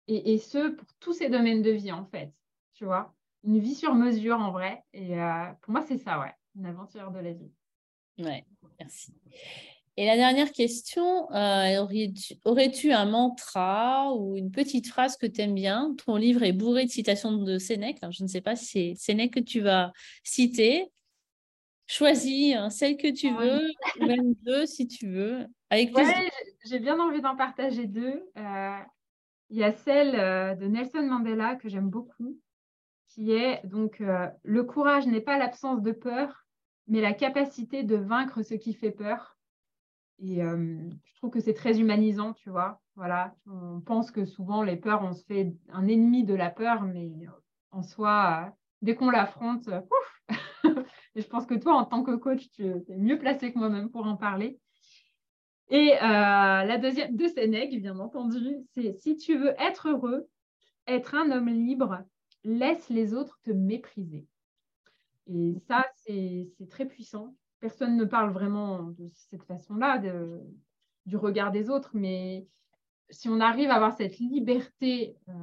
et, 0.07 0.37
ce 0.37 0.69
pour 0.69 0.87
tous 0.99 1.13
ses 1.13 1.29
domaines 1.29 1.61
de 1.61 1.71
vie 1.71 1.91
en 1.91 2.05
fait, 2.05 2.31
tu 2.73 2.85
vois, 2.85 3.13
une 3.43 3.59
vie 3.59 3.75
sur 3.75 3.95
mesure 3.95 4.39
en 4.39 4.51
vrai. 4.51 4.83
Et 4.93 5.19
euh, 5.19 5.45
pour 5.61 5.71
moi 5.71 5.81
c'est 5.81 5.97
ça, 5.97 6.19
ouais, 6.19 6.33
une 6.55 6.65
aventure 6.65 7.11
de 7.11 7.19
la 7.19 7.31
vie. 7.31 7.51
Ouais, 8.19 8.45
merci. 8.79 9.13
Et 9.95 10.07
la 10.07 10.15
dernière 10.15 10.51
question, 10.51 11.31
euh, 11.33 11.85
aurais-tu 12.45 12.91
un 12.91 13.05
mantra 13.05 14.11
ou 14.15 14.35
une 14.35 14.49
petite 14.49 14.87
phrase 14.87 15.17
que 15.17 15.27
tu 15.27 15.41
aimes 15.41 15.53
bien? 15.53 15.95
Ton 16.03 16.15
livre 16.15 16.41
est 16.41 16.51
bourré 16.51 16.85
de 16.85 16.89
citations 16.89 17.31
de 17.31 17.59
Sénèque. 17.59 17.99
je 18.09 18.23
ne 18.23 18.27
sais 18.27 18.41
pas 18.41 18.55
si 18.55 18.65
c'est 18.65 18.93
Sénèque 18.95 19.35
que 19.35 19.39
tu 19.39 19.61
vas 19.61 19.91
citer. 20.23 20.91
Choisis 21.85 22.55
hein, 22.55 22.71
celle 22.71 22.97
que 22.97 23.11
tu 23.11 23.31
veux, 23.35 23.69
ou 23.99 24.05
même 24.05 24.33
deux 24.41 24.65
si 24.65 24.87
tu 24.87 25.09
veux. 25.09 25.45
Avec 25.69 25.91
j'ai 26.65 26.79
bien 26.79 26.99
envie 26.99 27.21
d'en 27.21 27.35
partager 27.35 27.85
deux. 27.85 28.23
Euh, 28.37 28.77
il 29.53 29.59
y 29.59 29.63
a 29.63 29.71
celle 29.71 30.15
euh, 30.15 30.55
de 30.55 30.65
Nelson 30.65 31.03
Mandela 31.03 31.55
que 31.55 31.69
j'aime 31.69 31.87
beaucoup, 31.87 32.39
qui 33.09 33.33
est 33.33 33.63
donc 33.67 34.01
le 34.01 34.63
courage 34.63 35.05
n'est 35.05 35.21
pas 35.21 35.37
l'absence 35.37 35.83
de 35.83 35.91
peur, 35.91 36.47
mais 36.87 36.99
la 36.99 37.13
capacité 37.13 37.83
de 37.83 37.95
vaincre 37.95 38.41
ce 38.41 38.55
qui 38.55 38.73
fait 38.73 38.89
peur. 38.89 39.37
Et 40.17 40.37
je 40.37 41.15
trouve 41.17 41.29
que 41.29 41.39
c'est 41.39 41.53
très 41.53 41.79
humanisant, 41.79 42.33
tu 42.33 42.49
vois. 42.49 42.81
Voilà, 42.95 43.35
on 43.45 43.81
pense 43.81 44.09
que 44.09 44.25
souvent 44.25 44.63
les 44.63 44.77
peurs, 44.77 45.03
on 45.03 45.13
se 45.13 45.23
fait 45.23 45.53
un 45.69 45.87
ennemi 45.87 46.23
de 46.23 46.33
la 46.33 46.49
peur, 46.49 46.81
mais 46.81 47.11
en 47.69 47.83
soi, 47.83 48.51
dès 48.81 48.95
qu'on 48.95 49.11
l'affronte, 49.11 49.69
je 51.15 51.27
pense 51.27 51.45
que 51.45 51.55
toi, 51.55 51.75
en 51.75 51.85
tant 51.85 52.01
que 52.01 52.15
coach, 52.15 52.49
tu 52.49 52.65
es 52.65 52.97
mieux 52.97 53.19
placé 53.19 53.53
que 53.53 53.59
moi-même 53.59 53.91
pour 53.91 54.07
en 54.07 54.17
parler. 54.17 54.59
Et 55.75 55.95
la 55.99 56.77
deuxième 56.77 57.15
de 57.15 57.27
Sénèque, 57.27 57.81
bien 57.81 57.97
entendu, 57.99 58.57
c'est 58.73 58.93
si 58.93 59.17
tu 59.17 59.37
veux 59.37 59.55
être 59.59 59.89
heureux, 59.89 60.29
être 60.87 61.15
un 61.15 61.31
homme 61.31 61.49
libre, 61.49 62.03
laisse 62.43 62.89
les 62.89 63.13
autres 63.13 63.39
te 63.43 63.51
mépriser. 63.51 64.27
Et 65.27 65.55
ça, 65.67 65.85
c'est 65.95 66.47
très 66.69 66.85
puissant 66.85 67.33
personne 67.63 67.95
ne 67.95 68.03
parle 68.03 68.31
vraiment 68.31 68.83
de 68.83 69.09
cette 69.13 69.43
façon-là, 69.43 69.97
du 71.05 71.15
regard 71.15 71.49
des 71.53 71.69
autres, 71.69 71.91
mais 71.93 72.45
si 73.09 73.29
on 73.29 73.39
arrive 73.39 73.69
à 73.69 73.75
avoir 73.75 73.95
cette 73.95 74.17
liberté 74.17 75.15
euh, 75.29 75.33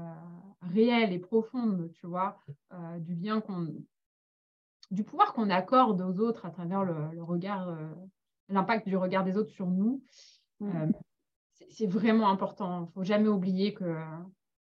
réelle 0.61 1.15
et 1.15 1.19
profonde, 1.19 1.91
tu 1.95 2.07
vois, 2.07 2.39
euh, 2.75 2.99
du 2.99 3.15
lien 3.15 3.41
qu'on, 3.41 3.75
du 4.91 5.03
pouvoir 5.03 5.33
qu'on 5.33 5.49
accorde 5.49 6.03
aux 6.03 6.21
autres 6.21 6.45
à 6.45 6.51
travers 6.51 6.85
le, 6.85 7.23
regard, 7.23 7.71
euh, 7.71 7.89
l'impact 8.51 8.87
du 8.87 8.97
regard 8.97 9.25
des 9.25 9.37
autres 9.37 9.53
sur 9.53 9.67
nous, 9.67 10.03
mmh. 10.61 10.91
c'est 11.71 11.87
vraiment 11.87 12.29
important. 12.29 12.81
Il 12.81 12.87
ne 12.87 12.93
faut 12.93 13.05
jamais 13.05 13.29
oublier 13.29 13.75
que 13.75 13.97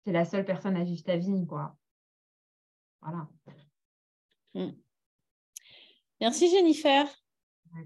c'est 0.03 0.11
la 0.11 0.25
seule 0.25 0.45
personne 0.45 0.75
à 0.75 0.83
vivre 0.83 1.03
ta 1.03 1.17
vie, 1.17 1.45
quoi. 1.47 1.75
Voilà. 3.01 3.27
Mmh. 4.53 4.71
Merci 6.21 6.49
Jennifer. 6.49 7.05
Bah, 7.71 7.79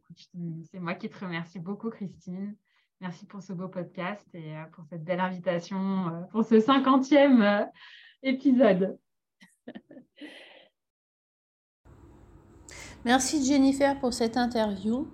c'est 0.71 0.79
moi 0.79 0.95
qui 0.95 1.09
te 1.09 1.19
remercie 1.19 1.59
beaucoup, 1.59 1.89
Christine. 1.89 2.55
Merci 3.01 3.25
pour 3.25 3.41
ce 3.41 3.51
beau 3.51 3.67
podcast 3.67 4.27
et 4.35 4.55
euh, 4.55 4.65
pour 4.73 4.85
cette 4.85 5.03
belle 5.03 5.19
invitation 5.19 6.07
euh, 6.07 6.21
pour 6.31 6.45
ce 6.45 6.59
cinquantième 6.59 7.41
euh, 7.41 7.65
épisode. 8.21 8.99
Merci 13.03 13.43
Jennifer 13.43 13.99
pour 13.99 14.13
cette 14.13 14.37
interview. 14.37 15.07